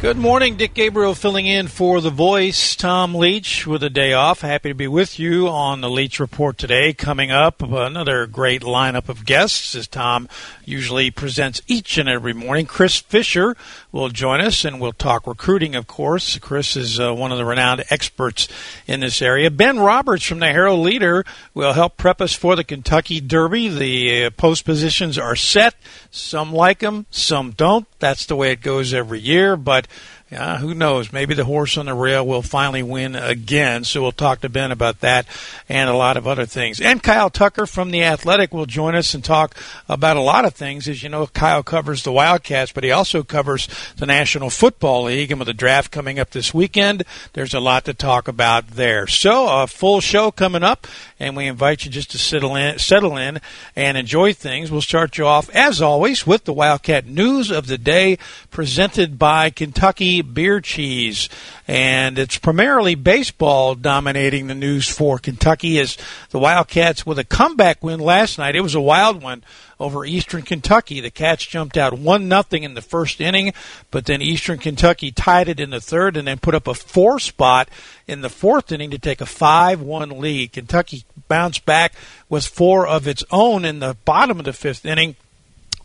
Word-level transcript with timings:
Good 0.00 0.16
morning, 0.16 0.56
Dick 0.56 0.72
Gabriel 0.72 1.14
filling 1.14 1.46
in 1.46 1.68
for 1.68 2.00
The 2.00 2.08
Voice. 2.08 2.74
Tom 2.74 3.14
Leach 3.14 3.66
with 3.66 3.82
a 3.82 3.90
day 3.90 4.14
off. 4.14 4.40
Happy 4.40 4.70
to 4.70 4.74
be 4.74 4.88
with 4.88 5.18
you 5.18 5.46
on 5.46 5.82
the 5.82 5.90
Leach 5.90 6.18
Report 6.18 6.56
today. 6.56 6.94
Coming 6.94 7.30
up, 7.30 7.60
another 7.60 8.26
great 8.26 8.62
lineup 8.62 9.10
of 9.10 9.26
guests 9.26 9.74
as 9.74 9.86
Tom 9.86 10.26
usually 10.64 11.10
presents 11.10 11.60
each 11.66 11.98
and 11.98 12.08
every 12.08 12.32
morning. 12.32 12.64
Chris 12.64 12.96
Fisher 12.96 13.54
will 13.92 14.08
join 14.08 14.40
us 14.40 14.64
and 14.64 14.80
we'll 14.80 14.94
talk 14.94 15.26
recruiting, 15.26 15.74
of 15.74 15.86
course. 15.86 16.38
Chris 16.38 16.76
is 16.76 16.98
uh, 16.98 17.12
one 17.12 17.30
of 17.30 17.36
the 17.36 17.44
renowned 17.44 17.84
experts 17.90 18.48
in 18.86 19.00
this 19.00 19.20
area. 19.20 19.50
Ben 19.50 19.78
Roberts 19.78 20.24
from 20.24 20.38
the 20.38 20.46
Herald 20.46 20.80
Leader 20.80 21.26
will 21.52 21.74
help 21.74 21.98
prep 21.98 22.22
us 22.22 22.32
for 22.32 22.56
the 22.56 22.64
Kentucky 22.64 23.20
Derby. 23.20 23.68
The 23.68 24.24
uh, 24.24 24.30
post 24.30 24.64
positions 24.64 25.18
are 25.18 25.36
set. 25.36 25.74
Some 26.10 26.54
like 26.54 26.78
them, 26.78 27.04
some 27.10 27.50
don't. 27.50 27.86
That's 27.98 28.24
the 28.24 28.34
way 28.34 28.52
it 28.52 28.62
goes 28.62 28.94
every 28.94 29.20
year, 29.20 29.58
but 29.58 29.86
yeah, 30.30 30.58
who 30.58 30.74
knows? 30.74 31.12
Maybe 31.12 31.34
the 31.34 31.44
horse 31.44 31.76
on 31.76 31.86
the 31.86 31.94
rail 31.94 32.24
will 32.24 32.42
finally 32.42 32.84
win 32.84 33.16
again. 33.16 33.82
So 33.82 34.00
we'll 34.00 34.12
talk 34.12 34.42
to 34.42 34.48
Ben 34.48 34.70
about 34.70 35.00
that 35.00 35.26
and 35.68 35.90
a 35.90 35.96
lot 35.96 36.16
of 36.16 36.28
other 36.28 36.46
things. 36.46 36.80
And 36.80 37.02
Kyle 37.02 37.30
Tucker 37.30 37.66
from 37.66 37.90
The 37.90 38.04
Athletic 38.04 38.54
will 38.54 38.66
join 38.66 38.94
us 38.94 39.12
and 39.12 39.24
talk 39.24 39.56
about 39.88 40.16
a 40.16 40.20
lot 40.20 40.44
of 40.44 40.54
things. 40.54 40.86
As 40.86 41.02
you 41.02 41.08
know, 41.08 41.26
Kyle 41.26 41.64
covers 41.64 42.04
the 42.04 42.12
Wildcats, 42.12 42.70
but 42.70 42.84
he 42.84 42.92
also 42.92 43.24
covers 43.24 43.66
the 43.96 44.06
National 44.06 44.50
Football 44.50 45.04
League. 45.04 45.32
And 45.32 45.40
with 45.40 45.48
the 45.48 45.54
draft 45.54 45.90
coming 45.90 46.20
up 46.20 46.30
this 46.30 46.54
weekend, 46.54 47.02
there's 47.32 47.54
a 47.54 47.60
lot 47.60 47.84
to 47.86 47.94
talk 47.94 48.28
about 48.28 48.68
there. 48.68 49.08
So 49.08 49.62
a 49.62 49.66
full 49.66 50.00
show 50.00 50.30
coming 50.30 50.62
up, 50.62 50.86
and 51.20 51.36
we 51.36 51.46
invite 51.46 51.84
you 51.84 51.90
just 51.90 52.10
to 52.12 52.18
settle 52.18 52.56
in, 52.56 52.78
settle 52.78 53.16
in 53.18 53.40
and 53.76 53.98
enjoy 53.98 54.32
things. 54.32 54.70
We'll 54.70 54.80
start 54.80 55.18
you 55.18 55.26
off, 55.26 55.50
as 55.54 55.82
always, 55.82 56.26
with 56.26 56.44
the 56.44 56.52
Wildcat 56.54 57.06
news 57.06 57.50
of 57.50 57.66
the 57.66 57.76
day 57.78 58.18
presented 58.50 59.18
by 59.18 59.50
Kentucky 59.50 60.22
beer 60.22 60.62
cheese. 60.62 61.28
And 61.68 62.18
it's 62.18 62.38
primarily 62.38 62.94
baseball 62.94 63.74
dominating 63.74 64.46
the 64.46 64.54
news 64.54 64.88
for 64.88 65.18
Kentucky 65.18 65.78
as 65.78 65.98
the 66.30 66.38
Wildcats 66.38 67.04
with 67.04 67.18
a 67.18 67.24
comeback 67.24 67.84
win 67.84 68.00
last 68.00 68.38
night. 68.38 68.56
It 68.56 68.62
was 68.62 68.74
a 68.74 68.80
wild 68.80 69.22
one 69.22 69.44
over 69.80 70.04
Eastern 70.04 70.42
Kentucky. 70.42 71.00
The 71.00 71.10
Cats 71.10 71.44
jumped 71.44 71.76
out 71.76 71.98
one 71.98 72.28
nothing 72.28 72.62
in 72.62 72.74
the 72.74 72.82
first 72.82 73.20
inning, 73.20 73.52
but 73.90 74.04
then 74.04 74.22
Eastern 74.22 74.58
Kentucky 74.58 75.10
tied 75.10 75.48
it 75.48 75.58
in 75.58 75.70
the 75.70 75.80
third 75.80 76.16
and 76.16 76.28
then 76.28 76.38
put 76.38 76.54
up 76.54 76.68
a 76.68 76.74
four 76.74 77.18
spot 77.18 77.68
in 78.06 78.20
the 78.20 78.28
fourth 78.28 78.70
inning 78.70 78.90
to 78.90 78.98
take 78.98 79.20
a 79.20 79.26
five 79.26 79.80
one 79.80 80.20
lead. 80.20 80.52
Kentucky 80.52 81.04
bounced 81.26 81.64
back 81.64 81.94
with 82.28 82.46
four 82.46 82.86
of 82.86 83.08
its 83.08 83.24
own 83.30 83.64
in 83.64 83.80
the 83.80 83.96
bottom 84.04 84.38
of 84.38 84.44
the 84.44 84.52
fifth 84.52 84.84
inning 84.84 85.16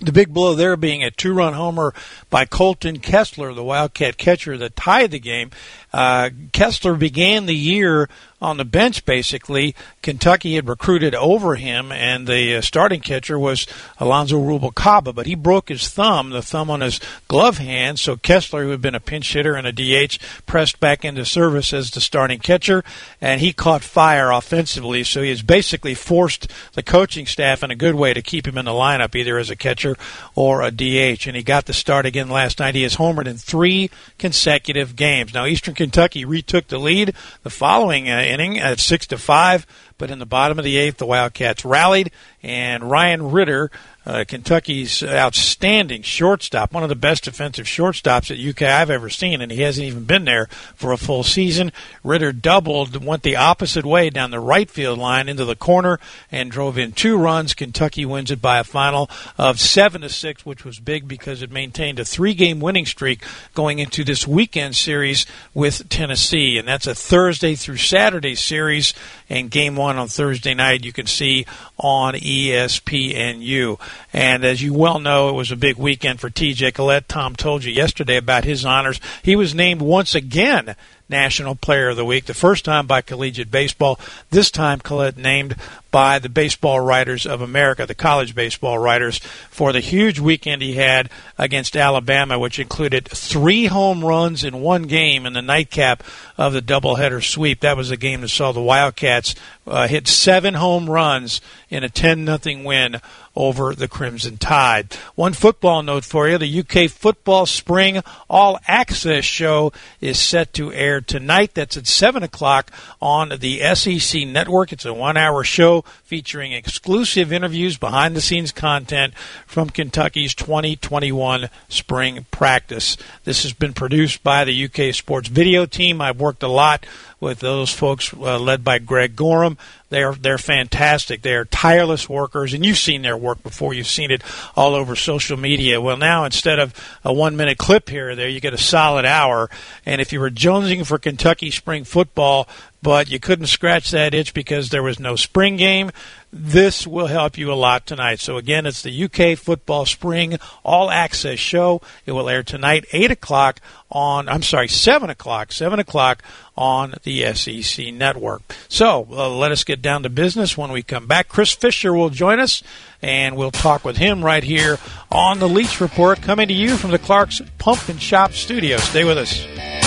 the 0.02 0.12
big 0.12 0.34
blow 0.34 0.56
there 0.56 0.76
being 0.76 1.04
a 1.04 1.12
two 1.12 1.34
run 1.34 1.54
homer 1.54 1.94
by 2.30 2.46
Coltyn 2.46 3.00
Kessler, 3.00 3.54
the 3.54 3.64
Wildcat 3.64 4.18
catcher 4.18 4.58
that 4.58 4.76
tied 4.76 5.12
the 5.12 5.20
game. 5.20 5.52
Uh, 5.94 6.30
Kessler 6.52 6.96
began 6.96 7.46
the 7.46 7.56
year 7.56 8.10
on 8.46 8.58
the 8.58 8.66
bench, 8.66 9.04
basically. 9.06 9.76
Kentucky 10.02 10.56
had 10.56 10.70
recruited 10.70 11.16
over 11.16 11.56
him, 11.56 11.92
and 11.92 12.28
the 12.28 12.56
uh, 12.56 12.62
starting 12.62 13.02
catcher 13.02 13.40
was 13.40 13.66
Alonzo 13.98 14.38
Rubalcaba, 14.38 15.14
but 15.14 15.26
he 15.26 15.36
broke 15.36 15.70
his 15.70 15.90
thumb, 15.90 16.30
the 16.30 16.42
thumb 16.42 16.70
on 16.70 16.82
his 16.82 17.00
glove 17.28 17.58
hand. 17.58 18.00
So 18.00 18.16
Kessler, 18.16 18.64
who 18.64 18.70
had 18.70 18.82
been 18.82 18.96
a 18.96 19.00
pinch 19.00 19.34
hitter 19.34 19.56
and 19.56 19.68
a 19.68 19.72
DH, 19.72 20.20
pressed 20.46 20.80
back 20.80 21.04
into 21.04 21.26
service 21.26 21.74
as 21.74 21.92
the 21.92 22.00
starting 22.00 22.40
catcher, 22.40 22.84
and 23.20 23.42
he 23.42 23.52
caught 23.52 23.82
fire 23.82 24.32
offensively. 24.32 25.04
So 25.04 25.24
he 25.24 25.30
has 25.30 25.42
basically 25.42 25.96
forced 25.96 26.52
the 26.74 26.84
coaching 26.84 27.26
staff 27.26 27.64
in 27.64 27.72
a 27.72 27.76
good 27.76 27.96
way 27.96 28.14
to 28.14 28.22
keep 28.22 28.48
him 28.48 28.58
in 28.58 28.66
the 28.66 28.72
lineup, 28.72 29.16
either 29.16 29.38
as 29.40 29.50
a 29.50 29.56
catcher 29.56 29.98
or 30.36 30.62
a 30.62 30.72
DH. 30.72 31.26
And 31.26 31.36
he 31.36 31.44
got 31.44 31.66
the 31.66 31.74
start 31.74 32.06
again 32.06 32.30
last 32.30 32.60
night. 32.60 32.76
He 32.76 32.84
has 32.84 32.98
homered 32.98 33.28
in 33.28 33.38
three 33.38 33.90
consecutive 34.20 34.96
games. 34.96 35.34
Now, 35.34 35.46
Eastern 35.46 35.74
Kentucky 35.74 36.26
retook 36.26 36.68
the 36.68 36.78
lead 36.78 37.16
the 37.42 37.50
following 37.50 38.10
uh, 38.10 38.18
inning 38.36 38.60
at 38.60 38.80
six 38.80 39.08
to 39.08 39.18
five, 39.18 39.66
but 39.98 40.12
in 40.12 40.20
the 40.20 40.26
bottom 40.26 40.60
of 40.60 40.66
the 40.66 40.78
eighth, 40.78 40.98
the 40.98 41.06
Wildcats 41.06 41.66
rallied, 41.66 42.12
and 42.44 42.90
Ryan 42.90 43.32
Ritter 43.32 43.72
uh, 44.06 44.24
Kentucky's 44.28 45.04
outstanding 45.04 46.04
shortstop, 46.04 46.72
one 46.72 46.84
of 46.84 46.90
the 46.90 46.96
best 46.96 47.24
defensive 47.24 47.66
shortstops 47.66 48.30
at 48.30 48.38
UK 48.38 48.62
I've 48.70 48.92
ever 48.92 49.10
seen, 49.10 49.42
and 49.42 49.52
he 49.52 49.62
hasn't 49.62 49.88
even 49.88 50.04
been 50.04 50.26
there 50.26 50.46
for 50.76 50.92
a 50.92 50.98
full 50.98 51.24
season. 51.24 51.72
Ritter 52.04 52.32
doubled, 52.32 53.04
went 53.04 53.24
the 53.24 53.36
opposite 53.36 53.86
way 53.86 54.12
down 54.12 54.30
the 54.30 54.40
right 54.40 54.70
field 54.70 55.00
line 55.00 55.28
into 55.28 55.44
the 55.44 55.56
corner, 55.56 56.00
and 56.32 56.52
drove 56.52 56.78
in 56.78 56.92
two 56.92 57.18
runs. 57.18 57.56
Kentucky 57.56 58.06
wins 58.06 58.30
it 58.30 58.42
by 58.42 58.60
a 58.60 58.64
final 58.64 59.10
of 59.40 59.60
seven 59.60 60.02
to 60.02 60.10
six, 60.10 60.46
which 60.46 60.64
was 60.64 60.80
big 60.80 61.08
because 61.08 61.42
it 61.42 61.52
maintained 61.52 62.00
a 62.00 62.06
three-game 62.06 62.60
winning 62.60 62.86
streak 62.86 63.24
going 63.56 63.80
into 63.80 64.04
this 64.04 64.28
weekend 64.28 64.76
series 64.76 65.26
with 65.56 65.90
Tennessee, 65.90 66.60
and 66.60 66.68
that's 66.68 66.86
a 66.86 66.94
Thursday 66.94 67.56
through 67.56 67.78
Saturday 67.78 68.36
series. 68.36 68.94
And 69.28 69.50
game 69.50 69.76
one 69.76 69.85
on 69.86 70.08
Thursday 70.08 70.54
night, 70.54 70.86
you 70.86 70.92
can 70.92 71.08
see 71.08 71.46
on 71.78 72.14
ESPNU. 72.14 73.80
And 74.12 74.44
as 74.44 74.62
you 74.62 74.74
well 74.74 75.00
know, 75.00 75.30
it 75.30 75.34
was 75.34 75.52
a 75.52 75.56
big 75.56 75.78
weekend 75.78 76.20
for 76.20 76.30
TJ 76.30 76.74
Collett. 76.74 77.08
Tom 77.08 77.36
told 77.36 77.64
you 77.64 77.72
yesterday 77.72 78.18
about 78.18 78.44
his 78.44 78.66
honors. 78.66 79.00
He 79.24 79.36
was 79.36 79.54
named 79.54 79.82
once 79.82 80.16
again 80.16 80.76
National 81.08 81.56
Player 81.56 81.90
of 81.90 81.98
the 81.98 82.06
Week, 82.06 82.26
the 82.26 82.34
first 82.34 82.66
time 82.66 82.88
by 82.88 83.02
Collegiate 83.02 83.52
Baseball, 83.52 84.00
this 84.32 84.50
time 84.50 84.80
Collett 84.80 85.18
named 85.18 85.56
by 85.96 86.20
the 86.20 86.28
Baseball 86.28 86.82
Writers 86.82 87.26
of 87.26 87.40
America, 87.40 87.86
the 87.86 87.96
college 87.96 88.36
baseball 88.36 88.78
writers, 88.78 89.20
for 89.50 89.72
the 89.72 89.80
huge 89.80 90.20
weekend 90.20 90.62
he 90.62 90.74
had 90.74 91.10
against 91.38 91.78
Alabama, 91.78 92.38
which 92.38 92.60
included 92.60 93.08
three 93.08 93.68
home 93.68 94.04
runs 94.04 94.44
in 94.44 94.60
one 94.60 94.84
game 94.84 95.26
in 95.26 95.32
the 95.32 95.42
nightcap 95.42 96.04
of 96.38 96.52
the 96.52 96.62
doubleheader 96.62 97.24
sweep. 97.24 97.62
That 97.62 97.78
was 97.78 97.92
a 97.92 97.96
game 97.96 98.20
that 98.20 98.28
saw 98.28 98.52
the 98.52 98.62
Wildcats 98.62 99.36
uh, 99.66 99.88
hit 99.88 100.10
seven 100.10 100.56
home 100.56 100.90
runs 100.90 101.40
in 101.70 101.86
a 101.86 101.90
10 101.90 102.26
nothing 102.26 102.66
win 102.66 103.00
over 103.36 103.74
the 103.74 103.88
Crimson 103.88 104.38
Tide. 104.38 104.94
One 105.16 105.34
football 105.34 105.82
note 105.82 106.04
for 106.04 106.28
you 106.28 106.38
the 106.38 106.60
UK 106.60 106.90
Football 106.90 107.46
Spring 107.46 108.02
All 108.30 108.60
Access 108.68 109.26
show 109.26 109.72
is 110.00 110.20
set 110.20 110.54
to 110.54 110.74
air 110.74 111.02
tonight. 111.02 111.54
That's 111.54 111.78
at 111.78 111.88
7 111.88 112.24
o'clock 112.24 112.72
on 113.02 113.30
the 113.40 113.62
SEC 113.76 114.28
network. 114.28 114.72
It's 114.74 114.86
a 114.86 114.94
one 114.94 115.18
hour 115.18 115.44
show 115.44 115.84
featuring 116.04 116.52
exclusive 116.52 117.32
interviews, 117.32 117.78
behind 117.78 118.16
the 118.16 118.22
scenes 118.22 118.52
content 118.52 119.14
from 119.46 119.70
Kentucky's 119.70 120.36
2021 120.36 121.50
spring 121.70 122.26
practice. 122.32 122.98
This 123.24 123.44
has 123.44 123.54
been 123.54 123.74
produced 123.74 124.24
by 124.24 124.44
the 124.44 124.66
UK 124.66 124.94
Sports 124.94 125.30
Video 125.30 125.66
team. 125.66 126.02
I've 126.02 126.20
worked 126.20 126.44
a 126.44 126.48
lot 126.48 126.86
with 127.20 127.40
those 127.40 127.72
folks 127.72 128.14
uh, 128.14 128.40
led 128.40 128.64
by 128.64 128.80
Greg 128.80 129.16
Gorham. 129.16 129.58
They're 129.90 130.14
they're 130.14 130.38
fantastic. 130.38 131.22
They 131.22 131.34
are 131.34 131.46
tireless 131.46 132.10
workers, 132.10 132.54
and 132.54 132.66
you've 132.66 132.78
seen 132.78 133.02
their 133.02 133.16
work 133.16 133.42
before. 133.44 133.74
You've 133.74 133.88
seen 133.88 134.12
it 134.12 134.24
all 134.56 134.76
over 134.76 134.96
social 134.96 135.38
media. 135.38 135.80
Well, 135.80 135.98
now 135.98 136.26
instead 136.26 136.60
of 136.60 136.74
a 137.04 137.14
one 137.14 137.38
minute 137.38 137.58
clip 137.58 137.90
here 137.90 138.10
or 138.10 138.16
there, 138.16 138.28
you 138.28 138.40
get 138.40 138.54
a 138.54 138.58
solid 138.58 139.06
hour. 139.06 139.50
And 139.86 140.02
if 140.02 140.12
you 140.12 140.20
were 140.20 140.32
jonesing 140.32 140.86
for 140.86 140.98
Kentucky 140.98 141.52
spring 141.52 141.84
football, 141.84 142.50
but 142.82 143.10
you 143.10 143.20
couldn't 143.20 143.48
scratch 143.48 143.92
that 143.92 144.14
itch 144.14 144.34
because 144.34 144.70
there 144.70 144.84
was 144.84 145.00
no 145.00 145.16
spring 145.16 145.56
game. 145.56 145.92
This 146.38 146.86
will 146.86 147.08
help 147.08 147.38
you 147.38 147.50
a 147.50 147.56
lot 147.56 147.86
tonight. 147.88 148.20
So 148.20 148.36
again, 148.36 148.66
it's 148.66 148.82
the 148.82 149.06
UK 149.06 149.38
Football 149.38 149.86
Spring 149.86 150.38
All 150.66 150.92
Access 150.92 151.40
Show. 151.40 151.82
It 152.06 152.12
will 152.12 152.28
air 152.28 152.44
tonight, 152.44 152.84
eight 152.92 153.10
o'clock 153.10 153.62
on. 153.90 154.28
I'm 154.28 154.44
sorry, 154.44 154.68
seven 154.68 155.10
o'clock. 155.10 155.54
Seven 155.54 155.80
o'clock 155.80 156.22
on 156.58 156.96
the 157.04 157.34
SEC 157.34 157.94
network. 157.94 158.42
So 158.68 159.08
uh, 159.12 159.30
let 159.30 159.54
us 159.54 159.64
get 159.64 159.82
down 159.82 160.04
to 160.04 160.10
business 160.10 160.58
when 160.58 160.74
we 160.74 160.84
come 160.84 161.08
back. 161.08 161.30
Chris 161.30 161.54
Fisher 161.54 161.94
will 161.94 162.10
join 162.10 162.42
us, 162.42 162.62
and 163.02 163.38
we'll 163.38 163.52
talk 163.52 163.86
with 163.86 163.96
him 163.96 164.22
right 164.22 164.44
here 164.44 164.78
on 165.10 165.40
the 165.40 165.48
Leach 165.48 165.80
Report, 165.80 166.22
coming 166.22 166.50
to 166.50 166.54
you 166.54 166.76
from 166.76 166.92
the 166.92 167.00
Clark's 167.00 167.42
Pump 167.60 167.88
and 167.88 168.02
Shop 168.02 168.34
Studio. 168.34 168.76
Stay 168.76 169.06
with 169.06 169.18
us. 169.18 169.85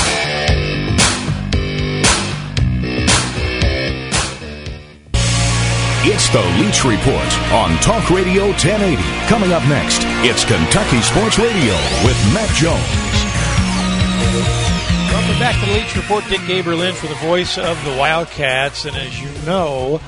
It's 6.03 6.29
the 6.29 6.41
Leach 6.63 6.85
Report 6.85 7.53
on 7.53 7.77
Talk 7.81 8.09
Radio 8.09 8.47
1080. 8.55 9.03
Coming 9.27 9.51
up 9.51 9.67
next, 9.69 10.03
it's 10.23 10.45
Kentucky 10.45 11.03
Sports 11.03 11.41
Radio 11.41 11.75
with 12.07 12.17
Matt 12.33 12.49
Jones. 12.55 12.79
Welcome 15.13 15.39
back 15.41 15.59
to 15.59 15.67
the 15.67 15.73
Leach 15.73 15.97
Report. 15.97 16.23
Dick 16.29 16.41
Gabriel 16.47 16.83
in 16.83 16.95
for 16.95 17.09
the 17.09 17.17
voice 17.17 17.59
of 17.59 17.85
the 17.85 17.97
Wildcats. 17.99 18.85
And 18.85 18.97
as 18.97 19.21
you 19.21 19.29
know, 19.45 20.01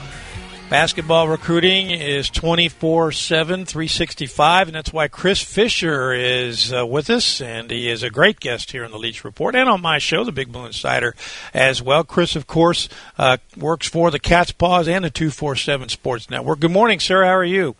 basketball 0.70 1.26
recruiting 1.26 1.90
is 1.90 2.30
24 2.30 3.10
7, 3.12 3.66
365. 3.66 4.68
And 4.68 4.74
that's 4.74 4.92
why 4.92 5.08
Chris 5.08 5.42
Fisher 5.42 6.12
is 6.12 6.72
uh, 6.72 6.86
with 6.86 7.10
us. 7.10 7.40
And 7.40 7.70
he 7.70 7.90
is 7.90 8.02
a 8.02 8.08
great 8.08 8.40
guest 8.40 8.70
here 8.70 8.84
on 8.84 8.92
the 8.92 8.98
Leach 8.98 9.24
Report 9.24 9.54
and 9.56 9.68
on 9.68 9.82
my 9.82 9.98
show, 9.98 10.24
the 10.24 10.32
Big 10.32 10.52
Blue 10.52 10.64
Insider, 10.64 11.14
as 11.52 11.82
well. 11.82 12.04
Chris, 12.04 12.36
of 12.36 12.46
course, 12.46 12.88
uh, 13.18 13.36
works 13.56 13.88
for 13.88 14.10
the 14.10 14.20
Cats' 14.20 14.52
Pause 14.52 14.88
and 14.88 15.04
the 15.04 15.10
247 15.10 15.90
Sports 15.90 16.30
Network. 16.30 16.60
Good 16.60 16.70
morning, 16.70 17.00
sir. 17.00 17.24
How 17.24 17.34
are 17.34 17.44
you? 17.44 17.74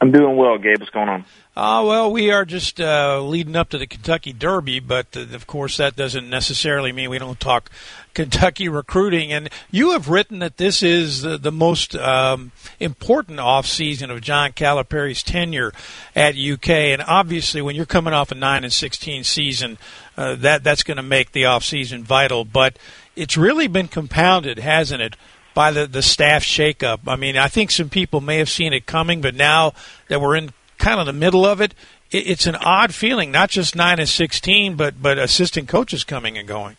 I'm 0.00 0.12
doing 0.12 0.36
well, 0.36 0.58
Gabe. 0.58 0.78
What's 0.78 0.90
going 0.90 1.08
on? 1.08 1.24
Uh, 1.56 1.82
well, 1.84 2.12
we 2.12 2.30
are 2.30 2.44
just 2.44 2.80
uh, 2.80 3.20
leading 3.20 3.56
up 3.56 3.70
to 3.70 3.78
the 3.78 3.86
Kentucky 3.88 4.32
Derby, 4.32 4.78
but 4.78 5.08
uh, 5.16 5.22
of 5.34 5.48
course 5.48 5.78
that 5.78 5.96
doesn't 5.96 6.30
necessarily 6.30 6.92
mean 6.92 7.10
we 7.10 7.18
don't 7.18 7.40
talk 7.40 7.68
Kentucky 8.14 8.68
recruiting. 8.68 9.32
And 9.32 9.50
you 9.72 9.90
have 9.90 10.08
written 10.08 10.38
that 10.38 10.56
this 10.56 10.84
is 10.84 11.22
the, 11.22 11.36
the 11.36 11.50
most 11.50 11.96
um, 11.96 12.52
important 12.78 13.40
off 13.40 13.66
season 13.66 14.08
of 14.12 14.20
John 14.20 14.52
Calipari's 14.52 15.24
tenure 15.24 15.72
at 16.14 16.36
UK. 16.36 16.68
And 16.68 17.02
obviously, 17.02 17.60
when 17.60 17.74
you're 17.74 17.86
coming 17.86 18.14
off 18.14 18.30
a 18.30 18.36
nine 18.36 18.62
and 18.62 18.72
sixteen 18.72 19.24
season, 19.24 19.78
uh, 20.16 20.36
that 20.36 20.62
that's 20.62 20.84
going 20.84 20.96
to 20.98 21.02
make 21.02 21.32
the 21.32 21.46
off 21.46 21.64
season 21.64 22.04
vital. 22.04 22.44
But 22.44 22.78
it's 23.16 23.36
really 23.36 23.66
been 23.66 23.88
compounded, 23.88 24.60
hasn't 24.60 25.02
it? 25.02 25.16
By 25.58 25.72
the, 25.72 25.88
the 25.88 26.02
staff 26.02 26.44
shakeup. 26.44 27.00
I 27.08 27.16
mean, 27.16 27.36
I 27.36 27.48
think 27.48 27.72
some 27.72 27.88
people 27.88 28.20
may 28.20 28.38
have 28.38 28.48
seen 28.48 28.72
it 28.72 28.86
coming, 28.86 29.20
but 29.20 29.34
now 29.34 29.72
that 30.06 30.20
we're 30.20 30.36
in 30.36 30.50
kind 30.78 31.00
of 31.00 31.06
the 31.06 31.12
middle 31.12 31.44
of 31.44 31.60
it, 31.60 31.74
it's 32.12 32.46
an 32.46 32.54
odd 32.54 32.94
feeling. 32.94 33.32
Not 33.32 33.50
just 33.50 33.74
nine 33.74 33.98
and 33.98 34.08
sixteen, 34.08 34.76
but 34.76 35.02
but 35.02 35.18
assistant 35.18 35.66
coaches 35.66 36.04
coming 36.04 36.38
and 36.38 36.46
going. 36.46 36.76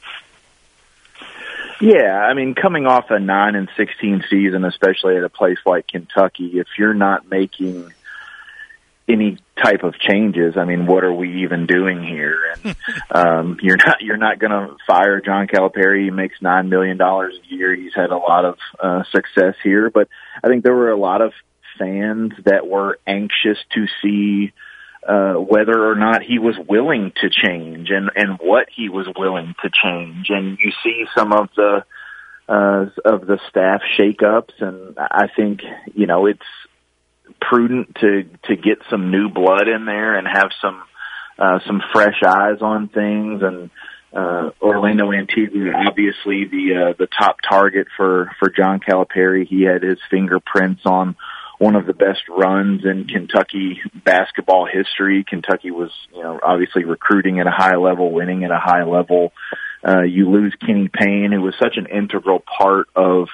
Yeah, 1.82 2.22
I 2.22 2.34
mean, 2.34 2.56
coming 2.56 2.86
off 2.86 3.12
a 3.12 3.20
nine 3.20 3.56
and 3.56 3.68
sixteen 3.76 4.24
season, 4.30 4.64
especially 4.64 5.18
at 5.18 5.26
a 5.26 5.30
place 5.30 5.60
like 5.66 5.88
Kentucky, 5.88 6.58
if 6.58 6.68
you're 6.78 6.94
not 6.94 7.30
making 7.30 7.94
any 9.10 9.38
type 9.62 9.84
of 9.84 9.96
changes, 10.00 10.56
I 10.56 10.66
mean, 10.66 10.86
what 10.86 11.04
are 11.04 11.14
we 11.14 11.44
even 11.44 11.66
doing 11.66 12.04
here? 12.04 12.38
And 12.54 12.76
um, 13.12 13.58
you're 13.62 13.78
not 13.78 14.02
you're 14.02 14.18
not 14.18 14.40
going 14.40 14.52
to 14.52 14.76
fire 14.86 15.20
John 15.20 15.48
Calipari. 15.48 16.06
He 16.06 16.12
makes 16.12 16.42
nine 16.42 16.70
million 16.70 16.98
dollars 16.98 17.34
a 17.44 17.54
year. 17.54 17.76
He's 17.76 17.96
had 17.96 18.12
a 18.12 18.18
lot 18.18 18.46
of 18.46 18.58
uh, 18.82 19.04
success 19.12 19.56
here, 19.64 19.90
but 19.90 20.08
I 20.44 20.48
think 20.48 20.64
there 20.64 20.76
were 20.76 20.92
a 20.92 21.00
lot 21.00 21.22
of 21.22 21.34
fans 21.78 22.34
that 22.46 22.68
were 22.68 23.00
anxious 23.08 23.58
to 23.74 23.86
see 24.02 24.54
uh, 25.08 25.34
whether 25.34 25.90
or 25.90 25.96
not 25.96 26.22
he 26.22 26.40
was 26.40 26.56
willing 26.68 27.12
to 27.22 27.30
change 27.30 27.90
and 27.90 28.12
and 28.16 28.38
what 28.40 28.68
he 28.76 28.90
was 28.90 29.08
willing 29.18 29.56
to 29.64 29.70
change. 29.70 30.28
And 30.30 30.58
you 30.60 30.72
see 30.84 31.06
some 31.18 31.34
of 31.34 31.50
the 31.56 31.84
uh, 32.48 32.86
of 33.06 33.28
the 33.28 33.40
staff 33.50 33.82
shakeups, 33.98 34.60
and 34.60 34.98
I 34.98 35.28
think 35.36 35.62
you 35.94 36.08
know 36.08 36.26
it's 36.26 36.46
prudent 37.40 37.96
to 37.96 38.24
to 38.44 38.56
get 38.56 38.80
some 38.90 39.12
new 39.12 39.30
blood 39.30 39.68
in 39.68 39.86
there 39.86 40.18
and 40.18 40.28
have 40.28 40.50
some 40.62 40.82
uh, 41.38 41.60
some 41.66 41.82
fresh 41.94 42.22
eyes 42.26 42.62
on 42.62 42.90
things 42.90 43.42
and. 43.42 43.70
Uh, 44.12 44.50
Orlando 44.60 45.12
Antigua, 45.12 45.72
obviously 45.86 46.46
the 46.46 46.74
uh, 46.74 46.94
the 46.98 47.06
top 47.06 47.38
target 47.48 47.86
for 47.96 48.32
for 48.40 48.50
John 48.50 48.80
Calipari. 48.80 49.46
He 49.46 49.62
had 49.62 49.84
his 49.84 50.00
fingerprints 50.10 50.82
on 50.84 51.16
one 51.60 51.76
of 51.76 51.86
the 51.86 51.94
best 51.94 52.22
runs 52.30 52.86
in 52.86 53.06
Kentucky 53.06 53.82
basketball 53.94 54.66
history. 54.66 55.26
Kentucky 55.28 55.72
was, 55.72 55.92
you 56.16 56.24
know, 56.24 56.40
obviously 56.42 56.86
recruiting 56.86 57.40
at 57.40 57.48
a 57.48 57.52
high 57.52 57.76
level, 57.76 58.12
winning 58.12 58.46
at 58.46 58.52
a 58.52 58.58
high 58.58 58.86
level. 58.86 59.34
Uh, 59.86 60.02
you 60.02 60.30
lose 60.30 60.56
Kenny 60.66 60.88
Payne, 60.88 61.32
who 61.34 61.42
was 61.42 61.54
such 61.60 61.76
an 61.76 61.86
integral 61.86 62.42
part 62.58 62.88
of 62.96 63.28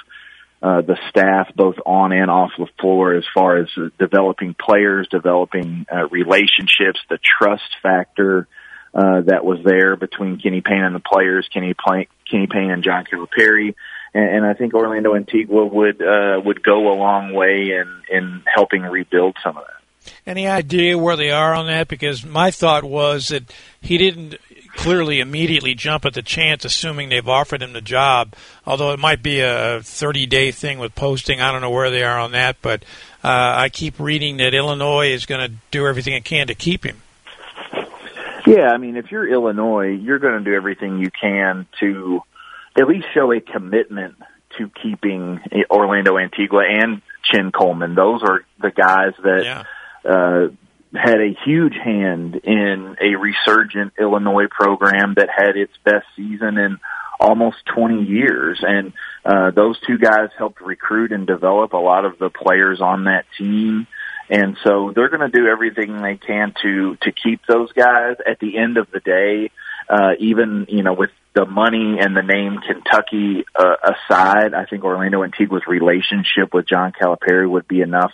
uh, 0.62 0.81
the 0.81 0.98
staff, 1.10 1.54
both 1.56 1.75
on 1.86 2.12
and 2.12 2.31
off 2.31 2.52
the 2.57 2.68
floor, 2.80 3.13
as 3.13 3.25
far 3.34 3.57
as 3.57 3.68
uh, 3.78 3.90
developing 4.00 4.56
players, 4.56 5.07
developing 5.10 5.86
uh, 5.94 6.07
relationships, 6.07 7.00
the 7.10 7.19
trust 7.40 7.69
factor 7.84 8.48
uh, 8.94 9.22
that 9.22 9.44
was 9.44 9.60
there 9.63 9.96
between 9.96 10.40
Kenny 10.40 10.62
Payne 10.62 10.84
and 10.84 10.96
the 10.96 11.02
players, 11.02 11.48
Kenny, 11.54 11.74
Play- 11.74 12.07
Kenny 12.30 12.48
Payne 12.48 12.72
and 12.72 12.84
John 12.84 13.04
Calipari 13.06 13.75
and, 14.16 14.38
and 14.38 14.46
I 14.46 14.54
think 14.54 14.74
Orlando 14.74 15.13
Antigua 15.13 15.66
would 15.66 16.02
uh, 16.02 16.42
would 16.44 16.63
go 16.63 16.92
a 16.92 16.96
long 16.96 17.34
way 17.34 17.72
in 17.72 18.01
in 18.10 18.44
helping 18.51 18.81
rebuild 18.81 19.36
some 19.44 19.58
of 19.58 19.63
that. 19.66 20.13
Any 20.25 20.48
idea 20.48 20.98
where 20.98 21.18
they 21.18 21.31
are 21.31 21.54
on 21.54 21.68
that? 21.68 21.88
Because 21.88 22.25
my 22.25 22.51
thought 22.51 22.84
was 22.84 23.30
that 23.30 23.44
he 23.81 23.98
didn't 23.98 24.36
clearly 24.75 25.19
immediately 25.19 25.74
jump 25.74 26.06
at 26.06 26.13
the 26.13 26.22
chance, 26.22 26.66
assuming 26.66 27.10
they've 27.10 27.27
offered 27.27 27.62
him 27.62 27.74
the 27.74 27.81
job. 27.81 28.33
Although 28.66 28.92
it 28.92 29.00
might 29.00 29.24
be 29.24 29.39
a 29.42 29.81
30 29.81 30.25
day 30.25 30.51
thing 30.51 30.80
with 30.80 30.95
posting. 30.95 31.42
I 31.42 31.51
don't 31.51 31.62
know 31.62 31.72
where 31.72 31.89
they 31.89 32.04
are 32.04 32.19
on 32.19 32.31
that, 32.33 32.57
but 32.62 32.83
uh, 33.24 33.54
I 33.57 33.69
keep 33.69 34.00
reading 34.00 34.38
that 34.38 34.54
Illinois 34.54 35.12
is 35.12 35.25
going 35.25 35.50
to 35.50 35.56
do 35.72 35.88
everything 35.88 36.13
it 36.13 36.25
can 36.25 36.48
to 36.48 36.56
keep 36.56 36.86
him. 36.86 37.01
Yeah, 38.45 38.69
I 38.69 38.77
mean, 38.77 38.95
if 38.95 39.12
you're 39.12 39.27
Illinois, 39.27 39.88
you're 39.88 40.19
going 40.19 40.38
to 40.38 40.44
do 40.44 40.56
everything 40.56 41.00
you 41.00 41.10
can 41.10 41.66
to 41.80 42.22
at 42.77 42.88
least 42.88 43.07
show 43.13 43.31
a 43.31 43.39
commitment 43.39 44.16
to 44.57 44.69
keeping 44.81 45.39
Orlando 45.69 46.18
Antigua 46.18 46.63
and 46.69 47.01
Chin 47.24 47.51
Coleman. 47.51 47.95
Those 47.95 48.22
are 48.24 48.45
the 48.62 48.72
guys 48.72 49.13
that 49.24 49.44
yeah. 49.44 49.63
uh, 50.10 50.48
had 50.98 51.20
a 51.20 51.36
huge 51.46 51.76
hand 51.76 52.36
in 52.36 52.96
a 53.02 53.16
resurgent 53.16 53.94
Illinois 54.00 54.48
program 54.50 55.16
that 55.16 55.30
had 55.36 55.58
its 55.58 55.74
best 55.84 56.06
season 56.16 56.58
in 56.58 56.80
almost 57.20 57.58
20 57.74 58.04
years. 58.04 58.60
And 58.62 58.94
uh, 59.24 59.52
those 59.52 59.80
two 59.88 59.98
guys 59.98 60.30
helped 60.38 60.62
recruit 60.62 61.12
and 61.12 61.26
develop 61.26 61.74
a 61.74 61.78
lot 61.78 62.06
of 62.06 62.18
the 62.20 62.30
players 62.30 62.82
on 62.82 63.06
that 63.06 63.26
team. 63.38 63.88
And 64.30 64.58
so 64.64 64.92
they're 64.96 65.10
going 65.10 65.30
to 65.30 65.38
do 65.38 65.48
everything 65.48 66.02
they 66.02 66.18
can 66.18 66.54
to 66.64 66.98
to 67.02 67.12
keep 67.12 67.42
those 67.48 67.72
guys. 67.74 68.16
At 68.26 68.40
the 68.40 68.58
end 68.58 68.78
of 68.78 68.88
the 68.92 69.00
day, 69.00 69.52
uh, 69.88 70.14
even 70.20 70.66
you 70.68 70.82
know 70.82 70.94
with 70.94 71.12
the 71.36 71.46
money 71.46 71.98
and 72.00 72.18
the 72.18 72.24
name 72.24 72.58
Kentucky 72.66 73.46
uh, 73.54 73.76
aside, 73.84 74.56
I 74.56 74.66
think 74.66 74.84
Orlando 74.84 75.22
Antigua's 75.22 75.68
relationship 75.68 76.54
with 76.54 76.68
John 76.68 76.92
Calipari 76.92 77.48
would 77.48 77.68
be 77.68 77.82
enough 77.82 78.14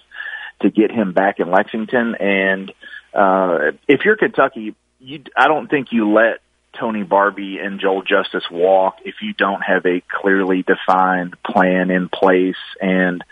to 0.61 0.69
get 0.69 0.91
him 0.91 1.13
back 1.13 1.39
in 1.39 1.49
Lexington. 1.49 2.15
And 2.15 2.71
uh, 3.13 3.71
if 3.87 4.01
you're 4.05 4.17
Kentucky, 4.17 4.75
you 4.99 5.23
I 5.35 5.47
don't 5.47 5.67
think 5.69 5.87
you 5.91 6.11
let 6.13 6.39
Tony 6.79 7.03
Barbee 7.03 7.63
and 7.63 7.79
Joel 7.79 8.03
Justice 8.03 8.45
walk 8.49 8.97
if 9.03 9.15
you 9.21 9.33
don't 9.33 9.61
have 9.61 9.85
a 9.85 10.01
clearly 10.09 10.63
defined 10.63 11.35
plan 11.43 11.91
in 11.91 12.09
place 12.09 12.55
and 12.79 13.23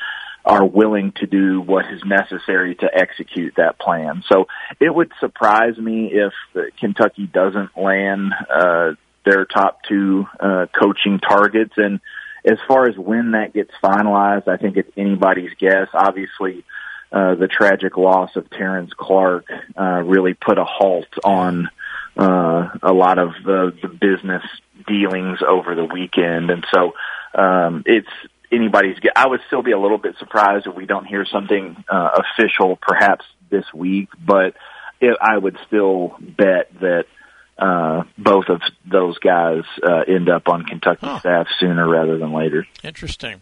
are 0.46 0.66
willing 0.66 1.12
to 1.14 1.28
do 1.28 1.62
what 1.62 1.86
is 1.92 2.02
necessary 2.06 2.76
to 2.76 2.90
execute 2.94 3.54
that 3.58 3.78
plan. 3.78 4.24
So 4.28 4.48
it 4.80 4.94
would 4.94 5.12
surprise 5.20 5.78
me 5.78 6.12
if 6.12 6.34
Kentucky 6.80 7.28
doesn't 7.28 7.78
land 7.78 8.34
uh, 8.50 8.92
their 9.26 9.46
top 9.46 9.84
two 9.88 10.26
uh, 10.40 10.66
coaching 10.78 11.20
targets. 11.20 11.74
And 11.78 12.00
as 12.46 12.58
far 12.68 12.90
as 12.90 12.98
when 12.98 13.32
that 13.32 13.54
gets 13.54 13.72
finalized, 13.84 14.48
I 14.48 14.58
think 14.58 14.78
it's 14.78 14.90
anybody's 14.98 15.52
guess. 15.60 15.88
Obviously, 15.94 16.64
uh, 17.12 17.36
the 17.36 17.48
tragic 17.48 17.98
loss 17.98 18.36
of 18.36 18.50
Terrence 18.50 18.92
Clarke 18.96 19.48
uh, 19.78 20.02
really 20.06 20.34
put 20.34 20.58
a 20.58 20.66
halt 20.66 21.08
on 21.24 21.70
uh, 22.18 22.70
a 22.84 22.94
lot 22.94 23.18
of 23.18 23.30
the, 23.44 23.74
the 23.82 23.88
business 23.88 24.44
dealings 24.88 25.40
over 25.48 25.76
the 25.76 25.86
weekend, 25.86 26.50
and 26.52 26.66
so 26.74 26.94
um, 27.34 27.84
it's 27.86 28.08
anybody's. 28.52 28.98
I 29.16 29.28
would 29.28 29.42
still 29.48 29.64
be 29.64 29.72
a 29.72 29.80
little 29.80 29.98
bit 29.98 30.16
surprised 30.20 30.68
if 30.68 30.76
we 30.76 30.86
don't 30.86 31.06
hear 31.06 31.26
something 31.26 31.84
uh, 31.90 32.10
official, 32.38 32.78
perhaps 32.82 33.26
this 33.50 33.66
week. 33.74 34.10
But 34.26 34.56
it, 35.00 35.18
I 35.22 35.38
would 35.38 35.58
still 35.68 36.16
bet 36.20 36.72
that 36.82 37.06
uh, 37.60 38.04
both 38.18 38.46
of 38.48 38.62
those 38.86 39.18
guys 39.20 39.64
uh, 39.84 40.04
end 40.08 40.30
up 40.30 40.48
on 40.48 40.64
Kentucky 40.64 41.06
oh. 41.08 41.20
staff 41.20 41.48
sooner 41.60 41.88
rather 41.88 42.18
than 42.18 42.32
later. 42.32 42.66
Interesting. 42.84 43.42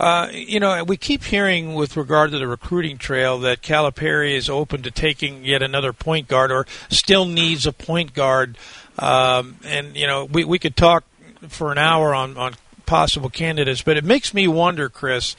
Uh, 0.00 0.28
you 0.32 0.58
know, 0.58 0.82
we 0.82 0.96
keep 0.96 1.22
hearing 1.22 1.74
with 1.74 1.96
regard 1.96 2.32
to 2.32 2.38
the 2.38 2.48
recruiting 2.48 2.98
trail 2.98 3.38
that 3.38 3.62
Calipari 3.62 4.34
is 4.34 4.50
open 4.50 4.82
to 4.82 4.90
taking 4.90 5.44
yet 5.44 5.62
another 5.62 5.92
point 5.92 6.26
guard, 6.26 6.50
or 6.50 6.66
still 6.90 7.24
needs 7.24 7.66
a 7.66 7.72
point 7.72 8.14
guard. 8.14 8.58
Um, 8.98 9.58
and 9.64 9.96
you 9.96 10.08
know, 10.08 10.24
we 10.24 10.44
we 10.44 10.58
could 10.58 10.76
talk 10.76 11.04
for 11.48 11.70
an 11.70 11.78
hour 11.78 12.14
on 12.14 12.36
on 12.36 12.54
possible 12.84 13.30
candidates. 13.30 13.82
But 13.82 13.96
it 13.96 14.04
makes 14.04 14.34
me 14.34 14.48
wonder, 14.48 14.88
Chris, 14.88 15.36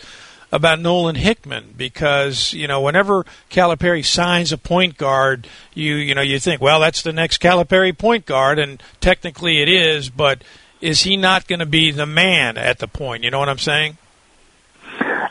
about 0.53 0.79
Nolan 0.79 1.15
Hickman 1.15 1.74
because 1.75 2.53
you 2.53 2.67
know 2.67 2.81
whenever 2.81 3.25
Calipari 3.50 4.05
signs 4.05 4.51
a 4.51 4.57
point 4.57 4.98
guard, 4.98 5.48
you 5.74 5.95
you 5.95 6.13
know 6.13 6.22
you 6.22 6.39
think, 6.39 6.62
well, 6.62 6.79
that's 6.79 7.01
the 7.01 7.12
next 7.12 7.41
Calipari 7.41 7.98
point 7.98 8.25
guard, 8.27 8.60
and 8.60 8.81
technically 9.01 9.62
it 9.62 9.67
is, 9.67 10.10
but 10.10 10.43
is 10.79 11.01
he 11.01 11.17
not 11.17 11.48
going 11.48 11.60
to 11.60 11.65
be 11.65 11.91
the 11.91 12.05
man 12.05 12.57
at 12.57 12.77
the 12.77 12.88
point? 12.88 13.24
You 13.24 13.31
know 13.31 13.39
what 13.39 13.50
I'm 13.50 13.57
saying? 13.57 13.98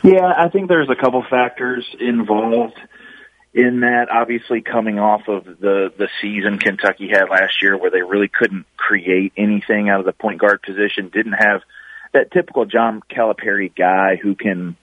Yeah, 0.03 0.33
I 0.37 0.49
think 0.49 0.69
there's 0.69 0.91
a 0.91 0.97
couple 0.97 1.23
factors 1.31 1.87
involved. 2.01 2.79
in 3.55 3.81
that 3.81 4.09
obviously 4.11 4.63
coming 4.63 4.99
off 4.99 5.29
of 5.29 5.45
the 5.45 5.93
the 5.97 6.09
season 6.21 6.59
Kentucky 6.59 7.09
had 7.09 7.29
last 7.29 7.63
year 7.63 7.77
where 7.77 7.91
they 7.91 8.03
really 8.03 8.29
couldn't 8.29 8.67
create 8.77 9.33
anything 9.37 9.89
out 9.89 10.01
of 10.01 10.07
the 10.07 10.13
point 10.13 10.41
guard 10.41 10.63
position, 10.63 11.11
didn't 11.13 11.35
have 11.35 11.63
that 12.13 12.33
typical 12.33 12.65
John 12.65 13.03
Calipari 13.11 13.75
guy 13.75 14.17
who 14.17 14.35
can 14.35 14.77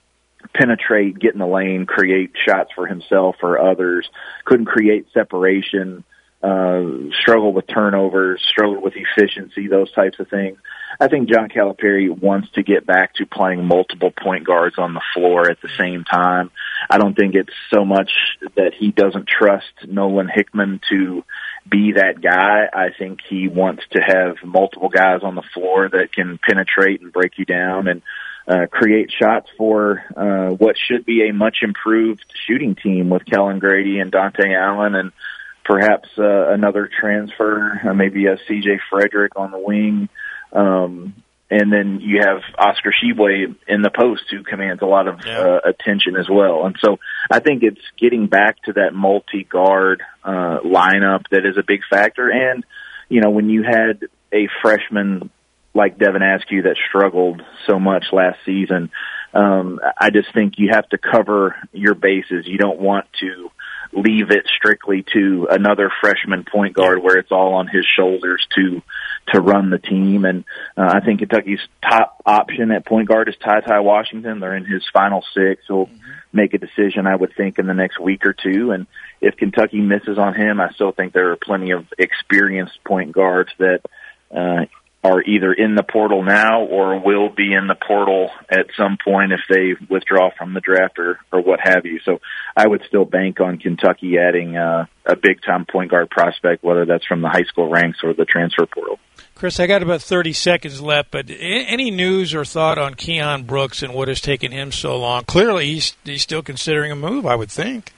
penetrate, 0.54 1.18
get 1.18 1.32
in 1.32 1.38
the 1.38 1.46
lane, 1.46 1.86
create 1.86 2.32
shots 2.46 2.70
for 2.74 2.86
himself 2.86 3.36
or 3.42 3.60
others, 3.60 4.08
couldn't 4.44 4.66
create 4.66 5.06
separation, 5.12 6.04
uh, 6.42 6.82
struggled 7.20 7.54
with 7.54 7.66
turnovers, 7.66 8.42
struggled 8.48 8.82
with 8.82 8.94
efficiency, 8.96 9.68
those 9.68 9.92
types 9.92 10.18
of 10.18 10.28
things. 10.28 10.58
I 10.98 11.08
think 11.08 11.28
John 11.28 11.48
Calipari 11.48 12.08
wants 12.08 12.50
to 12.52 12.62
get 12.62 12.86
back 12.86 13.14
to 13.16 13.26
playing 13.26 13.64
multiple 13.64 14.10
point 14.10 14.46
guards 14.46 14.76
on 14.78 14.94
the 14.94 15.02
floor 15.14 15.50
at 15.50 15.60
the 15.60 15.68
same 15.78 16.04
time. 16.04 16.50
I 16.88 16.98
don't 16.98 17.14
think 17.14 17.34
it's 17.34 17.52
so 17.72 17.84
much 17.84 18.10
that 18.56 18.72
he 18.78 18.90
doesn't 18.90 19.28
trust 19.28 19.70
Nolan 19.86 20.30
Hickman 20.32 20.80
to 20.88 21.24
be 21.70 21.92
that 21.92 22.22
guy. 22.22 22.68
I 22.72 22.88
think 22.98 23.20
he 23.28 23.48
wants 23.48 23.82
to 23.92 24.00
have 24.00 24.36
multiple 24.42 24.88
guys 24.88 25.20
on 25.22 25.34
the 25.34 25.44
floor 25.54 25.88
that 25.90 26.12
can 26.12 26.38
penetrate 26.42 27.02
and 27.02 27.12
break 27.12 27.38
you 27.38 27.44
down 27.44 27.86
and 27.86 28.02
uh, 28.48 28.66
create 28.70 29.10
shots 29.10 29.48
for 29.56 30.02
uh, 30.16 30.54
what 30.54 30.76
should 30.76 31.04
be 31.04 31.28
a 31.28 31.32
much 31.32 31.58
improved 31.62 32.24
shooting 32.46 32.74
team 32.74 33.10
with 33.10 33.24
Kellan 33.24 33.58
Grady 33.58 34.00
and 34.00 34.10
Dontaie 34.10 34.56
Allen 34.56 34.94
and 34.94 35.12
perhaps 35.64 36.08
uh, 36.18 36.48
another 36.52 36.88
transfer, 37.00 37.80
uh, 37.84 37.94
maybe 37.94 38.26
a 38.26 38.36
CJ 38.36 38.78
Frederick 38.90 39.32
on 39.36 39.50
the 39.50 39.58
wing. 39.58 40.08
Um, 40.52 41.14
and 41.50 41.72
then 41.72 42.00
you 42.00 42.20
have 42.20 42.42
Oscar 42.56 42.92
Tshiebwe 42.92 43.56
in 43.66 43.82
the 43.82 43.90
post 43.90 44.22
who 44.30 44.44
commands 44.44 44.82
a 44.82 44.86
lot 44.86 45.08
of 45.08 45.20
yeah. 45.26 45.38
uh, 45.38 45.60
attention 45.64 46.16
as 46.16 46.28
well. 46.28 46.64
And 46.64 46.76
so 46.80 46.98
I 47.30 47.40
think 47.40 47.64
it's 47.64 47.80
getting 47.98 48.28
back 48.28 48.62
to 48.64 48.74
that 48.74 48.94
multi-guard 48.94 50.02
uh, 50.24 50.58
lineup 50.64 51.24
that 51.30 51.44
is 51.44 51.56
a 51.56 51.64
big 51.66 51.80
factor. 51.90 52.30
And, 52.30 52.64
you 53.08 53.20
know, 53.20 53.30
when 53.30 53.50
you 53.50 53.64
had 53.64 54.04
a 54.32 54.48
freshman 54.62 55.30
like 55.74 55.98
Devin 55.98 56.22
Askew 56.22 56.62
that 56.62 56.76
struggled 56.88 57.42
so 57.66 57.78
much 57.78 58.06
last 58.12 58.38
season, 58.44 58.90
um, 59.32 59.78
I 59.98 60.10
just 60.10 60.32
think 60.34 60.54
you 60.58 60.70
have 60.72 60.88
to 60.88 60.98
cover 60.98 61.56
your 61.72 61.94
bases. 61.94 62.46
You 62.46 62.58
don't 62.58 62.80
want 62.80 63.06
to 63.20 63.50
leave 63.92 64.30
it 64.30 64.46
strictly 64.56 65.04
to 65.12 65.48
another 65.50 65.90
freshman 66.00 66.44
point 66.44 66.74
guard 66.74 67.02
where 67.02 67.18
it's 67.18 67.32
all 67.32 67.54
on 67.54 67.66
his 67.66 67.84
shoulders 67.96 68.46
to 68.56 68.82
to 69.32 69.40
run 69.40 69.70
the 69.70 69.78
team. 69.78 70.24
And 70.24 70.44
uh, 70.76 70.92
I 70.94 71.00
think 71.00 71.20
Kentucky's 71.20 71.60
top 71.82 72.20
option 72.24 72.70
at 72.70 72.86
point 72.86 73.08
guard 73.08 73.28
is 73.28 73.34
Ty 73.42 73.60
Ty 73.60 73.80
Washington. 73.80 74.40
They're 74.40 74.56
in 74.56 74.64
his 74.64 74.84
final 74.92 75.24
six. 75.34 75.62
He'll 75.66 75.86
mm-hmm. 75.86 76.10
make 76.32 76.54
a 76.54 76.58
decision, 76.58 77.06
I 77.06 77.16
would 77.16 77.34
think, 77.36 77.58
in 77.58 77.66
the 77.66 77.74
next 77.74 78.00
week 78.00 78.24
or 78.24 78.32
two. 78.32 78.72
And 78.72 78.86
if 79.20 79.36
Kentucky 79.36 79.80
misses 79.80 80.18
on 80.18 80.34
him, 80.34 80.60
I 80.60 80.70
still 80.70 80.92
think 80.92 81.12
there 81.12 81.30
are 81.32 81.36
plenty 81.36 81.72
of 81.72 81.86
experienced 81.98 82.82
point 82.84 83.12
guards 83.12 83.50
that 83.58 83.80
uh, 84.34 84.66
are 85.02 85.22
either 85.22 85.52
in 85.52 85.74
the 85.74 85.82
portal 85.82 86.22
now 86.22 86.62
or 86.62 87.00
will 87.00 87.30
be 87.30 87.54
in 87.54 87.66
the 87.66 87.74
portal 87.74 88.30
at 88.50 88.66
some 88.76 88.98
point 89.02 89.32
if 89.32 89.40
they 89.48 89.74
withdraw 89.88 90.30
from 90.36 90.52
the 90.52 90.60
draft 90.60 90.98
or, 90.98 91.18
or 91.32 91.40
what 91.40 91.58
have 91.62 91.86
you. 91.86 92.00
So 92.04 92.20
I 92.54 92.66
would 92.68 92.82
still 92.86 93.06
bank 93.06 93.40
on 93.40 93.58
Kentucky 93.58 94.18
adding 94.18 94.58
uh, 94.58 94.86
a 95.06 95.16
big 95.16 95.40
time 95.42 95.64
point 95.64 95.90
guard 95.90 96.10
prospect, 96.10 96.62
whether 96.62 96.84
that's 96.84 97.06
from 97.06 97.22
the 97.22 97.30
high 97.30 97.44
school 97.44 97.70
ranks 97.70 98.00
or 98.02 98.12
the 98.12 98.26
transfer 98.26 98.66
portal. 98.66 98.98
Chris, 99.34 99.58
I 99.58 99.66
got 99.66 99.82
about 99.82 100.02
30 100.02 100.34
seconds 100.34 100.82
left, 100.82 101.10
but 101.10 101.30
any 101.30 101.90
news 101.90 102.34
or 102.34 102.44
thought 102.44 102.76
on 102.76 102.94
Keion 102.94 103.46
Brooks 103.46 103.82
and 103.82 103.94
what 103.94 104.08
has 104.08 104.20
taken 104.20 104.52
him 104.52 104.70
so 104.70 104.98
long? 104.98 105.24
Clearly, 105.24 105.66
he's, 105.66 105.96
he's 106.04 106.22
still 106.22 106.42
considering 106.42 106.92
a 106.92 106.96
move, 106.96 107.24
I 107.24 107.36
would 107.36 107.50
think. 107.50 107.94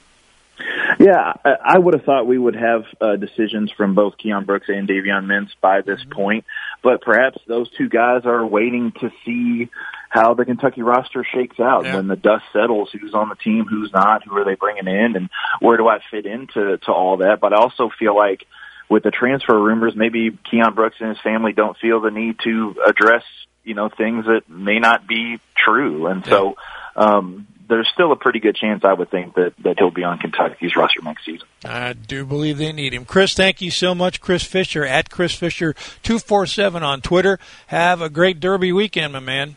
Yeah, 1.03 1.33
I 1.45 1.79
would 1.79 1.95
have 1.95 2.05
thought 2.05 2.27
we 2.27 2.39
would 2.39 2.55
have 2.55 2.85
uh, 3.01 3.17
decisions 3.17 3.73
from 3.73 3.95
both 3.95 4.15
Keion 4.19 4.47
Brooks 4.47 4.69
and 4.69 4.89
Davion 4.89 5.27
Mintz 5.27 5.51
by 5.61 5.81
this 5.81 6.01
mm-hmm. 6.01 6.13
point, 6.13 6.45
but 6.83 7.03
perhaps 7.03 7.39
those 7.47 7.69
two 7.77 7.89
guys 7.89 8.23
are 8.25 8.47
waiting 8.47 8.93
to 9.01 9.11
see 9.25 9.69
how 10.09 10.35
the 10.35 10.45
Kentucky 10.45 10.83
roster 10.83 11.25
shakes 11.25 11.59
out 11.59 11.85
yeah. 11.85 11.97
when 11.97 12.07
the 12.07 12.17
dust 12.17 12.45
settles. 12.53 12.91
Who's 12.93 13.15
on 13.15 13.31
the 13.31 13.35
team, 13.35 13.65
who's 13.65 13.93
not, 13.93 14.23
who 14.25 14.37
are 14.37 14.45
they 14.45 14.55
bringing 14.55 14.87
in, 14.87 15.17
and 15.17 15.29
where 15.61 15.77
do 15.77 15.89
I 15.89 15.99
fit 16.11 16.25
into 16.25 16.77
to 16.77 16.93
all 16.93 17.17
that? 17.17 17.41
But 17.41 17.53
I 17.53 17.57
also 17.57 17.91
feel 17.99 18.15
like 18.15 18.47
with 18.89 19.03
the 19.03 19.11
transfer 19.11 19.59
rumors, 19.59 19.97
maybe 19.97 20.31
Keion 20.31 20.75
Brooks 20.75 20.97
and 21.01 21.09
his 21.09 21.21
family 21.21 21.53
don't 21.53 21.77
feel 21.79 22.01
the 22.01 22.11
need 22.11 22.37
to 22.45 22.77
address, 22.87 23.25
you 23.65 23.75
know, 23.75 23.89
things 23.89 24.27
that 24.27 24.49
may 24.49 24.79
not 24.79 25.07
be 25.09 25.41
true. 25.57 26.07
And 26.07 26.25
so, 26.27 26.57
um, 26.95 27.47
there's 27.69 27.89
still 27.93 28.13
a 28.13 28.17
pretty 28.17 28.41
good 28.41 28.57
chance, 28.57 28.85
I 28.85 28.93
would 28.93 29.11
think, 29.11 29.35
that, 29.35 29.55
that 29.65 29.79
he'll 29.79 29.91
be 29.91 30.05
on 30.05 30.19
Kentucky's 30.19 30.77
roster 30.77 31.01
next 31.03 31.25
season. 31.25 31.47
I 31.65 31.93
do 31.93 32.25
believe 32.25 32.59
they 32.59 32.73
need 32.73 32.95
him. 32.95 33.05
Chris, 33.05 33.35
thank 33.35 33.61
you 33.61 33.71
so 33.71 33.95
much. 33.95 34.21
Chris 34.21 34.43
Fisher 34.43 34.85
at 34.85 35.11
Chris 35.11 35.35
Fisher 35.35 35.75
two 36.03 36.19
four 36.19 36.47
seven 36.47 36.83
on 36.83 37.01
Twitter. 37.01 37.39
Have 37.69 38.01
a 38.03 38.09
great 38.09 38.41
Derby 38.41 38.73
weekend, 38.73 39.13
my 39.13 39.21
man. 39.21 39.57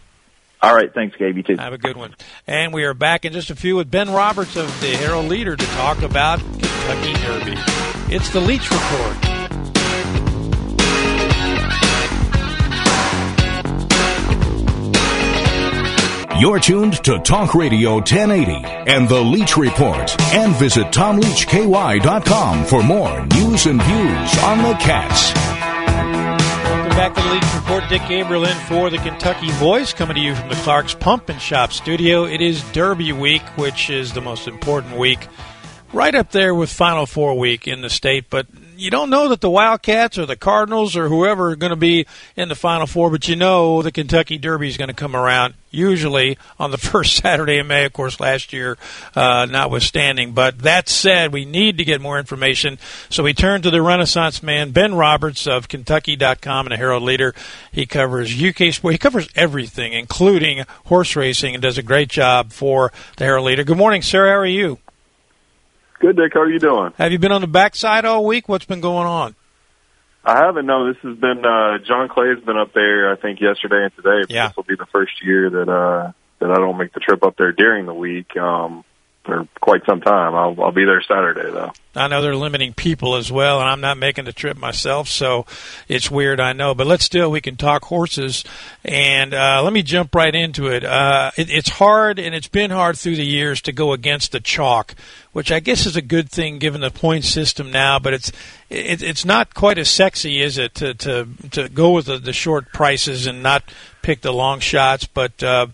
All 0.61 0.73
right, 0.73 0.91
thanks, 0.93 1.15
Gabe. 1.17 1.37
You 1.37 1.43
too. 1.43 1.57
Have 1.57 1.73
a 1.73 1.77
good 1.77 1.97
one. 1.97 2.15
And 2.47 2.73
we 2.73 2.85
are 2.85 2.93
back 2.93 3.25
in 3.25 3.33
just 3.33 3.49
a 3.49 3.55
few 3.55 3.75
with 3.75 3.91
Ben 3.91 4.09
Roberts 4.09 4.55
of 4.55 4.67
the 4.81 4.87
Herald 4.97 5.27
Leader 5.27 5.55
to 5.55 5.65
talk 5.65 6.01
about 6.01 6.39
Kentucky 6.39 7.13
Derby. 7.13 7.61
It's 8.15 8.29
the 8.29 8.39
Leach 8.39 8.71
Report. 8.71 9.34
You're 16.37 16.59
tuned 16.59 17.01
to 17.05 17.17
Talk 17.19 17.55
Radio 17.55 17.93
1080 17.93 18.65
and 18.65 19.07
The 19.07 19.21
Leach 19.21 19.55
Report. 19.55 20.21
And 20.33 20.53
visit 20.55 20.87
TomLeachKY.com 20.87 22.65
for 22.65 22.83
more 22.83 23.25
news 23.27 23.65
and 23.67 23.81
views 23.81 24.37
on 24.43 24.57
the 24.61 24.73
Cats. 24.73 25.33
Welcome 26.65 26.89
back 26.89 27.15
to 27.15 27.21
The 27.21 27.29
Leach 27.29 27.55
Report. 27.55 27.83
Dick 27.87 28.01
Gabriel 28.09 28.43
in 28.43 28.57
for 28.65 28.89
the 28.89 28.97
Kentucky 28.97 29.49
Voice, 29.51 29.93
coming 29.93 30.15
to 30.15 30.21
you 30.21 30.35
from 30.35 30.49
the 30.49 30.55
Clark's 30.55 30.93
Pump 30.93 31.29
and 31.29 31.39
Shop 31.39 31.71
studio. 31.71 32.25
It 32.25 32.41
is 32.41 32.61
Derby 32.73 33.13
Week, 33.13 33.43
which 33.57 33.89
is 33.89 34.11
the 34.11 34.19
most 34.21 34.45
important 34.45 34.97
week, 34.97 35.29
right 35.93 36.13
up 36.13 36.31
there 36.31 36.53
with 36.53 36.69
Final 36.69 37.05
Four 37.05 37.39
week 37.39 37.65
in 37.65 37.79
the 37.79 37.89
state, 37.89 38.29
but 38.29 38.45
you 38.77 38.89
don't 38.89 39.09
know 39.09 39.29
that 39.29 39.41
the 39.41 39.49
Wildcats 39.49 40.17
or 40.17 40.25
the 40.25 40.35
Cardinals 40.35 40.95
or 40.95 41.07
whoever 41.09 41.51
are 41.51 41.55
going 41.55 41.71
to 41.71 41.75
be 41.75 42.05
in 42.35 42.49
the 42.49 42.55
Final 42.55 42.87
Four, 42.87 43.09
but 43.09 43.27
you 43.27 43.35
know 43.35 43.81
the 43.81 43.91
Kentucky 43.91 44.37
Derby 44.37 44.67
is 44.67 44.77
going 44.77 44.89
to 44.89 44.93
come 44.93 45.15
around 45.15 45.55
usually 45.71 46.37
on 46.59 46.71
the 46.71 46.77
first 46.77 47.17
Saturday 47.17 47.57
in 47.57 47.67
May, 47.67 47.85
of 47.85 47.93
course, 47.93 48.19
last 48.19 48.53
year 48.53 48.77
uh, 49.15 49.45
notwithstanding. 49.49 50.33
But 50.33 50.59
that 50.59 50.89
said, 50.89 51.33
we 51.33 51.45
need 51.45 51.77
to 51.77 51.85
get 51.85 52.01
more 52.01 52.17
information. 52.17 52.79
So 53.09 53.23
we 53.23 53.33
turn 53.33 53.61
to 53.63 53.71
the 53.71 53.81
Renaissance 53.81 54.41
man, 54.41 54.71
Ben 54.71 54.95
Roberts 54.95 55.47
of 55.47 55.67
Kentucky.com 55.67 56.65
and 56.65 56.73
a 56.73 56.77
Herald 56.77 57.03
Leader. 57.03 57.35
He 57.71 57.85
covers 57.85 58.31
UK 58.41 58.73
sport. 58.73 58.93
He 58.93 58.97
covers 58.97 59.29
everything, 59.35 59.93
including 59.93 60.65
horse 60.85 61.15
racing, 61.15 61.53
and 61.53 61.61
does 61.61 61.77
a 61.77 61.83
great 61.83 62.09
job 62.09 62.51
for 62.51 62.91
the 63.17 63.25
Herald 63.25 63.45
Leader. 63.45 63.63
Good 63.63 63.77
morning, 63.77 64.01
sir. 64.01 64.27
How 64.27 64.35
are 64.35 64.45
you? 64.45 64.79
Good, 65.99 66.17
Dick. 66.17 66.33
How 66.33 66.41
are 66.41 66.49
you 66.49 66.59
doing? 66.59 66.93
Have 66.97 67.11
you 67.11 67.19
been 67.19 67.31
on 67.31 67.41
the 67.41 67.47
backside 67.47 68.05
all 68.05 68.25
week? 68.25 68.49
What's 68.49 68.65
been 68.65 68.81
going 68.81 69.07
on? 69.07 69.35
I 70.23 70.43
haven't. 70.43 70.65
No, 70.65 70.87
this 70.87 70.97
has 71.03 71.17
been 71.17 71.45
uh, 71.45 71.77
John 71.87 72.09
Clay's 72.09 72.43
been 72.43 72.57
up 72.57 72.73
there. 72.73 73.13
I 73.13 73.15
think 73.15 73.39
yesterday 73.39 73.83
and 73.83 73.95
today. 73.95 74.33
Yeah. 74.33 74.47
This 74.47 74.57
will 74.57 74.63
be 74.63 74.75
the 74.75 74.87
first 74.91 75.13
year 75.23 75.49
that 75.51 75.69
uh, 75.69 76.11
that 76.39 76.51
I 76.51 76.55
don't 76.55 76.77
make 76.77 76.93
the 76.93 76.99
trip 76.99 77.23
up 77.23 77.37
there 77.37 77.51
during 77.51 77.85
the 77.85 77.93
week. 77.93 78.35
Um, 78.35 78.83
for 79.25 79.47
quite 79.59 79.85
some 79.85 80.01
time. 80.01 80.35
I'll, 80.35 80.55
I'll 80.63 80.71
be 80.71 80.85
there 80.85 81.01
Saturday 81.01 81.49
though. 81.51 81.71
I 81.95 82.07
know 82.07 82.21
they're 82.21 82.35
limiting 82.35 82.73
people 82.73 83.15
as 83.15 83.31
well, 83.31 83.61
and 83.61 83.69
I'm 83.69 83.79
not 83.79 83.97
making 83.97 84.25
the 84.25 84.33
trip 84.33 84.57
myself, 84.57 85.07
so 85.07 85.45
it's 85.87 86.11
weird. 86.11 86.41
I 86.41 86.51
know, 86.51 86.75
but 86.75 86.87
let's 86.87 87.05
still 87.05 87.31
we 87.31 87.39
can 87.39 87.55
talk 87.55 87.85
horses, 87.85 88.43
and 88.83 89.33
uh, 89.33 89.61
let 89.63 89.71
me 89.71 89.81
jump 89.81 90.13
right 90.13 90.35
into 90.35 90.67
it. 90.67 90.83
Uh, 90.83 91.31
it. 91.37 91.49
It's 91.49 91.69
hard, 91.69 92.19
and 92.19 92.35
it's 92.35 92.49
been 92.49 92.71
hard 92.71 92.97
through 92.97 93.15
the 93.15 93.25
years 93.25 93.61
to 93.63 93.71
go 93.71 93.93
against 93.93 94.33
the 94.33 94.41
chalk, 94.41 94.93
which 95.31 95.51
I 95.51 95.61
guess 95.61 95.85
is 95.85 95.95
a 95.95 96.01
good 96.01 96.29
thing 96.29 96.59
given 96.59 96.81
the 96.81 96.91
point 96.91 97.23
system 97.23 97.71
now. 97.71 97.97
But 97.97 98.13
it's 98.13 98.31
it, 98.69 99.01
it's 99.01 99.23
not 99.23 99.53
quite 99.53 99.77
as 99.77 99.89
sexy, 99.89 100.41
is 100.41 100.57
it, 100.57 100.75
to 100.75 100.93
to 100.95 101.27
to 101.51 101.69
go 101.69 101.91
with 101.91 102.07
the, 102.07 102.17
the 102.17 102.33
short 102.33 102.73
prices 102.73 103.25
and 103.25 103.41
not 103.41 103.63
pick 104.01 104.21
the 104.21 104.33
long 104.33 104.59
shots, 104.59 105.05
but. 105.05 105.41
Uh, 105.41 105.67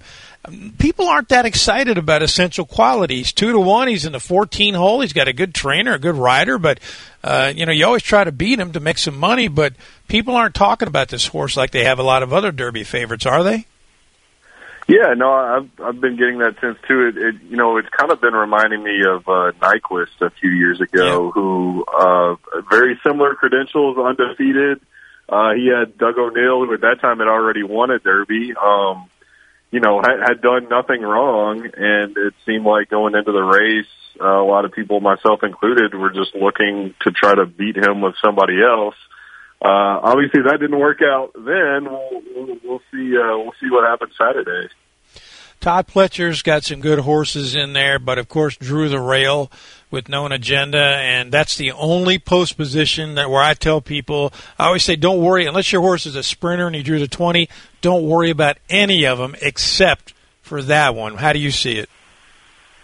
people 0.80 1.08
aren't 1.08 1.30
that 1.30 1.46
excited 1.46 1.98
about 1.98 2.24
Essential 2.24 2.66
Quality's. 2.66 3.32
Two 3.32 3.52
to 3.52 3.60
one, 3.60 3.88
he's 3.88 4.06
in 4.06 4.12
the 4.12 4.20
14 4.20 4.74
hole. 4.74 5.02
He's 5.02 5.14
got 5.14 5.28
a 5.28 5.34
good 5.34 5.54
trainer, 5.54 5.94
a 5.94 6.00
good 6.00 6.16
rider, 6.16 6.58
but 6.58 6.80
uh, 7.24 7.54
you 7.56 7.66
know 7.66 7.72
you 7.72 7.86
always 7.86 8.04
try 8.04 8.24
to 8.24 8.32
beat 8.32 8.60
him 8.60 8.74
to 8.74 8.80
make 8.80 8.98
some 8.98 9.18
money. 9.18 9.48
But 9.48 9.74
people 10.08 10.36
aren't 10.36 10.56
talking 10.56 10.88
about 10.88 11.10
this 11.10 11.28
horse 11.28 11.56
like 11.56 11.72
they 11.72 11.84
have 11.84 12.00
a 12.00 12.04
lot 12.04 12.24
of 12.24 12.34
other 12.34 12.52
Derby 12.52 12.84
favorites, 12.84 13.26
are 13.26 13.44
they? 13.44 13.66
Yeah, 14.88 15.14
no, 15.16 15.32
I've 15.32 15.70
I've 15.82 16.02
been 16.02 16.18
getting 16.18 16.40
that 16.40 16.60
sense 16.60 16.78
too. 16.88 17.08
It, 17.08 17.18
it 17.18 17.36
you 17.50 17.58
know 17.58 17.78
it's 17.78 17.90
kind 17.90 18.12
of 18.12 18.20
been 18.20 18.34
reminding 18.34 18.84
me 18.84 19.04
of 19.08 19.28
uh, 19.28 19.52
Nyquist 19.62 20.20
a 20.22 20.32
few 20.32 20.50
years 20.50 20.82
ago, 20.82 21.26
yeah. 21.28 21.32
who 21.32 21.86
uh, 21.86 22.36
very 22.70 23.00
similar 23.06 23.36
credentials, 23.36 23.98
undefeated. 23.98 24.82
Uh, 25.30 25.54
he 25.54 25.68
had 25.68 25.98
Doug 25.98 26.18
O'Neill, 26.18 26.66
who 26.66 26.74
at 26.74 26.82
that 26.82 27.00
time 27.00 27.20
had 27.20 27.28
already 27.28 27.64
won 27.64 27.90
a 27.90 28.00
Derby. 28.00 28.54
Um, 28.62 29.08
you 29.72 29.80
know, 29.80 30.02
had, 30.02 30.20
had 30.20 30.42
done 30.42 30.68
nothing 30.70 31.02
wrong, 31.02 31.62
and 31.64 32.18
it 32.18 32.34
seemed 32.46 32.66
like 32.66 32.90
going 32.90 33.16
into 33.16 33.32
the 33.32 33.42
race, 33.42 33.86
uh, 34.20 34.28
a 34.28 34.46
lot 34.46 34.66
of 34.66 34.74
people, 34.74 35.00
myself 35.00 35.44
included, 35.44 35.96
were 35.96 36.12
just 36.12 36.36
looking 36.36 36.94
to 37.02 37.12
try 37.12 37.34
to 37.34 37.46
beat 37.46 37.78
him 37.78 38.02
with 38.02 38.16
somebody 38.24 38.62
else. 38.62 38.96
Uh, 39.64 40.04
obviously, 40.04 40.42
that 40.42 40.58
didn't 40.60 40.80
work 40.80 41.00
out. 41.02 41.32
Then 41.34 41.86
we'll, 41.86 42.22
we'll, 42.36 42.58
we'll 42.64 42.82
see. 42.92 43.16
Uh, 43.16 43.38
we'll 43.38 43.54
see 43.62 43.70
what 43.70 43.88
happens 43.88 44.14
Saturday. 44.18 44.68
Todd 45.62 45.88
Pletcher's 45.88 46.42
got 46.42 46.64
some 46.64 46.82
good 46.82 47.00
horses 47.00 47.56
in 47.56 47.74
there, 47.74 48.00
but 48.00 48.18
of 48.18 48.28
course 48.28 48.58
drew 48.58 48.90
the 48.90 49.00
rail 49.00 49.52
with 49.92 50.10
known 50.10 50.32
agenda, 50.32 50.80
and 50.80 51.32
that's 51.32 51.58
the 51.58 51.72
only 51.74 52.18
post 52.18 52.58
position 52.58 53.16
that 53.16 53.30
where 53.30 53.42
I 53.42 53.54
tell 53.54 53.82
people 53.82 54.34
I 54.58 54.68
always 54.68 54.84
say 54.84 54.96
don't 54.96 55.22
worry 55.22 55.46
unless 55.46 55.72
your 55.72 55.82
horse 55.82 56.06
is 56.06 56.16
a 56.16 56.24
sprinter 56.24 56.68
and 56.68 56.76
he 56.76 56.84
drew 56.84 57.00
the 57.00 57.08
twenty, 57.08 57.50
don't 57.82 58.08
worry 58.08 58.30
about 58.30 58.58
any 58.70 59.06
of 59.06 59.18
them 59.18 59.36
except 59.42 60.14
for 60.42 60.62
that 60.64 60.96
one. 60.96 61.18
How 61.18 61.34
do 61.34 61.40
you 61.40 61.52
see 61.52 61.78
it? 61.78 61.90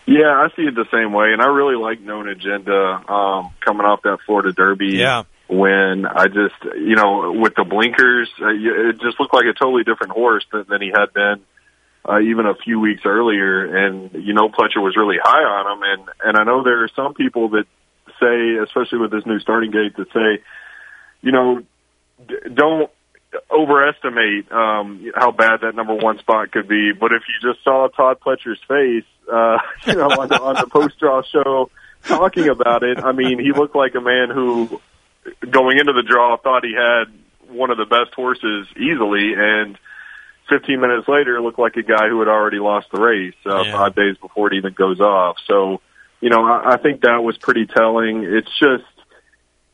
Yeah, 0.05 0.31
I 0.31 0.47
see 0.55 0.61
it 0.61 0.75
the 0.75 0.87
same 0.91 1.11
way, 1.11 1.33
and 1.33 1.41
I 1.41 1.47
really 1.47 1.75
like 1.75 1.99
known 1.99 2.29
agenda 2.29 3.03
um, 3.11 3.51
coming 3.59 3.85
off 3.85 4.03
that 4.03 4.19
Florida 4.25 4.53
Derby. 4.53 4.95
Yeah. 4.95 5.23
When 5.49 6.05
I 6.05 6.27
just, 6.27 6.55
you 6.77 6.95
know, 6.95 7.33
with 7.33 7.55
the 7.55 7.63
blinkers, 7.63 8.29
uh, 8.41 8.47
it 8.49 8.99
just 9.01 9.19
looked 9.19 9.33
like 9.33 9.45
a 9.45 9.53
totally 9.53 9.83
different 9.83 10.11
horse 10.13 10.45
than, 10.51 10.65
than 10.69 10.81
he 10.81 10.91
had 10.93 11.13
been 11.13 11.41
uh, 12.07 12.19
even 12.19 12.45
a 12.45 12.55
few 12.55 12.79
weeks 12.79 13.01
earlier, 13.05 13.85
and 13.85 14.11
you 14.13 14.33
know 14.33 14.49
Pletcher 14.49 14.81
was 14.81 14.95
really 14.95 15.17
high 15.21 15.43
on 15.43 15.77
him, 15.77 15.83
and 15.83 16.09
and 16.23 16.37
I 16.37 16.43
know 16.43 16.63
there 16.63 16.83
are 16.83 16.89
some 16.95 17.13
people 17.13 17.49
that 17.49 17.65
say, 18.19 18.57
especially 18.63 18.99
with 18.99 19.11
this 19.11 19.25
new 19.25 19.39
starting 19.39 19.71
gate, 19.71 19.95
that 19.97 20.07
say, 20.13 20.43
you 21.21 21.31
know, 21.31 21.61
d- 22.27 22.35
don't 22.53 22.89
overestimate 23.51 24.51
um, 24.51 25.11
how 25.15 25.31
bad 25.31 25.61
that 25.61 25.75
number 25.75 25.95
one 25.95 26.17
spot 26.19 26.51
could 26.51 26.67
be. 26.67 26.91
But 26.93 27.11
if 27.11 27.23
you 27.27 27.51
just 27.51 27.63
saw 27.63 27.87
Todd 27.89 28.19
Pletcher's 28.25 28.59
face, 28.67 29.05
uh, 29.31 29.57
you 29.87 29.95
know, 29.95 30.07
on 30.07 30.27
the, 30.29 30.41
on 30.41 30.55
the 30.55 30.67
post 30.67 30.99
draw 30.99 31.21
show 31.23 31.69
talking 32.03 32.47
about 32.47 32.83
it, 32.83 32.99
I 32.99 33.11
mean, 33.11 33.39
he 33.39 33.51
looked 33.51 33.75
like 33.75 33.95
a 33.95 34.01
man 34.01 34.29
who, 34.29 34.81
going 35.49 35.77
into 35.77 35.93
the 35.93 36.03
draw, 36.03 36.37
thought 36.37 36.63
he 36.63 36.73
had 36.73 37.13
one 37.49 37.69
of 37.69 37.77
the 37.77 37.85
best 37.85 38.13
horses 38.15 38.67
easily, 38.77 39.33
and 39.35 39.77
15 40.49 40.79
minutes 40.79 41.07
later, 41.07 41.41
looked 41.41 41.59
like 41.59 41.75
a 41.75 41.83
guy 41.83 42.07
who 42.07 42.19
had 42.19 42.27
already 42.27 42.59
lost 42.59 42.87
the 42.91 42.99
race 42.99 43.35
uh, 43.45 43.61
yeah. 43.61 43.71
five 43.71 43.95
days 43.95 44.17
before 44.17 44.51
it 44.51 44.57
even 44.57 44.73
goes 44.73 44.99
off. 44.99 45.37
So, 45.47 45.81
you 46.21 46.29
know, 46.29 46.45
I, 46.45 46.73
I 46.73 46.77
think 46.77 47.01
that 47.01 47.23
was 47.23 47.37
pretty 47.37 47.65
telling. 47.65 48.23
It's 48.23 48.49
just, 48.59 48.85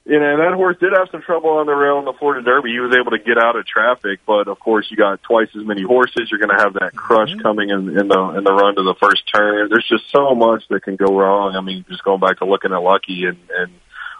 you 0.05 0.19
know, 0.19 0.37
that 0.37 0.53
horse 0.55 0.77
did 0.79 0.91
have 0.93 1.07
some 1.11 1.21
trouble 1.21 1.51
on 1.51 1.65
the 1.65 1.73
rail 1.73 1.99
in 1.99 2.05
the 2.05 2.13
Florida 2.13 2.43
Derby. 2.43 2.71
He 2.71 2.79
was 2.79 2.95
able 2.95 3.11
to 3.11 3.19
get 3.19 3.37
out 3.37 3.55
of 3.55 3.65
traffic, 3.65 4.19
but 4.25 4.47
of 4.47 4.59
course, 4.59 4.87
you 4.89 4.97
got 4.97 5.21
twice 5.23 5.49
as 5.55 5.65
many 5.65 5.83
horses. 5.83 6.29
You're 6.29 6.39
going 6.39 6.55
to 6.57 6.61
have 6.61 6.73
that 6.73 6.95
crush 6.95 7.29
mm-hmm. 7.29 7.41
coming 7.41 7.69
in, 7.69 7.97
in 7.97 8.07
the 8.07 8.33
in 8.37 8.43
the 8.43 8.53
run 8.53 8.75
to 8.75 8.83
the 8.83 8.95
first 8.99 9.23
turn. 9.33 9.69
There's 9.69 9.87
just 9.87 10.11
so 10.11 10.35
much 10.35 10.63
that 10.69 10.83
can 10.83 10.97
go 10.97 11.15
wrong. 11.15 11.55
I 11.55 11.61
mean, 11.61 11.85
just 11.87 12.03
going 12.03 12.19
back 12.19 12.39
to 12.39 12.45
Lookin 12.45 12.75
At 12.75 12.83
Lucky 12.83 13.25
and 13.25 13.37
and 13.55 13.71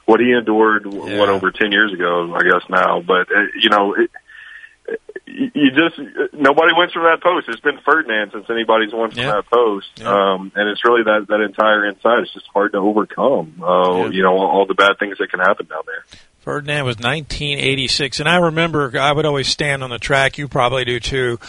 what 0.06 0.20
he 0.20 0.32
endured, 0.32 0.86
yeah. 0.86 1.20
what 1.20 1.30
over 1.30 1.52
ten 1.52 1.72
years 1.72 1.92
ago, 1.94 2.34
I 2.34 2.44
guess 2.44 2.70
now. 2.70 3.02
But 3.02 3.32
uh, 3.32 3.48
you 3.60 3.70
know. 3.70 3.96
It, 3.96 4.12
you 5.26 5.72
just 5.72 5.98
nobody 6.34 6.74
wins 6.76 6.92
from 6.92 7.04
that 7.04 7.22
post. 7.22 7.48
It's 7.50 7.60
been 7.60 7.80
Ferdinand 7.86 8.32
since 8.34 8.46
anybody's 8.50 8.94
won 8.94 9.12
from 9.12 9.20
yeah. 9.20 9.32
that 9.32 9.50
post, 9.50 9.88
yeah. 9.98 10.08
um, 10.08 10.52
and 10.56 10.70
it's 10.70 10.84
really 10.84 11.04
that 11.04 11.26
that 11.30 11.42
entire 11.42 11.86
inside. 11.88 12.20
It's 12.20 12.34
just 12.34 12.48
hard 12.54 12.74
to 12.74 12.78
overcome. 12.78 13.62
Uh, 13.62 13.96
yeah. 13.96 14.10
You 14.10 14.24
know 14.24 14.34
all, 14.34 14.48
all 14.48 14.66
the 14.66 14.76
bad 14.76 15.00
things 15.00 15.18
that 15.18 15.32
can 15.32 15.40
happen 15.40 15.66
down 15.68 15.84
there. 15.86 16.04
Ferdinand 16.40 16.84
was 16.84 16.98
1986, 16.98 18.20
and 18.20 18.28
I 18.28 18.36
remember 18.36 18.92
I 19.00 19.14
would 19.14 19.26
always 19.26 19.48
stand 19.48 19.82
on 19.82 19.90
the 19.90 19.98
track. 19.98 20.38
You 20.38 20.50
probably 20.50 20.84
do 20.84 21.00
too 21.00 21.40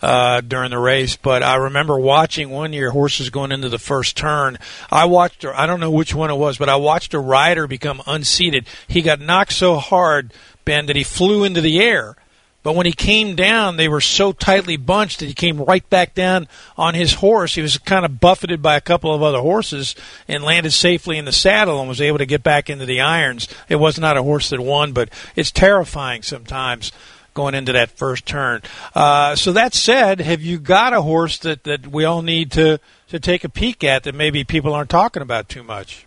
uh, 0.00 0.42
during 0.42 0.70
the 0.70 0.78
race. 0.78 1.16
But 1.16 1.42
I 1.42 1.56
remember 1.56 1.98
watching 1.98 2.50
one 2.50 2.72
year 2.72 2.90
horses 2.90 3.30
going 3.30 3.50
into 3.50 3.68
the 3.68 3.80
first 3.80 4.16
turn. 4.16 4.58
I 4.92 5.06
watched, 5.06 5.44
I 5.44 5.66
don't 5.66 5.80
know 5.80 5.90
which 5.90 6.14
one 6.14 6.30
it 6.30 6.36
was, 6.36 6.56
but 6.56 6.68
I 6.68 6.76
watched 6.76 7.14
a 7.14 7.18
rider 7.18 7.66
become 7.66 8.00
unseated. 8.06 8.66
He 8.86 9.02
got 9.02 9.20
knocked 9.20 9.54
so 9.54 9.76
hard, 9.76 10.32
Ben, 10.64 10.86
that 10.86 10.94
he 10.94 11.02
flew 11.02 11.42
into 11.42 11.60
the 11.60 11.80
air 11.80 12.16
but 12.64 12.74
when 12.74 12.86
he 12.86 12.92
came 12.92 13.36
down, 13.36 13.76
they 13.76 13.88
were 13.88 14.00
so 14.00 14.32
tightly 14.32 14.78
bunched 14.78 15.20
that 15.20 15.26
he 15.26 15.34
came 15.34 15.60
right 15.60 15.88
back 15.90 16.14
down 16.14 16.48
on 16.78 16.94
his 16.94 17.12
horse. 17.12 17.54
He 17.54 17.60
was 17.60 17.76
kind 17.76 18.06
of 18.06 18.20
buffeted 18.20 18.62
by 18.62 18.74
a 18.74 18.80
couple 18.80 19.14
of 19.14 19.22
other 19.22 19.40
horses 19.40 19.94
and 20.26 20.42
landed 20.42 20.72
safely 20.72 21.18
in 21.18 21.26
the 21.26 21.32
saddle 21.32 21.78
and 21.78 21.90
was 21.90 22.00
able 22.00 22.16
to 22.18 22.26
get 22.26 22.42
back 22.42 22.70
into 22.70 22.86
the 22.86 23.02
irons. 23.02 23.48
It 23.68 23.76
was 23.76 24.00
not 24.00 24.16
a 24.16 24.22
horse 24.22 24.48
that 24.48 24.62
won, 24.62 24.92
but 24.94 25.10
it's 25.36 25.50
terrifying 25.50 26.22
sometimes 26.22 26.90
going 27.34 27.54
into 27.54 27.72
that 27.72 27.90
first 27.90 28.24
turn. 28.24 28.62
Uh, 28.94 29.36
so 29.36 29.52
that 29.52 29.74
said, 29.74 30.20
have 30.20 30.40
you 30.40 30.58
got 30.58 30.94
a 30.94 31.02
horse 31.02 31.36
that, 31.38 31.64
that 31.64 31.88
we 31.88 32.06
all 32.06 32.22
need 32.22 32.50
to, 32.52 32.80
to 33.08 33.20
take 33.20 33.44
a 33.44 33.50
peek 33.50 33.84
at 33.84 34.04
that 34.04 34.14
maybe 34.14 34.42
people 34.42 34.72
aren't 34.72 34.88
talking 34.88 35.20
about 35.20 35.50
too 35.50 35.62
much? 35.62 36.06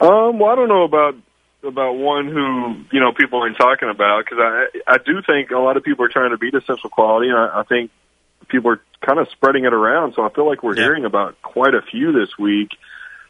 Um, 0.00 0.38
well, 0.38 0.52
I 0.52 0.54
don't 0.54 0.68
know 0.68 0.84
about 0.84 1.16
about 1.62 1.92
one 1.94 2.26
who 2.26 2.84
you 2.92 3.00
know 3.00 3.12
people 3.12 3.40
aren't 3.40 3.56
talking 3.56 3.90
about 3.90 4.24
because 4.24 4.38
I 4.40 4.66
I 4.86 4.98
do 4.98 5.20
think 5.26 5.50
a 5.50 5.58
lot 5.58 5.76
of 5.76 5.84
people 5.84 6.04
are 6.04 6.08
trying 6.08 6.30
to 6.30 6.38
beat 6.38 6.54
Essential 6.54 6.90
Quality, 6.90 7.28
and 7.28 7.38
I, 7.38 7.60
I 7.60 7.62
think 7.64 7.90
people 8.48 8.72
are 8.72 8.80
kind 9.04 9.18
of 9.18 9.28
spreading 9.32 9.64
it 9.64 9.72
around. 9.72 10.14
So 10.14 10.22
I 10.22 10.30
feel 10.30 10.46
like 10.46 10.62
we're 10.62 10.76
yeah. 10.76 10.84
hearing 10.84 11.04
about 11.04 11.40
quite 11.42 11.74
a 11.74 11.82
few 11.82 12.12
this 12.12 12.30
week. 12.38 12.70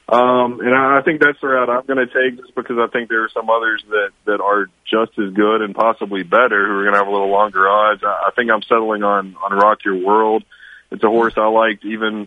Um, 0.09 0.61
and 0.61 0.75
I 0.75 0.99
I 0.99 1.03
think 1.03 1.21
that's 1.21 1.41
the 1.41 1.49
route 1.49 1.71
I'm 1.71 1.87
going 1.87 2.05
to 2.05 2.13
take 2.13 2.41
just 2.41 2.55
because 2.55 2.79
I 2.79 2.89
think 2.89 3.09
there 3.09 3.23
are 3.23 3.31
some 3.33 3.49
others 3.49 3.83
that, 3.91 4.11
that 4.27 4.41
are 4.41 4.67
just 4.85 5.17
as 5.19 5.33
good 5.33 5.63
and 5.63 5.75
possibly 5.75 6.25
better 6.25 6.67
who 6.67 6.75
are 6.79 6.83
going 6.83 6.95
to 6.95 6.99
have 6.99 7.07
a 7.07 7.13
little 7.13 7.31
longer 7.31 7.69
odds. 7.69 8.03
I, 8.03 8.29
I 8.29 8.31
think 8.35 8.51
I'm 8.51 8.63
settling 8.63 9.05
on, 9.05 9.37
on 9.37 9.53
Rock 9.53 9.85
Your 9.85 10.05
World. 10.05 10.43
It's 10.91 11.05
a 11.05 11.09
horse 11.09 11.35
I 11.37 11.47
liked 11.47 11.85
even 11.85 12.27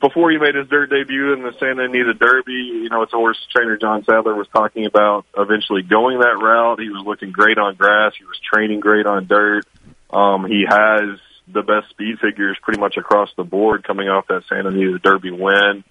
before 0.00 0.30
he 0.30 0.38
made 0.38 0.54
his 0.54 0.68
dirt 0.68 0.90
debut 0.90 1.32
in 1.32 1.42
the 1.42 1.52
Santa 1.58 1.84
Anita 1.84 2.14
Derby, 2.14 2.52
you 2.52 2.88
know, 2.90 3.02
it's 3.02 3.12
a 3.12 3.16
horse 3.16 3.38
trainer 3.50 3.76
John 3.76 4.04
Sadler 4.04 4.34
was 4.34 4.48
talking 4.52 4.86
about 4.86 5.24
eventually 5.36 5.82
going 5.82 6.18
that 6.20 6.38
route. 6.40 6.80
He 6.80 6.90
was 6.90 7.02
looking 7.06 7.32
great 7.32 7.58
on 7.58 7.76
grass. 7.76 8.12
He 8.18 8.24
was 8.24 8.38
training 8.52 8.80
great 8.80 9.06
on 9.06 9.26
dirt. 9.26 9.64
Um, 10.10 10.44
he 10.46 10.64
has 10.68 11.18
the 11.48 11.62
best 11.62 11.90
speed 11.90 12.18
figures 12.20 12.58
pretty 12.62 12.80
much 12.80 12.96
across 12.96 13.30
the 13.36 13.44
board 13.44 13.84
coming 13.84 14.08
off 14.08 14.26
that 14.28 14.42
Santa 14.48 14.68
Anita 14.68 14.98
Derby 14.98 15.30
win. 15.30 15.84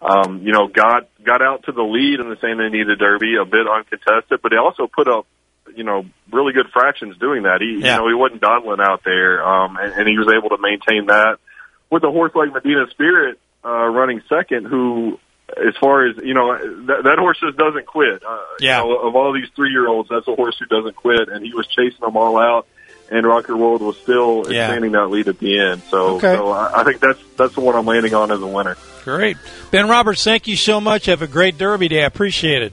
Um, 0.00 0.42
you 0.42 0.52
know, 0.52 0.66
got, 0.66 1.08
got 1.22 1.42
out 1.42 1.64
to 1.64 1.72
the 1.72 1.82
lead 1.82 2.20
in 2.20 2.28
the 2.28 2.36
Santa 2.40 2.66
Anita 2.66 2.96
Derby 2.96 3.36
a 3.40 3.44
bit 3.44 3.66
uncontested, 3.68 4.40
but 4.42 4.50
he 4.50 4.58
also 4.58 4.88
put 4.88 5.08
up, 5.08 5.26
you 5.76 5.84
know, 5.84 6.04
really 6.32 6.52
good 6.52 6.66
fractions 6.72 7.16
doing 7.18 7.44
that. 7.44 7.60
He, 7.60 7.84
yeah. 7.84 7.94
you 7.94 8.02
know, 8.02 8.08
he 8.08 8.14
wasn't 8.14 8.40
dawdling 8.40 8.80
out 8.80 9.02
there, 9.04 9.44
um, 9.46 9.76
and, 9.76 9.92
and 9.92 10.08
he 10.08 10.18
was 10.18 10.26
able 10.34 10.56
to 10.56 10.60
maintain 10.60 11.06
that 11.06 11.38
with 11.92 12.02
a 12.04 12.10
horse 12.10 12.32
like 12.34 12.52
Medina 12.52 12.88
Spirit 12.90 13.38
uh, 13.62 13.68
running 13.68 14.22
second, 14.26 14.64
who, 14.66 15.20
as 15.50 15.76
far 15.78 16.06
as 16.06 16.16
you 16.16 16.32
know, 16.32 16.56
that, 16.86 17.04
that 17.04 17.18
horse 17.18 17.38
just 17.38 17.58
doesn't 17.58 17.86
quit. 17.86 18.24
Uh, 18.24 18.38
yeah. 18.58 18.82
You 18.82 18.88
know, 18.88 18.96
of 18.96 19.14
all 19.14 19.32
these 19.34 19.48
three 19.54 19.70
year 19.70 19.86
olds, 19.86 20.08
that's 20.08 20.26
a 20.26 20.34
horse 20.34 20.58
who 20.58 20.64
doesn't 20.66 20.96
quit, 20.96 21.28
and 21.28 21.44
he 21.44 21.52
was 21.52 21.68
chasing 21.68 22.00
them 22.00 22.16
all 22.16 22.38
out. 22.38 22.66
And 23.10 23.26
Rock 23.26 23.48
Your 23.48 23.58
World 23.58 23.82
was 23.82 23.98
still 23.98 24.44
yeah. 24.50 24.64
expanding 24.64 24.92
that 24.92 25.08
lead 25.08 25.28
at 25.28 25.38
the 25.38 25.60
end. 25.60 25.82
So, 25.90 26.16
okay. 26.16 26.34
so 26.34 26.50
I, 26.50 26.80
I 26.80 26.84
think 26.84 27.00
that's 27.00 27.20
that's 27.36 27.54
the 27.54 27.60
one 27.60 27.76
I'm 27.76 27.84
landing 27.84 28.14
on 28.14 28.32
as 28.32 28.40
a 28.40 28.46
winner. 28.46 28.78
Great, 29.04 29.36
Ben 29.70 29.86
Roberts. 29.86 30.24
Thank 30.24 30.48
you 30.48 30.56
so 30.56 30.80
much. 30.80 31.06
Have 31.06 31.20
a 31.20 31.26
great 31.26 31.58
Derby 31.58 31.88
day. 31.88 32.02
I 32.02 32.06
appreciate 32.06 32.62
it. 32.62 32.72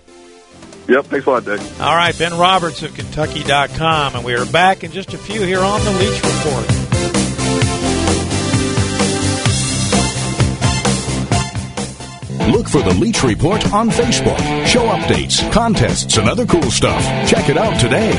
Yep, 0.88 1.06
thanks 1.06 1.28
a 1.28 1.30
lot, 1.30 1.46
Dick. 1.46 1.60
All 1.82 1.96
right, 1.96 2.18
Ben 2.18 2.36
Roberts 2.36 2.82
of 2.84 2.96
Kentucky.com, 2.96 4.16
and 4.16 4.24
we 4.24 4.34
are 4.34 4.46
back 4.46 4.86
in 4.86 4.92
just 4.92 5.14
a 5.14 5.18
few 5.18 5.42
here 5.42 5.60
on 5.60 5.84
the 5.84 5.92
Leach 5.92 6.24
Report. 6.24 6.79
Look 12.52 12.68
for 12.68 12.82
the 12.82 12.94
Leach 12.94 13.24
Report 13.24 13.72
on 13.74 13.90
Facebook. 13.90 14.40
Show 14.66 14.88
updates, 14.88 15.52
contests, 15.52 16.18
and 16.18 16.28
other 16.28 16.46
cool 16.46 16.72
stuff. 16.72 17.02
Check 17.30 17.50
it 17.50 17.58
out 17.58 17.80
today. 17.80 18.12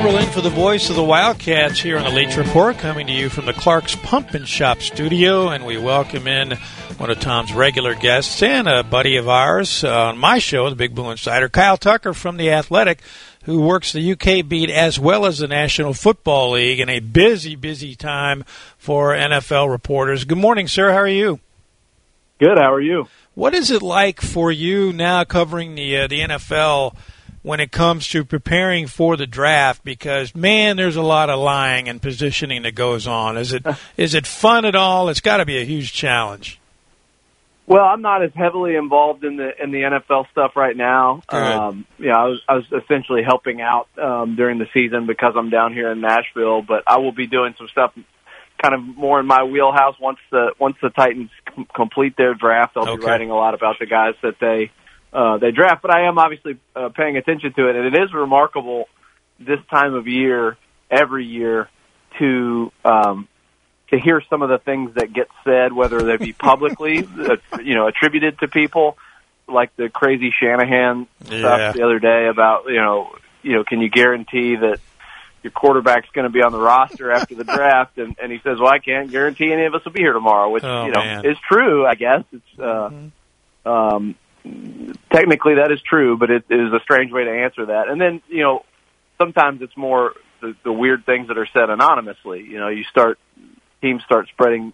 Gabriel 0.00 0.18
in 0.18 0.30
for 0.30 0.40
the 0.40 0.48
voice 0.48 0.88
of 0.88 0.96
the 0.96 1.04
Wildcats 1.04 1.80
here 1.80 1.98
on 1.98 2.04
the 2.04 2.10
Leach 2.10 2.36
Report, 2.36 2.78
coming 2.78 3.06
to 3.08 3.12
you 3.12 3.28
from 3.28 3.44
the 3.44 3.52
Clark's 3.52 3.94
Pump 3.96 4.34
and 4.34 4.48
Shop 4.48 4.80
studio, 4.80 5.48
and 5.48 5.66
we 5.66 5.76
welcome 5.76 6.26
in 6.26 6.52
one 6.96 7.10
of 7.10 7.20
Tom's 7.20 7.52
regular 7.52 7.94
guests 7.94 8.42
and 8.42 8.68
a 8.68 8.82
buddy 8.82 9.16
of 9.16 9.28
ours 9.28 9.84
uh, 9.84 10.06
on 10.06 10.16
my 10.16 10.38
show, 10.38 10.70
the 10.70 10.76
Big 10.76 10.94
Blue 10.94 11.10
Insider, 11.10 11.48
Kyle 11.48 11.76
Tucker 11.76 12.14
from 12.14 12.36
the 12.36 12.50
Athletic, 12.50 13.00
who 13.44 13.60
works 13.60 13.92
the 13.92 14.12
UK 14.12 14.48
beat 14.48 14.70
as 14.70 14.98
well 14.98 15.26
as 15.26 15.38
the 15.38 15.48
National 15.48 15.92
Football 15.92 16.52
League 16.52 16.80
in 16.80 16.88
a 16.88 17.00
busy, 17.00 17.56
busy 17.56 17.94
time 17.94 18.44
for 18.78 19.12
NFL 19.12 19.70
reporters. 19.70 20.24
Good 20.24 20.38
morning, 20.38 20.68
sir. 20.68 20.92
How 20.92 20.98
are 20.98 21.08
you? 21.08 21.40
Good. 22.40 22.56
How 22.56 22.72
are 22.72 22.80
you? 22.80 23.06
What 23.34 23.54
is 23.54 23.70
it 23.70 23.82
like 23.82 24.22
for 24.22 24.50
you 24.50 24.94
now 24.94 25.24
covering 25.24 25.74
the 25.74 25.98
uh, 25.98 26.06
the 26.06 26.20
NFL 26.20 26.96
when 27.42 27.60
it 27.60 27.70
comes 27.70 28.08
to 28.08 28.24
preparing 28.24 28.86
for 28.86 29.18
the 29.18 29.26
draft? 29.26 29.84
Because 29.84 30.34
man, 30.34 30.78
there's 30.78 30.96
a 30.96 31.02
lot 31.02 31.28
of 31.28 31.38
lying 31.38 31.86
and 31.86 32.00
positioning 32.00 32.62
that 32.62 32.74
goes 32.74 33.06
on. 33.06 33.36
Is 33.36 33.52
it 33.52 33.66
is 33.98 34.14
it 34.14 34.26
fun 34.26 34.64
at 34.64 34.74
all? 34.74 35.10
It's 35.10 35.20
got 35.20 35.36
to 35.36 35.44
be 35.44 35.58
a 35.58 35.64
huge 35.64 35.92
challenge. 35.92 36.58
Well, 37.66 37.84
I'm 37.84 38.00
not 38.00 38.24
as 38.24 38.32
heavily 38.34 38.74
involved 38.74 39.22
in 39.22 39.36
the 39.36 39.50
in 39.62 39.70
the 39.70 39.82
NFL 39.82 40.30
stuff 40.30 40.56
right 40.56 40.76
now. 40.76 41.22
Good. 41.28 41.36
Um, 41.36 41.86
yeah, 41.98 42.16
I 42.16 42.24
was 42.24 42.40
I 42.48 42.54
was 42.54 42.64
essentially 42.82 43.22
helping 43.22 43.60
out 43.60 43.86
um, 43.96 44.34
during 44.34 44.58
the 44.58 44.66
season 44.72 45.06
because 45.06 45.34
I'm 45.36 45.50
down 45.50 45.74
here 45.74 45.92
in 45.92 46.00
Nashville. 46.00 46.62
But 46.62 46.84
I 46.86 46.98
will 46.98 47.12
be 47.12 47.26
doing 47.26 47.54
some 47.58 47.68
stuff, 47.68 47.92
kind 48.60 48.74
of 48.74 48.80
more 48.82 49.20
in 49.20 49.26
my 49.26 49.44
wheelhouse 49.44 49.94
once 50.00 50.18
the 50.30 50.54
once 50.58 50.78
the 50.82 50.88
Titans 50.90 51.30
com- 51.54 51.66
complete 51.74 52.16
their 52.16 52.34
draft. 52.34 52.76
I'll 52.76 52.84
Okay. 52.84 52.96
be 52.96 53.02
writing 53.02 53.30
a 53.30 53.36
lot 53.36 53.54
about 53.54 53.78
the 53.78 53.86
guys 53.86 54.14
that 54.22 54.36
they 54.40 54.70
uh, 55.12 55.38
they 55.38 55.50
draft. 55.50 55.82
But 55.82 55.90
I 55.92 56.06
am 56.08 56.18
obviously 56.18 56.58
uh, 56.74 56.90
paying 56.90 57.16
attention 57.16 57.52
to 57.54 57.68
it, 57.68 57.76
and 57.76 57.86
it 57.94 58.02
is 58.02 58.12
remarkable 58.14 58.86
this 59.38 59.58
time 59.70 59.94
of 59.94 60.06
year 60.06 60.56
every 60.90 61.24
year 61.26 61.68
to 62.18 62.72
um, 62.84 63.28
to 63.90 63.98
hear 63.98 64.22
some 64.30 64.42
of 64.42 64.48
the 64.48 64.58
things 64.58 64.94
that 64.94 65.12
get 65.12 65.28
said, 65.44 65.72
whether 65.72 65.98
they 66.04 66.16
be 66.16 66.32
publicly, 66.38 66.98
uh, 67.00 67.36
you 67.62 67.74
know, 67.74 67.86
attributed 67.88 68.38
to 68.38 68.48
people, 68.48 68.96
like 69.48 69.74
the 69.76 69.88
crazy 69.88 70.32
Shanahan 70.40 71.06
Yeah. 71.28 71.38
stuff 71.38 71.74
the 71.74 71.82
other 71.82 71.98
day 71.98 72.28
about, 72.28 72.64
you 72.68 72.76
know, 72.80 73.10
you 73.42 73.54
know, 73.54 73.64
can 73.64 73.80
you 73.80 73.88
guarantee 73.88 74.56
that 74.56 74.78
your 75.42 75.50
quarterback's 75.52 76.08
going 76.12 76.24
to 76.26 76.30
be 76.32 76.42
on 76.42 76.52
the 76.52 76.60
roster 76.60 77.10
after 77.10 77.34
the 77.34 77.44
draft? 77.44 77.98
And, 77.98 78.16
and 78.22 78.30
he 78.32 78.38
says, 78.44 78.58
well, 78.58 78.72
I 78.72 78.78
can't 78.78 79.10
guarantee 79.10 79.52
any 79.52 79.64
of 79.66 79.74
us 79.74 79.84
will 79.84 79.92
be 79.92 80.00
here 80.02 80.12
tomorrow, 80.12 80.50
which, 80.50 80.64
Oh, 80.64 80.84
you 80.86 80.92
know, 80.92 81.00
man. 81.00 81.26
is 81.26 81.36
true, 81.50 81.86
I 81.86 81.94
guess. 81.94 82.24
It's, 82.32 82.58
uh, 82.58 82.90
um, 83.66 84.14
technically 85.12 85.54
that 85.56 85.70
is 85.70 85.80
true, 85.82 86.16
but 86.16 86.30
it 86.30 86.44
is 86.50 86.72
a 86.72 86.80
strange 86.82 87.12
way 87.12 87.24
to 87.24 87.30
answer 87.30 87.66
that. 87.66 87.88
And 87.88 88.00
then, 88.00 88.22
you 88.28 88.42
know, 88.42 88.64
sometimes 89.18 89.62
it's 89.62 89.76
more 89.76 90.14
the, 90.40 90.54
the 90.64 90.72
weird 90.72 91.04
things 91.04 91.28
that 91.28 91.36
are 91.38 91.46
said 91.52 91.68
anonymously. 91.70 92.40
You 92.42 92.58
know, 92.58 92.68
you 92.68 92.84
start 92.84 93.18
teams 93.82 94.02
start 94.04 94.28
spreading 94.28 94.72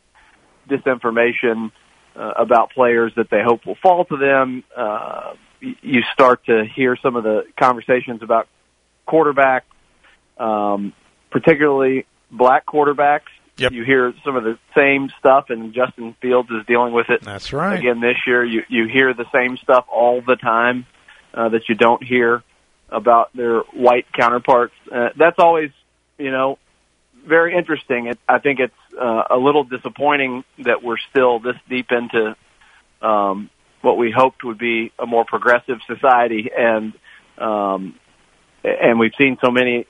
disinformation 0.69 1.71
uh, 2.17 2.33
about 2.37 2.71
players 2.73 3.13
that 3.17 3.31
they 3.31 3.43
hope 3.43 3.67
will 3.67 3.77
fall 3.83 4.05
to 4.07 4.17
them. 4.17 4.65
Uh, 4.77 5.35
you 5.61 6.03
start 6.13 6.45
to 6.47 6.65
hear 6.65 6.97
some 7.03 7.17
of 7.17 7.25
the 7.25 7.45
conversations 7.59 8.23
about 8.23 8.49
quarterback, 9.07 9.65
um, 10.39 10.93
particularly 11.31 12.07
black 12.31 12.67
quarterbacks. 12.67 13.29
Yep. 13.59 13.73
You 13.73 13.85
hear 13.85 14.13
some 14.23 14.37
of 14.37 14.45
the 14.45 14.59
same 14.77 15.09
stuff, 15.19 15.47
and 15.49 15.73
Justin 15.73 16.15
Fields 16.21 16.51
is 16.51 16.67
dealing 16.67 16.93
with 16.93 17.09
it 17.09 17.23
That's 17.23 17.55
right. 17.55 17.79
again 17.79 18.01
this 18.01 18.17
year. 18.27 18.45
You 18.45 18.65
you 18.69 18.87
hear 18.87 19.15
the 19.15 19.25
same 19.33 19.57
stuff 19.57 19.87
all 19.91 20.21
the 20.21 20.37
time 20.37 20.85
uh, 21.33 21.49
that 21.49 21.63
you 21.69 21.75
don't 21.75 22.03
hear 22.03 22.43
about 22.91 23.35
their 23.35 23.61
white 23.73 24.07
counterparts. 24.13 24.75
Uh, 24.93 25.09
that's 25.17 25.39
always 25.39 25.71
you 26.19 26.31
know 26.31 26.59
very 27.27 27.57
interesting. 27.57 28.09
It, 28.09 28.19
I 28.29 28.41
think 28.41 28.61
it's 28.61 28.75
uh, 29.01 29.23
a 29.31 29.37
little 29.37 29.65
disappointing 29.65 30.45
that 30.59 30.83
we're 30.83 30.99
still 31.11 31.39
this 31.39 31.57
deep 31.69 31.91
into 31.91 32.37
um, 33.01 33.51
what 33.83 33.97
we 33.97 34.11
hoped 34.11 34.45
would 34.45 34.59
be 34.59 34.93
a 34.99 35.07
more 35.07 35.25
progressive 35.25 35.79
society, 35.87 36.51
and 36.57 36.93
um, 37.39 37.95
and 38.65 38.99
we've 38.99 39.15
seen 39.19 39.39
so 39.45 39.51
many 39.51 39.87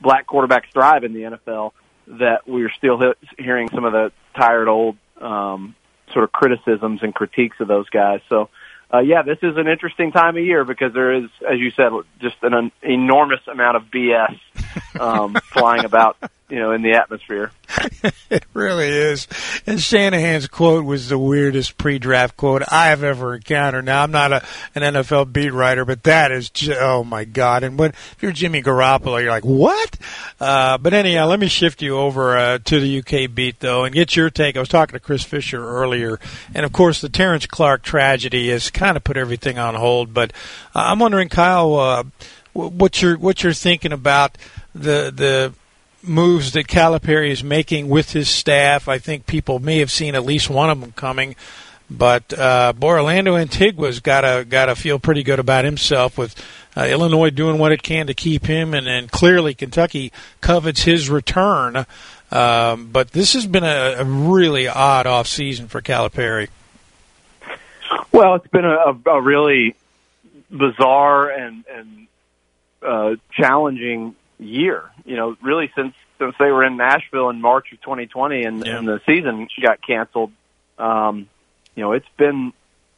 black 0.00 0.26
quarterbacks 0.26 0.72
thrive 0.72 1.04
in 1.04 1.12
the 1.12 1.22
NFL 1.22 1.72
that 2.06 2.46
we're 2.46 2.70
still 2.70 2.98
he- 2.98 3.42
hearing 3.42 3.68
some 3.68 3.84
of 3.84 3.92
the 3.92 4.12
tired 4.36 4.68
old 4.68 4.96
um, 5.20 5.74
sort 6.12 6.24
of 6.24 6.32
criticisms 6.32 7.00
and 7.02 7.14
critiques 7.14 7.58
of 7.60 7.68
those 7.68 7.88
guys. 7.88 8.20
So, 8.28 8.48
uh, 8.92 8.98
yeah, 8.98 9.22
this 9.22 9.38
is 9.42 9.56
an 9.56 9.68
interesting 9.68 10.10
time 10.10 10.36
of 10.36 10.42
year 10.42 10.64
because 10.64 10.92
there 10.92 11.12
is, 11.12 11.30
as 11.48 11.58
you 11.58 11.70
said, 11.70 11.92
just 12.20 12.36
an, 12.42 12.54
an 12.54 12.72
enormous 12.82 13.40
amount 13.46 13.76
of 13.76 13.84
BS 13.84 14.38
um, 14.98 15.34
flying 15.52 15.84
about, 15.84 16.16
you 16.50 16.58
know, 16.58 16.72
in 16.72 16.82
the 16.82 16.92
atmosphere. 16.92 17.52
It 18.30 18.44
really 18.54 18.88
is. 18.88 19.26
And 19.66 19.80
Shanahan's 19.80 20.46
quote 20.46 20.84
was 20.84 21.08
the 21.08 21.18
weirdest 21.18 21.76
pre-draft 21.76 22.36
quote 22.36 22.62
I 22.70 22.86
have 22.88 23.02
ever 23.02 23.34
encountered. 23.34 23.84
Now 23.84 24.04
I'm 24.04 24.12
not 24.12 24.32
a 24.32 24.44
an 24.76 24.82
NFL 24.82 25.32
beat 25.32 25.52
writer, 25.52 25.84
but 25.84 26.04
that 26.04 26.30
is 26.30 26.48
just, 26.48 26.78
oh 26.80 27.02
my 27.02 27.24
god. 27.24 27.64
And 27.64 27.76
when 27.76 27.90
if 27.90 28.18
you're 28.20 28.30
Jimmy 28.30 28.62
Garoppolo, 28.62 29.20
you're 29.20 29.32
like 29.32 29.44
what? 29.44 29.98
Uh, 30.38 30.78
but 30.78 30.94
anyhow, 30.94 31.26
let 31.26 31.40
me 31.40 31.48
shift 31.48 31.82
you 31.82 31.96
over 31.96 32.36
uh, 32.36 32.58
to 32.58 32.78
the 32.78 33.00
UK 33.00 33.34
beat 33.34 33.58
though 33.58 33.82
and 33.82 33.92
get 33.92 34.14
your 34.14 34.30
take. 34.30 34.56
I 34.56 34.60
was 34.60 34.68
talking 34.68 34.92
to 34.92 35.00
Chris 35.00 35.24
Fisher 35.24 35.66
earlier, 35.66 36.20
and 36.54 36.64
of 36.64 36.72
course 36.72 37.00
the 37.00 37.08
Terrence 37.08 37.46
Clarke 37.46 37.82
tragedy 37.82 38.50
has 38.50 38.70
kind 38.70 38.96
of 38.96 39.02
put 39.02 39.16
everything 39.16 39.58
on 39.58 39.74
hold. 39.74 40.14
But 40.14 40.32
uh, 40.72 40.84
I'm 40.86 41.00
wondering, 41.00 41.30
Kyle, 41.30 41.74
uh, 41.74 42.04
what 42.52 43.02
you're 43.02 43.18
what 43.18 43.42
you're 43.42 43.52
thinking 43.52 43.92
about 43.92 44.38
the 44.72 45.12
the 45.14 45.52
moves 46.02 46.52
that 46.52 46.66
Calipari 46.66 47.30
is 47.30 47.44
making 47.44 47.88
with 47.88 48.12
his 48.12 48.28
staff. 48.28 48.88
I 48.88 48.98
think 48.98 49.26
people 49.26 49.58
may 49.58 49.78
have 49.78 49.90
seen 49.90 50.14
at 50.14 50.24
least 50.24 50.50
one 50.50 50.70
of 50.70 50.80
them 50.80 50.92
coming. 50.92 51.36
But 51.90 52.32
uh, 52.38 52.72
boy, 52.72 53.04
Antigua's 53.08 53.98
got 54.00 54.20
to 54.20 54.44
got 54.48 54.66
to 54.66 54.76
feel 54.76 55.00
pretty 55.00 55.24
good 55.24 55.40
about 55.40 55.64
himself 55.64 56.16
with 56.16 56.36
uh, 56.76 56.84
Illinois 56.84 57.30
doing 57.30 57.58
what 57.58 57.72
it 57.72 57.82
can 57.82 58.06
to 58.06 58.14
keep 58.14 58.46
him, 58.46 58.74
and, 58.74 58.86
and 58.86 59.10
clearly 59.10 59.54
Kentucky 59.54 60.12
covets 60.40 60.82
his 60.82 61.10
return. 61.10 61.84
Um, 62.30 62.90
but 62.92 63.10
this 63.10 63.32
has 63.32 63.46
been 63.46 63.64
a, 63.64 63.96
a 63.98 64.04
really 64.04 64.68
odd 64.68 65.08
off 65.08 65.26
season 65.26 65.66
for 65.66 65.82
Calipari. 65.82 66.48
Well, 68.12 68.36
it's 68.36 68.46
been 68.46 68.64
a, 68.64 68.96
a 69.06 69.20
really 69.20 69.74
bizarre 70.48 71.28
and 71.28 71.64
and 71.66 72.06
uh, 72.82 73.16
challenging 73.32 74.14
year. 74.40 74.90
You 75.04 75.16
know, 75.16 75.36
really 75.42 75.70
since 75.76 75.94
since 76.18 76.34
they 76.38 76.50
were 76.50 76.64
in 76.64 76.76
Nashville 76.76 77.30
in 77.30 77.40
March 77.40 77.66
of 77.72 77.80
2020 77.82 78.42
and, 78.44 78.66
Yeah. 78.66 78.78
and 78.78 78.88
the 78.88 79.00
season 79.06 79.48
got 79.62 79.78
canceled. 79.86 80.32
Um, 80.78 81.28
you 81.74 81.82
know, 81.82 81.92
it's 81.92 82.08
been 82.18 82.52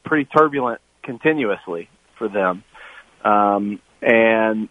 pretty 0.05 0.25
turbulent 0.25 0.81
continuously 1.03 1.89
for 2.19 2.29
them, 2.29 2.65
um, 3.25 3.81
and 4.01 4.69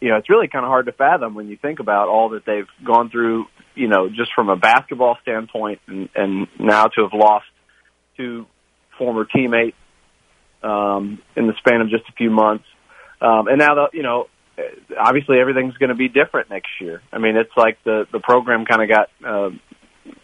you 0.00 0.08
know, 0.08 0.16
it's 0.16 0.28
really 0.28 0.48
kind 0.48 0.64
of 0.64 0.68
hard 0.68 0.86
to 0.86 0.92
fathom 0.92 1.34
when 1.34 1.48
you 1.48 1.56
think 1.56 1.78
about 1.78 2.08
all 2.08 2.30
that 2.30 2.44
they've 2.44 2.66
gone 2.84 3.10
through. 3.10 3.46
You 3.74 3.88
know, 3.88 4.08
just 4.08 4.32
from 4.34 4.48
a 4.50 4.56
basketball 4.56 5.16
standpoint, 5.22 5.80
and, 5.86 6.08
and 6.14 6.46
now 6.58 6.86
to 6.86 7.02
have 7.02 7.12
lost 7.14 7.46
two 8.16 8.46
former 8.98 9.24
teammates 9.24 9.76
um, 10.62 11.20
in 11.36 11.46
the 11.46 11.54
span 11.58 11.80
of 11.80 11.88
just 11.88 12.04
a 12.08 12.12
few 12.12 12.30
months. 12.30 12.64
Um, 13.20 13.46
and 13.48 13.58
now, 13.58 13.74
the, 13.74 13.88
you 13.92 14.02
know, 14.02 14.26
obviously 14.98 15.38
everything's 15.38 15.76
going 15.76 15.88
to 15.88 15.94
be 15.94 16.08
different 16.08 16.50
next 16.50 16.70
year. 16.80 17.02
I 17.12 17.18
mean, 17.18 17.36
it's 17.36 17.56
like 17.56 17.82
the 17.84 18.06
the 18.12 18.20
program 18.20 18.64
kind 18.64 18.82
of 18.82 18.88
got 18.88 19.08
uh, 19.24 19.50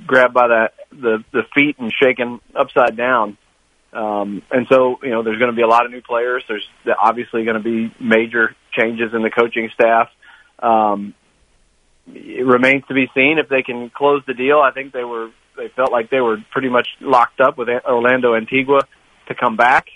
grabbed 0.07 0.35
by 0.35 0.49
the, 0.49 0.71
the 0.93 1.25
the 1.33 1.43
feet 1.55 1.77
and 1.79 1.93
shaken 1.93 2.41
upside 2.55 2.97
down. 2.97 3.37
Um, 3.93 4.43
and 4.51 4.67
so, 4.69 4.99
you 5.03 5.11
know, 5.11 5.23
there's 5.23 5.38
going 5.38 5.51
to 5.51 5.57
be 5.57 5.62
a 5.62 5.67
lot 5.67 5.87
of 5.87 5.91
new 5.91 6.03
players. 6.03 6.45
There's 6.47 6.69
obviously 7.03 7.45
going 7.45 7.57
to 7.57 7.62
be 7.62 7.95
major 7.99 8.55
changes 8.73 9.14
in 9.14 9.23
the 9.23 9.31
coaching 9.31 9.71
staff. 9.73 10.11
Um, 10.59 11.14
it 12.07 12.45
remains 12.45 12.85
to 12.88 12.95
be 12.95 13.11
seen 13.14 13.38
if 13.38 13.49
they 13.49 13.62
can 13.62 13.91
close 13.91 14.23
the 14.27 14.35
deal. 14.35 14.61
I 14.61 14.73
think 14.73 14.93
they 14.93 15.05
were 15.05 15.31
they 15.57 15.69
felt 15.69 15.91
like 15.91 16.11
they 16.11 16.21
were 16.21 16.38
pretty 16.53 16.69
much 16.69 16.88
locked 17.01 17.41
up 17.41 17.59
with 17.59 17.69
Orlando 17.69 18.35
Antigua 18.35 18.81
to 19.27 19.35
come 19.35 19.57
back. 19.57 19.87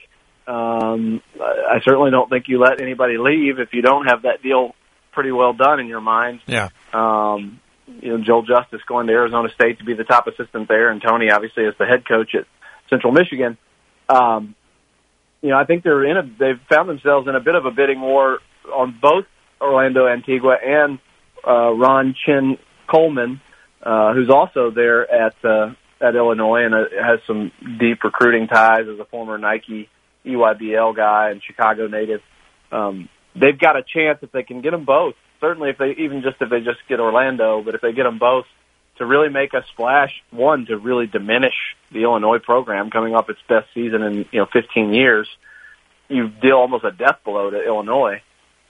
Um, 0.46 1.22
I 1.40 1.80
certainly 1.84 2.10
don't 2.10 2.28
think 2.28 2.48
you 2.48 2.58
let 2.58 2.80
anybody 2.80 3.16
leave 3.16 3.58
if 3.58 3.72
you 3.72 3.82
don't 3.82 4.06
have 4.06 4.22
that 4.22 4.42
deal 4.42 4.74
pretty 5.12 5.30
well 5.30 5.52
done 5.52 5.78
in 5.78 5.86
your 5.86 6.00
mind. 6.00 6.40
Yeah. 6.46 6.68
Um, 6.92 7.60
you 7.86 8.16
know, 8.16 8.24
Joel 8.24 8.42
Justice 8.42 8.80
going 8.86 9.06
to 9.06 9.12
Arizona 9.12 9.48
State 9.54 9.78
to 9.78 9.84
be 9.84 9.94
the 9.94 10.04
top 10.04 10.26
assistant 10.26 10.68
there, 10.68 10.90
and 10.90 11.02
Tony 11.02 11.30
obviously 11.30 11.66
as 11.66 11.74
the 11.78 11.86
head 11.86 12.06
coach 12.06 12.34
at 12.34 12.46
Central 12.88 13.12
Michigan. 13.12 13.58
Um, 14.08 14.54
you 15.42 15.50
know, 15.50 15.58
I 15.58 15.64
think 15.64 15.84
they're 15.84 16.04
in 16.04 16.16
a 16.16 16.22
they've 16.22 16.60
found 16.68 16.88
themselves 16.88 17.28
in 17.28 17.34
a 17.34 17.40
bit 17.40 17.54
of 17.54 17.66
a 17.66 17.70
bidding 17.70 18.00
war 18.00 18.38
on 18.72 18.98
both 19.00 19.26
Orlando 19.60 20.06
Antigua 20.06 20.56
and 20.64 20.98
uh, 21.46 21.72
Ron 21.72 22.14
Chin 22.24 22.58
Coleman, 22.90 23.40
uh, 23.82 24.14
who's 24.14 24.30
also 24.30 24.70
there 24.70 25.10
at 25.10 25.34
uh, 25.44 25.74
at 26.00 26.14
Illinois 26.14 26.64
and 26.64 26.74
uh, 26.74 26.84
has 27.02 27.20
some 27.26 27.52
deep 27.78 28.04
recruiting 28.04 28.46
ties 28.48 28.86
as 28.92 28.98
a 28.98 29.04
former 29.04 29.38
Nike 29.38 29.88
EYBL 30.26 30.96
guy 30.96 31.30
and 31.30 31.42
Chicago 31.42 31.86
native. 31.86 32.20
Um, 32.70 33.08
they've 33.34 33.58
got 33.58 33.76
a 33.76 33.82
chance 33.82 34.18
if 34.22 34.32
they 34.32 34.42
can 34.42 34.60
get 34.60 34.70
them 34.70 34.84
both. 34.84 35.14
Certainly, 35.40 35.70
if 35.70 35.78
they 35.78 35.90
even 35.98 36.22
just 36.22 36.36
if 36.40 36.50
they 36.50 36.60
just 36.60 36.78
get 36.88 37.00
Orlando, 37.00 37.62
but 37.62 37.74
if 37.74 37.80
they 37.80 37.92
get 37.92 38.04
them 38.04 38.18
both 38.18 38.46
to 38.98 39.06
really 39.06 39.28
make 39.28 39.54
a 39.54 39.64
splash, 39.72 40.12
one 40.30 40.66
to 40.66 40.76
really 40.76 41.06
diminish 41.06 41.54
the 41.90 42.02
Illinois 42.02 42.38
program 42.38 42.90
coming 42.90 43.14
off 43.14 43.28
its 43.28 43.40
best 43.48 43.66
season 43.74 44.02
in 44.02 44.16
you 44.30 44.40
know 44.40 44.46
15 44.52 44.92
years, 44.92 45.28
you 46.08 46.28
deal 46.28 46.56
almost 46.56 46.84
a 46.84 46.92
death 46.92 47.18
blow 47.24 47.50
to 47.50 47.64
Illinois. 47.64 48.22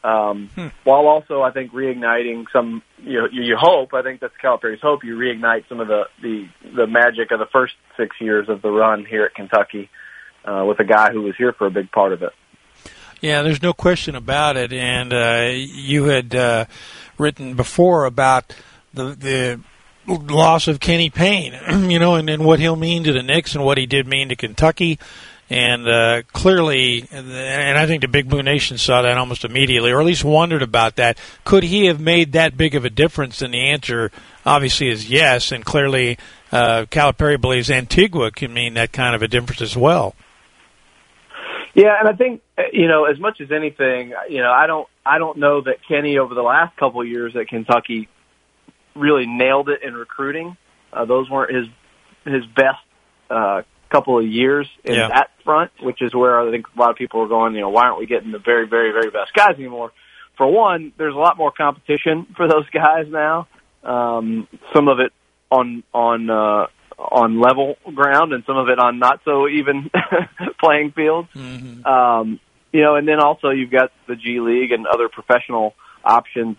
Um, 0.05 0.51
While 0.83 1.07
also, 1.07 1.43
I 1.43 1.53
think 1.53 1.73
reigniting 1.73 2.47
some, 2.53 2.83
you, 2.99 3.21
know, 3.21 3.29
you 3.31 3.43
you 3.43 3.57
hope, 3.57 3.95
I 3.95 4.03
think 4.03 4.21
that's 4.21 4.35
Calipari's 4.41 4.81
hope. 4.81 5.05
You 5.05 5.17
reignite 5.17 5.69
some 5.69 5.81
of 5.81 5.89
the 5.89 6.05
the 6.21 6.49
the 6.75 6.87
magic 6.87 7.31
of 7.31 7.39
the 7.39 7.47
first 7.47 7.75
six 7.97 8.17
years 8.21 8.49
of 8.49 8.63
the 8.63 8.71
run 8.71 9.05
here 9.05 9.25
at 9.25 9.35
Kentucky 9.35 9.91
uh, 10.45 10.65
with 10.67 10.81
a 10.81 10.85
guy 10.85 11.13
who 11.13 11.23
was 11.23 11.37
here 11.37 11.53
for 11.53 11.67
a 11.67 11.71
big 11.71 11.91
part 11.91 12.13
of 12.13 12.23
it. 12.23 12.33
Yeah, 13.21 13.43
there's 13.43 13.63
no 13.63 13.73
question 13.73 14.17
about 14.17 14.57
it. 14.57 14.73
And 14.73 15.13
uh, 15.13 15.51
you 15.55 16.05
had 16.05 16.35
uh, 16.35 16.67
written 17.19 17.55
before 17.55 18.05
about 18.05 18.55
the 18.93 19.15
the 19.15 19.61
loss 20.07 20.67
of 20.67 20.81
Kenny 20.81 21.11
Payne, 21.11 21.55
you 21.91 22.01
know, 22.01 22.17
and, 22.17 22.29
and 22.29 22.45
what 22.45 22.59
he'll 22.59 22.77
mean 22.77 23.05
to 23.05 23.13
the 23.13 23.23
Knicks 23.23 23.55
and 23.55 23.65
what 23.65 23.79
he 23.79 23.87
did 23.87 24.07
mean 24.07 24.29
to 24.29 24.37
Kentucky. 24.37 24.99
And 25.49 25.87
uh, 25.87 26.23
clearly, 26.33 27.07
and 27.13 27.77
I 27.79 27.87
think 27.87 28.01
the 28.01 28.09
Big 28.09 28.29
Blue 28.29 28.43
Nation 28.43 28.79
saw 28.79 29.03
that 29.03 29.19
almost 29.19 29.45
immediately, 29.45 29.93
or 29.93 30.01
at 30.01 30.07
least 30.07 30.25
wondered 30.25 30.63
about 30.63 30.97
that. 30.97 31.19
Could 31.45 31.63
he 31.63 31.87
have 31.87 32.01
made 32.01 32.33
that 32.33 32.57
big 32.57 32.75
of 32.75 32.87
a 32.87 32.91
difference? 32.91 33.43
And 33.43 33.53
the 33.53 33.69
answer, 33.69 34.11
obviously, 34.47 34.89
is 34.89 35.11
yes. 35.11 35.53
And 35.53 35.63
clearly, 35.63 36.17
uh, 36.51 36.87
Calipari 36.91 37.39
believes 37.39 37.71
Antigua 37.71 38.31
can 38.31 38.55
mean 38.55 38.75
that 38.75 38.93
kind 38.93 39.15
of 39.15 39.21
a 39.21 39.29
difference 39.29 39.61
as 39.61 39.77
well. 39.77 40.15
Yeah, 41.75 41.95
and 41.99 42.09
I 42.09 42.13
think 42.13 42.43
uh, 42.59 42.63
you 42.73 42.87
know, 42.89 43.05
as 43.05 43.19
much 43.19 43.41
as 43.41 43.51
anything, 43.51 44.13
you 44.29 44.43
know, 44.43 44.51
I 44.53 44.67
don't, 44.67 44.87
I 45.07 45.19
don't 45.19 45.39
know 45.39 45.63
that 45.63 45.77
Kenny 45.89 46.19
over 46.19 46.35
the 46.35 46.43
last 46.43 46.77
couple 46.77 47.01
of 47.01 47.09
years 47.09 47.35
at 47.35 47.49
Kentucky 47.49 48.09
really 48.95 49.27
nailed 49.27 49.69
it 49.71 49.83
in 49.83 49.95
recruiting. 49.95 50.57
Uh, 50.93 51.05
those 51.07 51.31
weren't 51.31 51.55
his 51.55 51.67
his 52.25 52.45
best 52.55 52.79
uh, 53.31 53.63
couple 53.91 54.19
of 54.19 54.27
years 54.27 54.69
in 54.85 54.95
Yeah. 54.95 55.09
that 55.09 55.31
front, 55.45 55.71
which 55.81 56.01
is 56.03 56.15
where 56.15 56.39
I 56.41 56.51
think 56.51 56.67
a 56.77 56.81
lot 56.81 56.91
of 56.91 56.97
people 56.97 57.21
are 57.23 57.29
going. 57.29 57.55
You 57.55 57.63
know, 57.63 57.71
why 57.71 57.85
aren't 57.87 57.99
we 57.99 58.07
getting 58.07 58.33
the 58.33 58.39
very, 58.39 58.67
very, 58.69 58.93
very 58.93 59.11
best 59.11 59.33
guys 59.35 59.55
anymore? 59.57 59.93
For 60.37 60.47
one, 60.47 60.93
there's 60.99 61.15
a 61.15 61.19
lot 61.19 61.37
more 61.37 61.53
competition 61.53 62.27
for 62.37 62.49
those 62.49 62.69
guys 62.73 63.07
now. 63.09 63.49
Um, 63.83 64.47
some 64.75 64.89
of 64.89 65.01
it 65.01 65.13
on 65.51 65.83
on 65.93 66.31
uh, 66.31 66.67
on 66.99 67.41
level 67.41 67.77
ground, 67.95 68.33
and 68.33 68.45
some 68.47 68.57
of 68.57 68.69
it 68.69 68.79
on 68.79 68.99
not 68.99 69.21
so 69.25 69.49
even 69.49 69.91
playing 70.61 70.93
fields. 70.93 71.29
Mm-hmm. 71.35 71.85
Um, 71.87 72.41
you 72.73 72.81
know, 72.83 72.97
and 72.97 73.07
then 73.07 73.21
also 73.21 73.51
you've 73.51 73.71
got 73.71 73.93
the 74.09 74.17
G 74.17 74.41
League 74.41 74.73
and 74.73 74.87
other 74.87 75.09
professional 75.09 75.75
options 76.05 76.57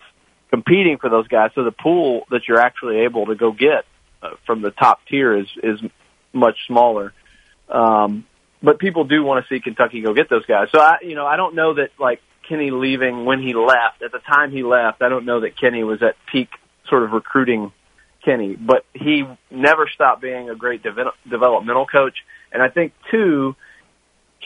competing 0.50 0.98
for 0.98 1.10
those 1.10 1.26
guys. 1.28 1.50
So 1.54 1.64
the 1.64 1.72
pool 1.72 2.26
that 2.30 2.42
you're 2.46 2.60
actually 2.60 3.00
able 3.00 3.26
to 3.26 3.34
go 3.34 3.50
get 3.50 3.84
uh, 4.22 4.30
from 4.46 4.62
the 4.62 4.70
top 4.70 5.00
tier 5.08 5.36
is 5.36 5.48
is 5.62 5.80
much 6.32 6.56
smaller. 6.66 7.12
Um, 7.68 8.26
but 8.62 8.78
people 8.78 9.04
do 9.04 9.22
want 9.22 9.44
to 9.44 9.54
see 9.54 9.60
Kentucky 9.60 10.00
go 10.00 10.14
get 10.14 10.30
those 10.30 10.46
guys. 10.46 10.68
So 10.72 10.80
I, 10.80 10.98
you 11.02 11.14
know, 11.14 11.26
I 11.26 11.36
don't 11.36 11.54
know 11.54 11.74
that 11.74 11.90
like 11.98 12.20
Kenny 12.48 12.70
leaving 12.70 13.24
when 13.24 13.42
he 13.42 13.54
left 13.54 14.02
at 14.04 14.12
the 14.12 14.20
time 14.20 14.52
he 14.52 14.62
left. 14.62 15.02
I 15.02 15.08
don't 15.08 15.26
know 15.26 15.40
that 15.40 15.58
Kenny 15.58 15.82
was 15.82 16.02
at 16.02 16.14
peak 16.30 16.48
sort 16.88 17.02
of 17.02 17.12
recruiting 17.12 17.72
Kenny, 18.24 18.56
but 18.56 18.84
he 18.94 19.24
never 19.50 19.88
stopped 19.88 20.22
being 20.22 20.48
a 20.50 20.54
great 20.54 20.82
devel- 20.82 21.12
developmental 21.28 21.86
coach. 21.86 22.16
And 22.52 22.62
I 22.62 22.68
think 22.68 22.92
too, 23.10 23.54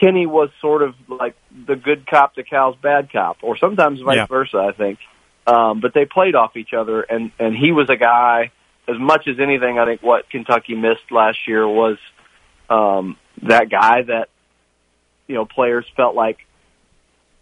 Kenny 0.01 0.27
was 0.27 0.51
sort 0.61 0.83
of 0.83 0.95
like 1.09 1.37
the 1.67 1.77
good 1.77 2.07
cop 2.07 2.35
to 2.35 2.43
Cal's 2.43 2.77
bad 2.83 3.13
cop, 3.13 3.39
or 3.43 3.57
sometimes 3.57 4.01
vice 4.01 4.17
Yeah. 4.17 4.27
versa. 4.27 4.59
I 4.59 4.73
think, 4.73 4.99
um, 5.47 5.81
but 5.81 5.95
they 5.95 6.05
played 6.05 6.35
off 6.35 6.57
each 6.57 6.73
other, 6.73 7.03
and 7.03 7.31
and 7.39 7.57
he 7.57 7.73
was 7.73 7.89
a 7.91 7.97
guy. 7.97 8.51
As 8.87 8.99
much 8.99 9.29
as 9.29 9.39
anything, 9.39 9.79
I 9.79 9.85
think 9.85 10.03
what 10.03 10.31
Kentucky 10.31 10.75
missed 10.75 11.11
last 11.11 11.47
year 11.47 11.69
was 11.69 11.99
um, 12.71 13.17
that 13.43 13.69
guy 13.71 14.03
that 14.03 14.29
you 15.27 15.35
know 15.35 15.45
players 15.45 15.85
felt 15.95 16.15
like 16.15 16.39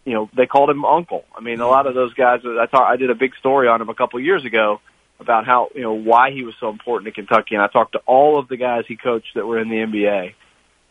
you 0.03 0.13
know 0.13 0.29
they 0.35 0.45
called 0.45 0.69
him 0.69 0.83
uncle. 0.83 1.23
I 1.35 1.41
mean, 1.41 1.61
a 1.61 1.67
lot 1.67 1.87
of 1.87 1.95
those 1.95 2.13
guys. 2.13 2.41
I 2.45 2.65
thought 2.65 2.91
I 2.91 2.97
did 2.97 3.09
a 3.09 3.15
big 3.15 3.35
story 3.35 3.67
on 3.67 3.81
him 3.81 3.89
a 3.89 3.95
couple 3.95 4.19
of 4.19 4.25
years 4.25 4.43
ago 4.45 4.81
about 5.19 5.45
how 5.45 5.69
you 5.73 5.81
know 5.81 5.93
why 5.93 6.31
he 6.31 6.43
was 6.43 6.55
so 6.59 6.69
important 6.69 7.05
to 7.07 7.11
Kentucky, 7.11 7.55
and 7.55 7.63
I 7.63 7.67
talked 7.67 7.93
to 7.93 8.01
all 8.05 8.39
of 8.39 8.47
the 8.47 8.57
guys 8.57 8.85
he 8.87 8.95
coached 8.95 9.33
that 9.35 9.45
were 9.45 9.59
in 9.59 9.69
the 9.69 9.75
NBA, 9.75 10.33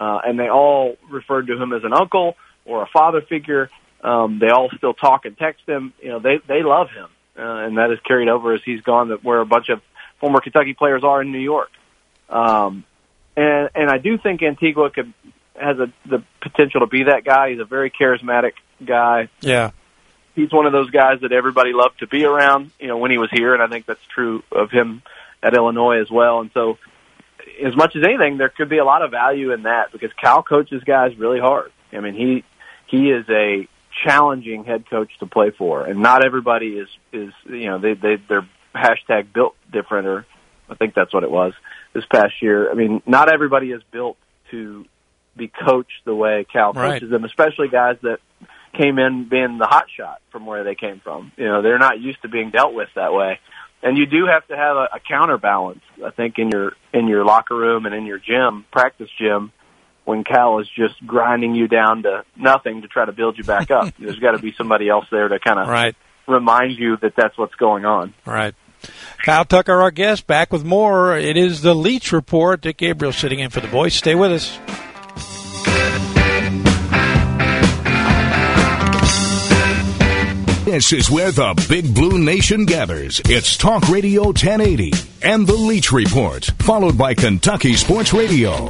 uh, 0.01 0.21
and 0.25 0.39
they 0.39 0.49
all 0.49 0.97
referred 1.11 1.47
to 1.49 1.61
him 1.61 1.73
as 1.73 1.85
an 1.85 1.93
uncle 1.93 2.37
or 2.65 2.83
a 2.83 2.87
father 2.87 3.23
figure. 3.23 3.71
Um, 4.03 4.39
they 4.39 4.49
all 4.49 4.69
still 4.77 4.95
talk 4.95 5.25
and 5.25 5.37
text 5.39 5.63
him. 5.67 5.93
You 6.01 6.11
know, 6.11 6.19
they 6.19 6.39
they 6.47 6.63
love 6.63 6.89
him, 6.91 7.09
uh, 7.39 7.67
and 7.67 7.79
that 7.79 7.91
has 7.91 7.99
carried 8.07 8.29
over 8.29 8.53
as 8.53 8.61
he's 8.65 8.81
gone. 8.83 9.09
That 9.09 9.25
where 9.25 9.41
a 9.41 9.47
bunch 9.47 9.69
of 9.69 9.81
former 10.21 10.41
Kentucky 10.41 10.75
players 10.75 11.05
are 11.05 11.23
in 11.23 11.33
New 11.33 11.39
York. 11.39 11.71
Um, 12.29 12.85
and 13.37 13.71
and 13.75 13.91
I 13.91 13.99
do 13.99 14.19
think 14.19 14.43
Antigua 14.43 14.91
could 14.91 15.13
has 15.55 15.79
a, 15.79 15.93
the 16.09 16.23
potential 16.41 16.81
to 16.81 16.87
be 16.87 17.05
that 17.05 17.25
guy. 17.25 17.51
He's 17.51 17.61
a 17.61 17.65
very 17.65 17.91
charismatic 17.91 18.53
guy. 18.85 19.29
Yeah. 19.41 19.71
He's 20.37 20.53
one 20.53 20.67
of 20.67 20.73
those 20.73 20.91
guys 20.91 21.23
that 21.23 21.33
everybody 21.33 21.73
loved 21.73 21.99
to 22.01 22.07
be 22.07 22.25
around. 22.25 22.71
You 22.79 22.87
know, 22.89 22.99
when 22.99 23.11
he 23.11 23.19
was 23.19 23.31
here, 23.33 23.55
and 23.55 23.63
I 23.63 23.67
think 23.67 23.87
that's 23.87 24.05
true 24.15 24.45
of 24.53 24.71
him 24.71 25.03
at 25.43 25.55
Illinois 25.55 26.01
as 26.01 26.11
well. 26.11 26.41
And 26.41 26.51
so, 26.55 26.79
as 27.65 27.75
much 27.75 27.97
as 27.97 28.05
anything, 28.05 28.37
there 28.37 28.51
could 28.51 28.69
be 28.69 28.79
a 28.79 28.85
lot 28.85 29.03
of 29.03 29.11
value 29.11 29.53
in 29.53 29.63
that 29.63 29.93
because 29.93 30.13
Cal 30.13 30.43
coaches 30.43 30.85
guys 30.85 31.17
really 31.17 31.41
hard. 31.41 31.73
I 31.93 32.01
mean, 32.01 32.15
he 32.15 32.45
he 32.87 33.11
is 33.11 33.25
a 33.29 33.67
challenging 34.05 34.65
head 34.65 34.89
coach 34.89 35.11
to 35.21 35.27
play 35.27 35.51
for, 35.51 35.85
and 35.85 36.01
not 36.01 36.25
everybody 36.25 36.79
is 36.79 36.89
is 37.13 37.33
you 37.47 37.67
know 37.67 37.79
they 37.79 37.95
they 37.95 38.17
they're 38.29 38.47
hashtag 38.75 39.33
built 39.33 39.57
different 39.73 40.07
or 40.07 40.27
I 40.69 40.75
think 40.75 40.95
that's 40.95 41.15
what 41.15 41.25
it 41.25 41.31
was 41.31 41.55
this 41.95 42.05
past 42.07 42.43
year. 42.43 42.71
I 42.71 42.75
mean, 42.75 43.03
not 43.07 43.33
everybody 43.33 43.71
is 43.71 43.83
built 43.91 44.19
to 44.51 44.85
be 45.37 45.49
coached 45.49 46.05
the 46.05 46.15
way 46.15 46.45
Cal 46.51 46.73
Right. 46.73 46.95
coaches 46.95 47.11
them, 47.11 47.25
especially 47.25 47.69
guys 47.69 47.97
that 48.03 48.19
came 48.77 48.99
in 48.99 49.29
being 49.29 49.59
the 49.59 49.67
hot 49.67 49.87
shot 49.97 50.21
from 50.31 50.47
where 50.47 50.65
they 50.65 50.75
came 50.75 51.01
from. 51.01 51.33
You 51.37 51.47
know, 51.47 51.63
they're 51.63 51.79
not 51.79 52.01
used 52.01 52.23
to 52.23 52.29
being 52.29 52.51
dealt 52.51 52.75
with 52.75 52.89
that 52.95 53.13
way. 53.13 53.39
And 53.83 53.97
you 53.99 54.07
do 54.07 54.27
have 54.27 54.47
to 54.49 54.57
have 54.57 54.77
a, 54.77 54.89
a 54.97 55.01
counterbalance, 55.07 55.83
I 56.05 56.11
think, 56.11 56.39
in 56.39 56.51
your 56.51 56.73
in 56.93 57.09
your 57.09 57.25
locker 57.25 57.55
room 57.57 57.87
and 57.87 57.95
in 57.95 58.07
your 58.07 58.19
gym, 58.19 58.65
practice 58.73 59.11
gym, 59.19 59.53
when 60.05 60.25
Cal 60.25 60.59
is 60.61 60.69
just 60.75 60.95
grinding 61.07 61.55
you 61.55 61.69
down 61.69 62.03
to 62.05 62.25
nothing 62.37 62.83
to 62.83 62.89
try 62.89 63.05
to 63.05 63.13
build 63.13 63.37
you 63.39 63.45
back 63.45 63.71
up. 63.71 63.95
There's 63.99 64.19
got 64.19 64.33
to 64.33 64.39
be 64.39 64.55
somebody 64.57 64.89
else 64.89 65.05
there 65.11 65.29
to 65.29 65.39
kind 65.39 65.61
of 65.61 65.69
Right. 65.69 65.95
remind 66.27 66.79
you 66.79 66.97
that 67.03 67.15
that's 67.17 67.37
what's 67.37 67.55
going 67.57 67.85
on. 67.85 68.15
Right. 68.25 68.55
Kyle 69.25 69.45
Tucker, 69.45 69.81
our 69.81 69.91
guest, 69.91 70.27
back 70.27 70.53
with 70.53 70.65
more. 70.65 71.17
It 71.17 71.37
is 71.37 71.61
the 71.63 71.75
Leach 71.75 72.13
Report. 72.13 72.61
Dick 72.61 72.79
Gabriel 72.79 73.13
sitting 73.13 73.41
in 73.41 73.51
for 73.51 73.61
the 73.61 73.67
voice. 73.69 73.95
Stay 73.95 74.15
with 74.15 74.33
us. 74.33 74.59
This 80.77 80.93
is 80.93 81.11
where 81.11 81.33
the 81.33 81.55
Big 81.71 81.95
Blue 81.95 82.19
Nation 82.19 82.67
gathers. 82.67 83.19
It's 83.25 83.57
Talk 83.57 83.89
Radio 83.89 84.25
1080 84.25 84.93
and 85.23 85.47
the 85.47 85.55
Leach 85.55 85.91
Report, 85.91 86.45
followed 86.59 86.99
by 86.99 87.15
Kentucky 87.15 87.77
Sports 87.77 88.13
Radio. 88.13 88.69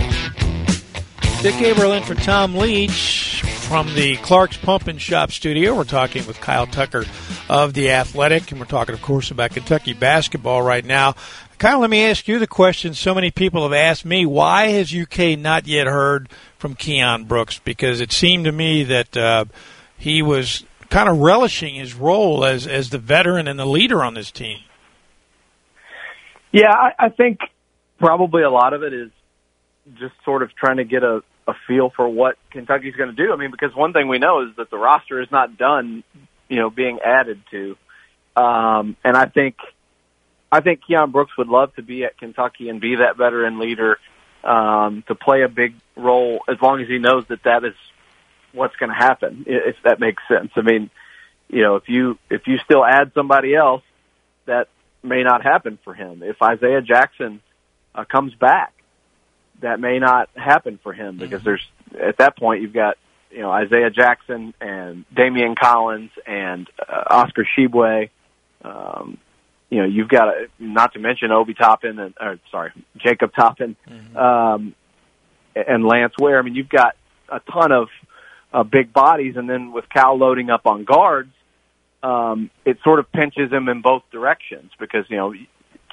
Dick 1.42 1.60
in 1.60 2.02
for 2.04 2.14
Tom 2.14 2.54
Leach 2.54 3.42
from 3.42 3.92
the 3.96 4.18
Clark's 4.18 4.56
Pump 4.56 4.86
and 4.86 5.02
Shop 5.02 5.32
studio. 5.32 5.74
We're 5.74 5.82
talking 5.82 6.24
with 6.28 6.40
Kyle 6.40 6.68
Tucker 6.68 7.06
of 7.48 7.74
The 7.74 7.90
Athletic, 7.90 8.52
and 8.52 8.60
we're 8.60 8.66
talking, 8.66 8.94
of 8.94 9.02
course, 9.02 9.32
about 9.32 9.50
Kentucky 9.50 9.92
basketball 9.92 10.62
right 10.62 10.84
now. 10.84 11.16
Kyle, 11.58 11.80
let 11.80 11.90
me 11.90 12.04
ask 12.04 12.28
you 12.28 12.38
the 12.38 12.46
question 12.46 12.94
so 12.94 13.16
many 13.16 13.32
people 13.32 13.64
have 13.64 13.72
asked 13.72 14.04
me. 14.04 14.24
Why 14.24 14.68
has 14.68 14.94
UK 14.94 15.36
not 15.36 15.66
yet 15.66 15.88
heard 15.88 16.28
from 16.56 16.76
Keion 16.76 17.26
Brooks? 17.26 17.58
Because 17.58 18.00
it 18.00 18.12
seemed 18.12 18.44
to 18.44 18.52
me 18.52 18.84
that 18.84 19.16
uh, 19.16 19.46
he 19.98 20.22
was 20.22 20.62
kind 20.90 21.08
of 21.08 21.18
relishing 21.18 21.74
his 21.74 21.94
role 21.94 22.44
as, 22.44 22.66
as 22.66 22.90
the 22.90 22.98
veteran 22.98 23.48
and 23.48 23.58
the 23.58 23.66
leader 23.66 24.02
on 24.02 24.14
this 24.14 24.30
team. 24.30 24.58
Yeah, 26.52 26.72
I, 26.72 27.06
I 27.06 27.08
think 27.10 27.40
probably 27.98 28.42
a 28.42 28.50
lot 28.50 28.72
of 28.72 28.82
it 28.82 28.92
is 28.92 29.10
just 29.98 30.14
sort 30.24 30.42
of 30.42 30.54
trying 30.54 30.78
to 30.78 30.84
get 30.84 31.02
a, 31.02 31.22
a 31.46 31.54
feel 31.66 31.90
for 31.90 32.08
what 32.08 32.36
Kentucky's 32.50 32.96
going 32.96 33.14
to 33.14 33.16
do. 33.16 33.32
I 33.32 33.36
mean, 33.36 33.50
because 33.50 33.74
one 33.74 33.92
thing 33.92 34.08
we 34.08 34.18
know 34.18 34.42
is 34.42 34.56
that 34.56 34.70
the 34.70 34.78
roster 34.78 35.20
is 35.20 35.30
not 35.30 35.56
done, 35.56 36.02
you 36.48 36.56
know, 36.56 36.70
being 36.70 36.98
added 37.04 37.40
to. 37.50 37.76
Um, 38.36 38.96
and 39.04 39.16
I 39.16 39.26
think, 39.26 39.56
I 40.50 40.60
think 40.60 40.80
Keion 40.88 41.12
Brooks 41.12 41.32
would 41.38 41.48
love 41.48 41.74
to 41.76 41.82
be 41.82 42.04
at 42.04 42.18
Kentucky 42.18 42.68
and 42.68 42.80
be 42.80 42.96
that 42.96 43.16
veteran 43.16 43.58
leader, 43.58 43.98
um, 44.44 45.02
to 45.08 45.14
play 45.14 45.42
a 45.42 45.48
big 45.48 45.74
role 45.96 46.40
as 46.48 46.56
long 46.60 46.80
as 46.80 46.88
he 46.88 46.98
knows 46.98 47.24
that 47.28 47.42
that 47.44 47.64
is 47.64 47.74
what's 48.56 48.76
going 48.76 48.90
to 48.90 48.96
happen, 48.96 49.44
if 49.46 49.76
that 49.84 50.00
makes 50.00 50.22
sense. 50.28 50.50
I 50.56 50.62
mean, 50.62 50.90
you 51.48 51.62
know, 51.62 51.76
if 51.76 51.88
you, 51.88 52.18
if 52.30 52.46
you 52.46 52.58
still 52.64 52.84
add 52.84 53.12
somebody 53.14 53.54
else, 53.54 53.82
that 54.46 54.68
may 55.02 55.22
not 55.22 55.42
happen 55.42 55.78
for 55.84 55.94
him. 55.94 56.22
If 56.22 56.42
Isaiah 56.42 56.82
Jackson 56.82 57.40
uh, 57.94 58.04
comes 58.04 58.34
back, 58.34 58.72
that 59.60 59.80
may 59.80 59.98
not 59.98 60.28
happen 60.34 60.78
for 60.82 60.92
him 60.92 61.16
because 61.16 61.42
there's 61.42 61.66
at 61.98 62.18
that 62.18 62.36
point 62.36 62.62
you've 62.62 62.72
got 62.72 62.98
you 63.30 63.40
know 63.40 63.50
Isaiah 63.50 63.90
Jackson 63.90 64.54
and 64.60 65.04
Daimion 65.14 65.56
Collins 65.56 66.10
and 66.26 66.68
uh, 66.78 67.04
Oscar 67.08 67.46
Tshiebwe. 67.56 68.10
Um, 68.62 69.18
you 69.70 69.78
know 69.78 69.86
you've 69.86 70.08
got 70.08 70.28
uh, 70.28 70.32
not 70.58 70.92
to 70.94 70.98
mention 70.98 71.30
Obi 71.30 71.54
Toppin 71.54 71.98
and 71.98 72.14
or 72.20 72.38
sorry 72.50 72.72
Jacob 72.98 73.32
Toppin 73.34 73.76
um, 74.16 74.74
and 75.54 75.86
Lance 75.86 76.14
Ware. 76.18 76.38
I 76.38 76.42
mean 76.42 76.54
you've 76.54 76.68
got 76.68 76.96
a 77.28 77.40
ton 77.40 77.72
of 77.72 77.88
uh, 78.52 78.62
big 78.62 78.92
bodies, 78.92 79.34
and 79.36 79.48
then 79.48 79.72
with 79.72 79.84
Cal 79.88 80.16
loading 80.16 80.50
up 80.50 80.66
on 80.66 80.84
guards, 80.84 81.32
um, 82.02 82.50
it 82.64 82.78
sort 82.84 82.98
of 82.98 83.10
pinches 83.12 83.50
him 83.50 83.68
in 83.68 83.82
both 83.82 84.02
directions 84.12 84.70
because 84.78 85.04
you 85.08 85.16
know 85.16 85.34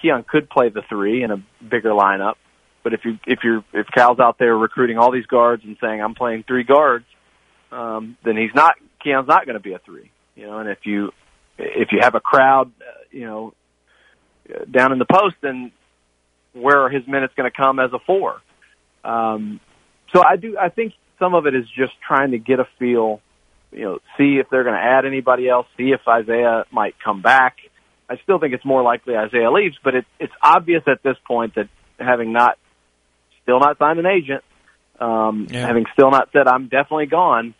Keion 0.03 0.25
could 0.25 0.49
play 0.49 0.69
the 0.69 0.81
three 0.87 1.23
in 1.23 1.31
a 1.31 1.43
bigger 1.63 1.89
lineup, 1.89 2.35
but 2.83 2.93
if 2.93 3.01
you 3.05 3.17
if 3.25 3.39
you're 3.43 3.63
if 3.73 3.87
Cal's 3.87 4.19
out 4.19 4.37
there 4.37 4.55
recruiting 4.55 4.97
all 4.97 5.11
these 5.11 5.25
guards 5.25 5.63
and 5.63 5.77
saying 5.81 6.01
I'm 6.01 6.15
playing 6.15 6.43
three 6.47 6.63
guards, 6.63 7.05
um, 7.71 8.17
then 8.23 8.37
he's 8.37 8.53
not 8.53 8.75
Keion's 9.03 9.27
not 9.27 9.45
going 9.45 9.55
to 9.55 9.61
be 9.61 9.73
a 9.73 9.79
three, 9.79 10.11
you 10.35 10.45
know. 10.45 10.59
And 10.59 10.69
if 10.69 10.79
you 10.83 11.11
if 11.57 11.89
you 11.91 11.99
have 12.01 12.15
a 12.15 12.19
crowd, 12.19 12.71
uh, 12.81 13.03
you 13.11 13.25
know, 13.25 13.53
uh, 14.53 14.65
down 14.65 14.91
in 14.91 14.99
the 14.99 15.05
post, 15.05 15.35
then 15.41 15.71
where 16.53 16.81
are 16.81 16.89
his 16.89 17.07
minutes 17.07 17.33
going 17.35 17.49
to 17.49 17.55
come 17.55 17.79
as 17.79 17.91
a 17.93 17.99
four? 17.99 18.41
Um, 19.03 19.59
so 20.13 20.23
I 20.23 20.35
do. 20.35 20.57
I 20.57 20.69
think 20.69 20.93
some 21.23 21.35
of 21.35 21.47
it 21.47 21.55
is 21.55 21.63
just 21.69 21.93
trying 22.05 22.31
to 22.31 22.37
get 22.37 22.59
a 22.59 22.67
feel, 22.77 23.21
you 23.71 23.83
know, 23.83 23.99
see 24.17 24.39
if 24.39 24.49
they're 24.49 24.65
going 24.65 24.75
to 24.75 24.81
add 24.81 25.05
anybody 25.05 25.47
else, 25.47 25.67
see 25.77 25.91
if 25.91 26.01
Isaiah 26.05 26.65
might 26.69 26.95
come 27.01 27.21
back. 27.21 27.55
I 28.09 28.17
still 28.23 28.39
think 28.39 28.53
it's 28.53 28.65
more 28.65 28.83
likely 28.83 29.15
Isaiah 29.15 29.49
leaves, 29.49 29.77
but 29.81 29.95
it, 29.95 30.05
it's 30.19 30.33
obvious 30.41 30.83
at 30.85 31.01
this 31.01 31.15
point 31.25 31.55
that 31.55 31.69
having 31.97 32.33
not, 32.33 32.57
still 33.41 33.61
not 33.61 33.77
signed 33.77 33.99
an 33.99 34.05
agent, 34.05 34.43
um, 34.99 35.47
yeah. 35.49 35.65
having 35.65 35.85
still 35.93 36.11
not 36.11 36.27
said 36.33 36.45
I'm 36.45 36.67
definitely 36.67 37.05
gone, 37.05 37.55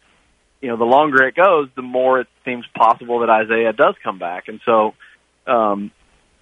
you 0.61 0.67
know, 0.67 0.75
the 0.75 0.83
longer 0.83 1.23
it 1.23 1.35
goes, 1.35 1.69
the 1.75 1.81
more 1.81 2.19
it 2.19 2.27
seems 2.43 2.65
possible 2.75 3.21
that 3.21 3.29
Isaiah 3.29 3.71
does 3.71 3.95
come 4.03 4.19
back. 4.19 4.49
And 4.49 4.59
so, 4.65 4.93
um, 5.47 5.91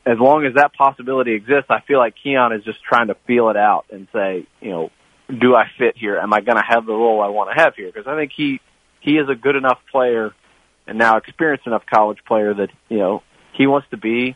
as 0.07 0.17
long 0.17 0.43
as 0.47 0.55
that 0.55 0.73
possibility 0.73 1.33
exists, 1.33 1.69
I 1.69 1.81
feel 1.81 1.99
like 1.99 2.15
Keion 2.25 2.57
is 2.57 2.63
just 2.63 2.79
trying 2.83 3.07
to 3.07 3.15
feel 3.27 3.49
it 3.49 3.57
out 3.57 3.85
and 3.91 4.07
say, 4.11 4.47
you 4.59 4.71
know, 4.71 4.91
do 5.39 5.55
I 5.55 5.65
fit 5.77 5.97
here? 5.97 6.17
Am 6.17 6.33
I 6.33 6.41
going 6.41 6.57
to 6.57 6.63
have 6.67 6.85
the 6.85 6.93
role 6.93 7.21
I 7.21 7.27
want 7.29 7.55
to 7.55 7.61
have 7.61 7.75
here? 7.75 7.87
Because 7.87 8.07
I 8.07 8.15
think 8.15 8.31
he 8.35 8.59
he 8.99 9.17
is 9.17 9.27
a 9.29 9.35
good 9.35 9.55
enough 9.55 9.79
player 9.91 10.31
and 10.87 10.97
now 10.97 11.17
experienced 11.17 11.65
enough 11.65 11.83
college 11.91 12.19
player 12.25 12.53
that 12.53 12.69
you 12.89 12.99
know 12.99 13.23
he 13.53 13.67
wants 13.67 13.87
to 13.91 13.97
be 13.97 14.35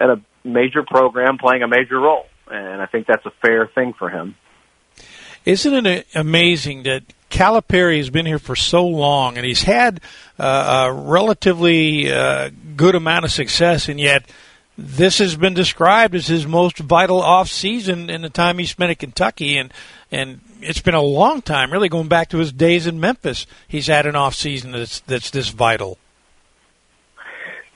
at 0.00 0.10
a 0.10 0.20
major 0.44 0.82
program 0.82 1.38
playing 1.38 1.62
a 1.62 1.68
major 1.68 1.98
role, 1.98 2.26
and 2.50 2.82
I 2.82 2.86
think 2.86 3.06
that's 3.06 3.24
a 3.26 3.32
fair 3.42 3.66
thing 3.66 3.94
for 3.98 4.10
him. 4.10 4.34
Isn't 5.44 5.86
it 5.86 6.06
amazing 6.14 6.84
that 6.84 7.02
Calipari 7.30 7.98
has 7.98 8.10
been 8.10 8.26
here 8.26 8.38
for 8.38 8.56
so 8.56 8.86
long 8.86 9.36
and 9.36 9.44
he's 9.44 9.62
had 9.62 10.00
uh, 10.38 10.88
a 10.88 10.92
relatively 10.92 12.10
uh, 12.10 12.50
good 12.76 12.94
amount 12.94 13.24
of 13.24 13.32
success, 13.32 13.88
and 13.88 14.00
yet 14.00 14.24
this 14.76 15.18
has 15.18 15.36
been 15.36 15.54
described 15.54 16.14
as 16.14 16.26
his 16.26 16.46
most 16.46 16.78
vital 16.78 17.22
off 17.22 17.48
season 17.48 18.10
in 18.10 18.22
the 18.22 18.30
time 18.30 18.58
he 18.58 18.66
spent 18.66 18.90
at 18.90 18.98
Kentucky, 18.98 19.56
and 19.56 19.72
and 20.10 20.40
it's 20.60 20.80
been 20.80 20.94
a 20.94 21.02
long 21.02 21.42
time, 21.42 21.72
really 21.72 21.88
going 21.88 22.08
back 22.08 22.30
to 22.30 22.38
his 22.38 22.52
days 22.52 22.86
in 22.86 22.98
Memphis. 22.98 23.46
He's 23.68 23.86
had 23.86 24.06
an 24.06 24.16
off 24.16 24.34
season 24.34 24.72
that's 24.72 25.00
that's 25.00 25.30
this 25.30 25.48
vital. 25.50 25.98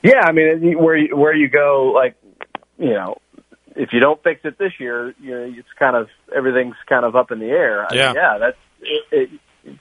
Yeah, 0.01 0.21
I 0.23 0.31
mean, 0.31 0.77
where 0.77 0.95
you, 0.95 1.15
where 1.15 1.35
you 1.35 1.49
go, 1.49 1.91
like 1.93 2.15
you 2.77 2.93
know, 2.93 3.17
if 3.75 3.93
you 3.93 3.99
don't 3.99 4.21
fix 4.23 4.41
it 4.43 4.57
this 4.57 4.73
year, 4.79 5.13
you 5.21 5.31
know, 5.31 5.53
it's 5.57 5.67
kind 5.77 5.95
of 5.95 6.09
everything's 6.35 6.75
kind 6.87 7.05
of 7.05 7.15
up 7.15 7.31
in 7.31 7.39
the 7.39 7.47
air. 7.49 7.85
I 7.89 7.95
yeah, 7.95 8.07
mean, 8.07 8.15
yeah, 8.15 8.37
that's 8.39 8.57
it, 8.81 9.03
it, 9.11 9.29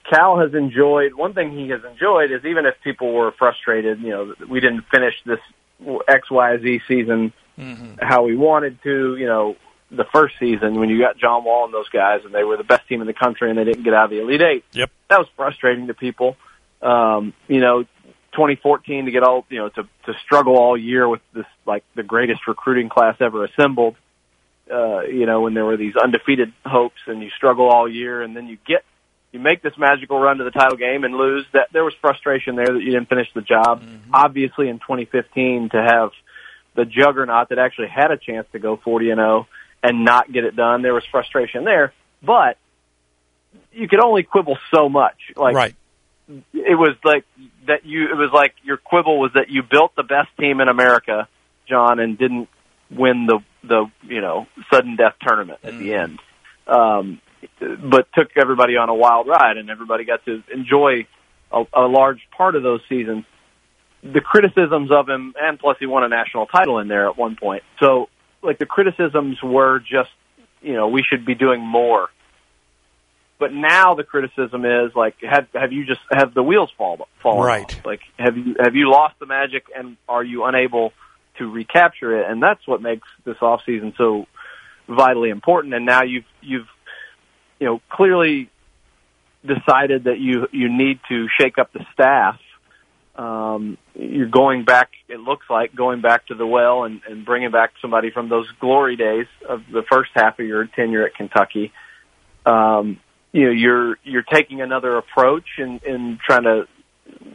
Cal 0.08 0.38
has 0.38 0.54
enjoyed. 0.54 1.14
One 1.14 1.34
thing 1.34 1.56
he 1.56 1.68
has 1.70 1.80
enjoyed 1.84 2.30
is 2.30 2.44
even 2.44 2.66
if 2.66 2.74
people 2.82 3.12
were 3.12 3.32
frustrated, 3.32 4.00
you 4.00 4.10
know, 4.10 4.34
we 4.48 4.60
didn't 4.60 4.84
finish 4.90 5.14
this 5.24 5.40
X 6.08 6.30
Y 6.30 6.58
Z 6.58 6.80
season 6.88 7.32
mm-hmm. 7.58 7.94
how 8.00 8.24
we 8.24 8.36
wanted 8.36 8.82
to. 8.82 9.16
You 9.16 9.26
know, 9.26 9.56
the 9.90 10.04
first 10.12 10.34
season 10.38 10.78
when 10.78 10.88
you 10.88 11.00
got 11.00 11.18
John 11.18 11.44
Wall 11.44 11.64
and 11.64 11.74
those 11.74 11.88
guys, 11.88 12.20
and 12.24 12.34
they 12.34 12.44
were 12.44 12.56
the 12.56 12.64
best 12.64 12.88
team 12.88 13.00
in 13.00 13.06
the 13.06 13.14
country, 13.14 13.50
and 13.50 13.58
they 13.58 13.64
didn't 13.64 13.84
get 13.84 13.94
out 13.94 14.04
of 14.04 14.10
the 14.10 14.20
Elite 14.20 14.42
Eight. 14.42 14.64
Yep, 14.72 14.90
that 15.10 15.18
was 15.18 15.28
frustrating 15.36 15.86
to 15.88 15.94
people. 15.94 16.36
Um, 16.82 17.32
you 17.48 17.60
know, 17.60 17.82
2014 18.32 19.06
to 19.06 19.10
get 19.10 19.22
all 19.22 19.44
you 19.48 19.58
know 19.58 19.68
to 19.70 19.82
to 20.06 20.14
struggle 20.24 20.56
all 20.56 20.76
year 20.76 21.08
with 21.08 21.20
this 21.34 21.46
like 21.66 21.84
the 21.94 22.02
greatest 22.02 22.46
recruiting 22.46 22.88
class 22.88 23.16
ever 23.20 23.44
assembled. 23.44 23.96
Uh, 24.72 25.00
you 25.00 25.24
know, 25.24 25.40
when 25.40 25.54
there 25.54 25.64
were 25.64 25.78
these 25.78 25.96
undefeated 25.96 26.52
hopes, 26.64 27.00
and 27.06 27.22
you 27.22 27.30
struggle 27.30 27.68
all 27.68 27.88
year, 27.88 28.22
and 28.22 28.36
then 28.36 28.46
you 28.46 28.58
get 28.66 28.84
you 29.32 29.40
make 29.40 29.62
this 29.62 29.74
magical 29.76 30.18
run 30.18 30.38
to 30.38 30.44
the 30.44 30.50
title 30.50 30.76
game 30.76 31.04
and 31.04 31.14
lose. 31.14 31.44
That 31.52 31.68
there 31.72 31.84
was 31.84 31.94
frustration 32.00 32.56
there 32.56 32.66
that 32.66 32.80
you 32.80 32.92
didn't 32.92 33.08
finish 33.08 33.28
the 33.34 33.42
job. 33.42 33.82
Mm-hmm. 33.82 34.14
Obviously, 34.14 34.68
in 34.68 34.78
2015, 34.78 35.70
to 35.70 35.82
have 35.82 36.10
the 36.74 36.84
juggernaut 36.84 37.50
that 37.50 37.58
actually 37.58 37.88
had 37.88 38.10
a 38.10 38.16
chance 38.16 38.46
to 38.52 38.58
go 38.58 38.76
40 38.76 39.10
and 39.10 39.18
0 39.18 39.46
and 39.82 40.04
not 40.04 40.32
get 40.32 40.44
it 40.44 40.56
done, 40.56 40.82
there 40.82 40.94
was 40.94 41.04
frustration 41.10 41.64
there. 41.64 41.92
But 42.22 42.56
you 43.72 43.88
could 43.88 44.02
only 44.02 44.22
quibble 44.22 44.58
so 44.74 44.88
much. 44.88 45.16
Like 45.36 45.54
right. 45.54 45.74
it 46.28 46.78
was 46.78 46.96
like 47.04 47.24
that. 47.66 47.84
You 47.84 48.10
it 48.10 48.16
was 48.16 48.30
like 48.32 48.54
your 48.62 48.76
quibble 48.76 49.18
was 49.18 49.32
that 49.34 49.50
you 49.50 49.62
built 49.62 49.94
the 49.96 50.02
best 50.02 50.28
team 50.38 50.60
in 50.60 50.68
America, 50.68 51.28
John, 51.68 52.00
and 52.00 52.18
didn't 52.18 52.48
win 52.90 53.26
the 53.26 53.40
the 53.62 53.86
you 54.02 54.20
know 54.20 54.46
sudden 54.72 54.96
death 54.96 55.14
tournament 55.20 55.60
at 55.62 55.74
mm. 55.74 55.78
the 55.78 55.94
end. 55.94 56.20
Um, 56.66 57.20
but 57.60 58.08
took 58.14 58.30
everybody 58.36 58.76
on 58.76 58.88
a 58.88 58.94
wild 58.94 59.26
ride, 59.26 59.56
and 59.56 59.70
everybody 59.70 60.04
got 60.04 60.24
to 60.24 60.42
enjoy 60.52 61.06
a, 61.52 61.64
a 61.72 61.86
large 61.86 62.20
part 62.36 62.56
of 62.56 62.62
those 62.62 62.80
seasons. 62.88 63.24
The 64.02 64.20
criticisms 64.20 64.90
of 64.92 65.08
him, 65.08 65.34
and 65.40 65.58
plus 65.58 65.76
he 65.80 65.86
won 65.86 66.04
a 66.04 66.08
national 66.08 66.46
title 66.46 66.78
in 66.78 66.88
there 66.88 67.08
at 67.08 67.16
one 67.16 67.36
point. 67.36 67.62
So, 67.80 68.08
like 68.42 68.58
the 68.58 68.66
criticisms 68.66 69.42
were 69.42 69.80
just, 69.80 70.10
you 70.62 70.74
know, 70.74 70.88
we 70.88 71.02
should 71.02 71.26
be 71.26 71.34
doing 71.34 71.60
more. 71.60 72.08
But 73.38 73.52
now 73.52 73.94
the 73.94 74.04
criticism 74.04 74.64
is 74.64 74.94
like, 74.96 75.16
have 75.22 75.46
have 75.54 75.72
you 75.72 75.84
just 75.84 76.00
have 76.10 76.34
the 76.34 76.42
wheels 76.42 76.70
fall 76.76 77.08
fallen 77.22 77.46
right? 77.46 77.64
Off? 77.64 77.86
Like, 77.86 78.00
have 78.18 78.36
you 78.36 78.56
have 78.58 78.74
you 78.74 78.90
lost 78.90 79.18
the 79.20 79.26
magic, 79.26 79.66
and 79.76 79.96
are 80.08 80.24
you 80.24 80.44
unable 80.44 80.92
to 81.38 81.50
recapture 81.50 82.20
it? 82.20 82.30
And 82.30 82.42
that's 82.42 82.66
what 82.66 82.82
makes 82.82 83.06
this 83.24 83.36
off 83.40 83.62
season 83.64 83.94
so 83.96 84.26
vitally 84.88 85.30
important. 85.30 85.74
And 85.74 85.86
now 85.86 86.02
you've 86.02 86.24
you've 86.40 86.66
you 87.58 87.66
know, 87.66 87.80
clearly 87.90 88.50
decided 89.44 90.04
that 90.04 90.18
you 90.18 90.48
you 90.52 90.68
need 90.68 91.00
to 91.08 91.28
shake 91.40 91.58
up 91.58 91.72
the 91.72 91.84
staff. 91.92 92.38
Um, 93.16 93.78
you're 93.94 94.28
going 94.28 94.64
back. 94.64 94.90
It 95.08 95.18
looks 95.18 95.46
like 95.50 95.74
going 95.74 96.00
back 96.00 96.26
to 96.26 96.34
the 96.34 96.46
well 96.46 96.84
and, 96.84 97.00
and 97.08 97.24
bringing 97.24 97.50
back 97.50 97.72
somebody 97.82 98.10
from 98.10 98.28
those 98.28 98.46
glory 98.60 98.96
days 98.96 99.26
of 99.48 99.62
the 99.72 99.82
first 99.90 100.10
half 100.14 100.38
of 100.38 100.46
your 100.46 100.66
tenure 100.66 101.04
at 101.04 101.14
Kentucky. 101.14 101.72
Um, 102.46 103.00
you 103.32 103.46
know, 103.46 103.50
you're 103.50 103.98
you're 104.04 104.22
taking 104.22 104.60
another 104.60 104.96
approach 104.96 105.46
in, 105.58 105.80
in 105.86 106.18
trying 106.24 106.44
to 106.44 106.68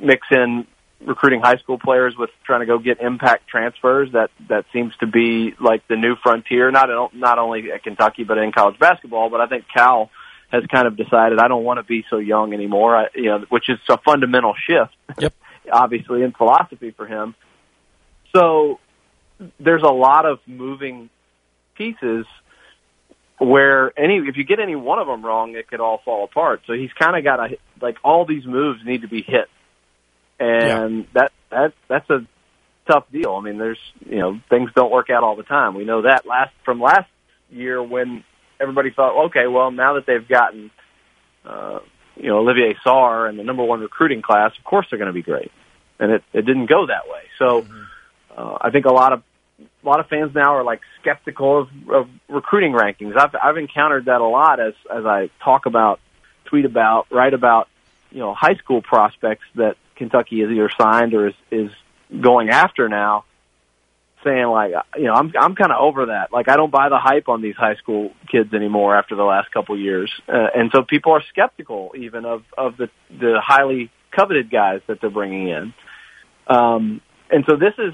mix 0.02 0.26
in 0.32 0.66
recruiting 1.06 1.42
high 1.42 1.58
school 1.58 1.78
players 1.78 2.16
with 2.18 2.30
trying 2.46 2.62
to 2.62 2.66
go 2.66 2.80
get 2.80 3.02
impact 3.02 3.48
transfers. 3.48 4.12
That 4.14 4.32
that 4.50 4.66
seems 4.74 4.96
to 4.98 5.08
be 5.08 5.54
like 5.60 5.88
the 5.88 5.96
new 5.96 6.16
frontier, 6.16 6.72
not 6.72 6.90
not 7.14 7.40
only 7.40 7.72
at 7.72 7.84
Kentucky 7.84 8.24
but 8.24 8.38
in 8.38 8.52
college 8.52 8.80
basketball. 8.80 9.30
But 9.30 9.42
I 9.42 9.48
think 9.48 9.66
Cal 9.74 10.10
has 10.52 10.64
kind 10.68 10.88
of 10.88 10.96
decided 10.96 11.40
I 11.40 11.48
don't 11.48 11.64
want 11.64 11.80
to 11.80 11.84
be 11.84 12.06
so 12.10 12.18
young 12.18 12.54
anymore. 12.54 12.96
I, 12.96 13.08
you 13.16 13.26
know, 13.26 13.46
which 13.50 13.70
is 13.70 13.80
a 13.90 13.98
fundamental 13.98 14.54
shift, 14.68 14.96
yep. 15.20 15.34
obviously 15.72 16.24
in 16.24 16.32
philosophy 16.32 16.92
for 16.92 17.08
him. 17.08 17.36
So 18.36 18.80
there's 19.60 19.84
a 19.84 19.92
lot 19.92 20.26
of 20.26 20.40
moving 20.48 21.10
pieces 21.76 22.26
where 23.40 23.98
any 24.00 24.18
if 24.18 24.38
you 24.38 24.44
get 24.44 24.60
any 24.60 24.76
one 24.76 25.00
of 25.00 25.08
them 25.08 25.26
wrong, 25.26 25.56
it 25.56 25.68
could 25.68 25.80
all 25.80 26.02
fall 26.06 26.24
apart. 26.24 26.62
So 26.68 26.74
he's 26.74 26.94
kind 26.94 27.18
of 27.18 27.24
got 27.24 27.40
a 27.40 27.58
like 27.82 27.98
all 28.04 28.26
these 28.26 28.46
moves 28.46 28.80
need 28.86 29.02
to 29.02 29.08
be 29.08 29.22
hit 29.22 29.50
and 30.40 30.98
yeah. 30.98 31.04
that 31.14 31.32
that 31.50 31.74
that's 31.88 32.10
a 32.10 32.26
tough 32.88 33.06
deal. 33.12 33.34
I 33.36 33.42
mean, 33.42 33.58
there's 33.58 33.80
you 34.06 34.20
know 34.20 34.40
things 34.50 34.72
don't 34.76 34.92
work 34.92 35.10
out 35.10 35.24
all 35.24 35.36
the 35.36 35.44
time. 35.44 35.76
We 35.76 35.86
know 35.86 36.04
that 36.04 36.26
last 36.26 36.54
from 36.66 36.82
last 36.82 37.10
year 37.50 37.82
when 37.82 38.24
everybody 38.60 38.92
thought, 38.92 39.26
okay, 39.28 39.48
well 39.48 39.72
now 39.72 39.94
that 39.94 40.06
they've 40.06 40.28
gotten 40.28 40.72
uh, 41.46 41.80
you 42.16 42.28
know 42.28 42.40
Olivier 42.40 42.76
Sarr 42.86 43.30
and 43.30 43.38
the 43.38 43.44
number 43.44 43.64
one 43.64 43.82
recruiting 43.82 44.22
class, 44.22 44.52
of 44.58 44.64
course 44.64 44.88
they're 44.90 45.00
going 45.00 45.08
to 45.08 45.14
be 45.14 45.22
great, 45.22 45.52
and 46.00 46.12
it 46.12 46.24
it 46.34 46.46
didn't 46.46 46.68
go 46.68 46.88
that 46.88 47.08
way. 47.08 47.24
So 47.40 47.62
mm-hmm. 47.62 47.84
uh, 48.38 48.58
I 48.62 48.70
think 48.70 48.86
a 48.86 48.94
lot 48.94 49.14
of 49.14 49.24
a 49.60 49.88
lot 49.88 50.00
of 50.00 50.08
fans 50.08 50.34
now 50.34 50.56
are 50.56 50.64
like 50.64 50.82
skeptical 51.02 51.62
of, 51.62 51.70
of 51.90 52.10
recruiting 52.28 52.74
rankings. 52.74 53.18
I've 53.18 53.36
I've 53.42 53.58
encountered 53.58 54.06
that 54.06 54.22
a 54.22 54.28
lot 54.28 54.60
as 54.60 54.74
as 54.94 55.06
I 55.06 55.30
talk 55.44 55.66
about, 55.66 56.00
tweet 56.46 56.66
about, 56.66 57.08
write 57.12 57.34
about, 57.34 57.68
you 58.12 58.20
know, 58.20 58.34
high 58.34 58.56
school 58.56 58.82
prospects 58.82 59.46
that 59.56 59.76
Kentucky 59.96 60.42
is 60.42 60.50
either 60.52 60.70
signed 60.80 61.14
or 61.14 61.28
is, 61.28 61.36
is 61.52 61.72
going 62.22 62.50
after 62.50 62.90
now, 62.90 63.26
saying 64.24 64.48
like, 64.48 64.72
you 64.96 65.06
know, 65.06 65.14
I'm 65.14 65.32
I'm 65.40 65.56
kind 65.56 65.72
of 65.72 65.82
over 65.82 66.08
that. 66.08 66.32
Like, 66.32 66.50
I 66.50 66.56
don't 66.56 66.72
buy 66.72 66.90
the 66.90 66.98
hype 66.98 67.30
on 67.30 67.42
these 67.42 67.56
high 67.56 67.76
school 67.76 68.12
kids 68.32 68.54
anymore 68.54 68.96
after 68.96 69.16
the 69.16 69.24
last 69.24 69.52
couple 69.52 69.78
years, 69.78 70.12
uh, 70.28 70.48
and 70.56 70.72
so 70.74 70.84
people 70.84 71.12
are 71.14 71.24
skeptical 71.30 71.94
even 71.98 72.26
of 72.26 72.44
of 72.58 72.78
the 72.78 72.90
the 73.10 73.42
highly 73.44 73.92
coveted 74.12 74.50
guys 74.52 74.82
that 74.88 75.02
they're 75.02 75.10
bringing 75.10 75.50
in. 75.50 75.74
Um, 76.48 77.02
and 77.30 77.46
so 77.50 77.56
this 77.56 77.74
is, 77.78 77.94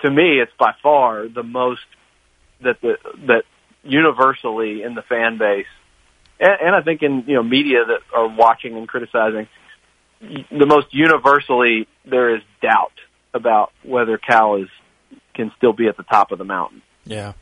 to 0.00 0.10
me, 0.10 0.40
it's 0.40 0.52
by 0.58 0.74
far 0.82 1.28
the 1.28 1.42
most 1.42 1.80
that 2.62 2.80
the 2.80 2.96
that 3.26 3.42
universally 3.82 4.82
in 4.82 4.94
the 4.94 5.02
fan 5.02 5.38
base, 5.38 5.66
and, 6.40 6.56
and 6.66 6.74
I 6.74 6.82
think 6.82 7.02
in 7.02 7.24
you 7.26 7.34
know 7.34 7.42
media 7.42 7.84
that 7.84 8.00
are 8.16 8.28
watching 8.28 8.76
and 8.76 8.88
criticizing 8.88 9.48
the 10.50 10.66
most 10.66 10.88
universally 10.92 11.88
there 12.04 12.34
is 12.36 12.42
doubt 12.62 12.92
about 13.32 13.72
whether 13.82 14.18
Cal 14.18 14.56
is 14.56 14.68
can 15.34 15.52
still 15.56 15.72
be 15.72 15.88
at 15.88 15.96
the 15.96 16.04
top 16.04 16.30
of 16.30 16.38
the 16.38 16.44
mountain. 16.44 16.82
Yeah. 17.04 17.32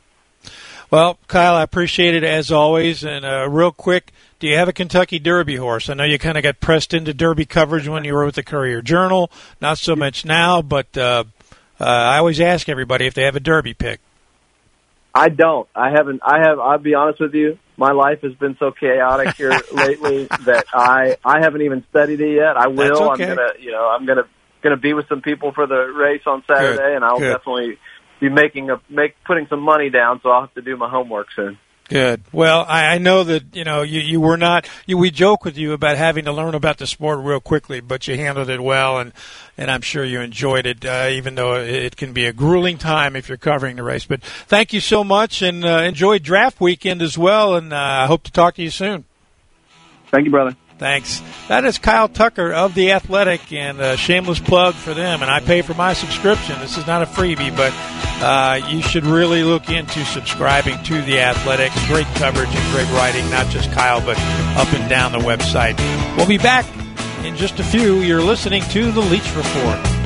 Well, 0.90 1.18
Kyle, 1.26 1.54
I 1.54 1.62
appreciate 1.62 2.14
it 2.14 2.24
as 2.24 2.52
always. 2.52 3.04
And 3.04 3.24
uh, 3.24 3.48
real 3.48 3.72
quick, 3.72 4.12
do 4.40 4.46
you 4.46 4.56
have 4.56 4.68
a 4.68 4.72
Kentucky 4.72 5.18
Derby 5.18 5.56
horse? 5.56 5.88
I 5.88 5.94
know 5.94 6.04
you 6.04 6.18
kind 6.18 6.36
of 6.36 6.42
got 6.42 6.60
pressed 6.60 6.92
into 6.92 7.14
Derby 7.14 7.46
coverage 7.46 7.88
when 7.88 8.04
you 8.04 8.14
were 8.14 8.26
with 8.26 8.34
the 8.34 8.42
Courier 8.42 8.82
Journal. 8.82 9.30
Not 9.60 9.78
so 9.78 9.96
much 9.96 10.24
now, 10.24 10.60
but 10.60 10.96
uh, 10.98 11.24
uh, 11.80 11.84
I 11.84 12.18
always 12.18 12.40
ask 12.40 12.68
everybody 12.68 13.06
if 13.06 13.14
they 13.14 13.24
have 13.24 13.36
a 13.36 13.40
Derby 13.40 13.72
pick. 13.72 14.00
I 15.14 15.28
don't. 15.28 15.68
I 15.74 15.90
haven't. 15.90 16.20
I 16.24 16.40
have. 16.46 16.58
I'll 16.58 16.78
be 16.78 16.94
honest 16.94 17.20
with 17.20 17.34
you. 17.34 17.58
My 17.82 17.90
life 17.90 18.20
has 18.22 18.32
been 18.34 18.56
so 18.60 18.70
chaotic 18.70 19.34
here 19.34 19.50
lately 19.72 20.28
that 20.46 20.66
I 20.72 21.16
I 21.24 21.40
haven't 21.40 21.62
even 21.62 21.84
studied 21.90 22.20
it 22.20 22.36
yet. 22.36 22.56
I 22.56 22.68
will. 22.68 23.10
okay. 23.10 23.24
I'm 23.24 23.36
gonna. 23.36 23.48
You 23.58 23.72
know, 23.72 23.88
I'm 23.88 24.06
gonna 24.06 24.22
gonna 24.62 24.76
be 24.76 24.94
with 24.94 25.08
some 25.08 25.20
people 25.20 25.50
for 25.50 25.66
the 25.66 25.92
race 25.92 26.22
on 26.24 26.44
Saturday, 26.46 26.76
Good. 26.76 26.94
and 26.94 27.04
I'll 27.04 27.18
Good. 27.18 27.32
definitely 27.32 27.78
be 28.20 28.28
making 28.28 28.70
a 28.70 28.80
make 28.88 29.16
putting 29.26 29.48
some 29.50 29.60
money 29.60 29.90
down. 29.90 30.20
So 30.22 30.30
I'll 30.30 30.42
have 30.42 30.54
to 30.54 30.62
do 30.62 30.76
my 30.76 30.88
homework 30.88 31.26
soon. 31.34 31.58
Good. 31.92 32.22
Well, 32.32 32.64
I, 32.66 32.94
I 32.94 32.98
know 32.98 33.22
that 33.22 33.54
you 33.54 33.64
know 33.64 33.82
you, 33.82 34.00
you 34.00 34.18
were 34.18 34.38
not. 34.38 34.66
You, 34.86 34.96
we 34.96 35.10
joke 35.10 35.44
with 35.44 35.58
you 35.58 35.74
about 35.74 35.98
having 35.98 36.24
to 36.24 36.32
learn 36.32 36.54
about 36.54 36.78
the 36.78 36.86
sport 36.86 37.18
real 37.18 37.38
quickly, 37.38 37.80
but 37.80 38.08
you 38.08 38.16
handled 38.16 38.48
it 38.48 38.62
well, 38.62 38.98
and 38.98 39.12
and 39.58 39.70
I'm 39.70 39.82
sure 39.82 40.02
you 40.02 40.22
enjoyed 40.22 40.64
it, 40.64 40.86
uh, 40.86 41.08
even 41.10 41.34
though 41.34 41.56
it, 41.56 41.98
can 41.98 42.14
be 42.14 42.24
a 42.24 42.32
grueling 42.32 42.78
time 42.78 43.14
if 43.14 43.28
you're 43.28 43.36
covering 43.36 43.76
the 43.76 43.82
race. 43.82 44.06
But 44.06 44.22
thank 44.22 44.72
you 44.72 44.80
so 44.80 45.04
much, 45.04 45.42
and 45.42 45.66
uh, 45.66 45.82
enjoy 45.84 46.18
draft 46.18 46.62
weekend 46.62 47.02
as 47.02 47.18
well. 47.18 47.56
And 47.56 47.74
uh, 47.74 47.76
I 47.76 48.06
hope 48.06 48.22
to 48.22 48.32
talk 48.32 48.54
to 48.54 48.62
you 48.62 48.70
soon. 48.70 49.04
Thank 50.06 50.24
you, 50.24 50.30
brother. 50.30 50.56
Thanks. 50.78 51.22
That 51.48 51.64
is 51.64 51.78
Kyle 51.78 52.08
Tucker 52.08 52.52
of 52.52 52.74
The 52.74 52.92
Athletic, 52.92 53.52
and 53.52 53.80
a 53.80 53.96
shameless 53.96 54.40
plug 54.40 54.74
for 54.74 54.94
them. 54.94 55.22
And 55.22 55.30
I 55.30 55.40
pay 55.40 55.62
for 55.62 55.74
my 55.74 55.92
subscription. 55.92 56.58
This 56.60 56.76
is 56.76 56.86
not 56.86 57.02
a 57.02 57.06
freebie, 57.06 57.56
but 57.56 57.72
uh, 58.22 58.66
you 58.68 58.82
should 58.82 59.04
really 59.04 59.44
look 59.44 59.70
into 59.70 60.04
subscribing 60.04 60.82
to 60.84 61.02
The 61.02 61.20
Athletic. 61.20 61.72
Great 61.86 62.06
coverage 62.16 62.48
and 62.50 62.72
great 62.72 62.90
writing, 62.96 63.28
not 63.30 63.48
just 63.48 63.70
Kyle, 63.72 64.00
but 64.00 64.18
up 64.58 64.72
and 64.72 64.88
down 64.90 65.12
the 65.12 65.18
website. 65.18 65.78
We'll 66.16 66.26
be 66.26 66.38
back 66.38 66.66
in 67.24 67.36
just 67.36 67.60
a 67.60 67.64
few. 67.64 68.00
You're 68.00 68.22
listening 68.22 68.62
to 68.70 68.90
The 68.90 69.00
Leach 69.00 69.34
Report. 69.36 70.01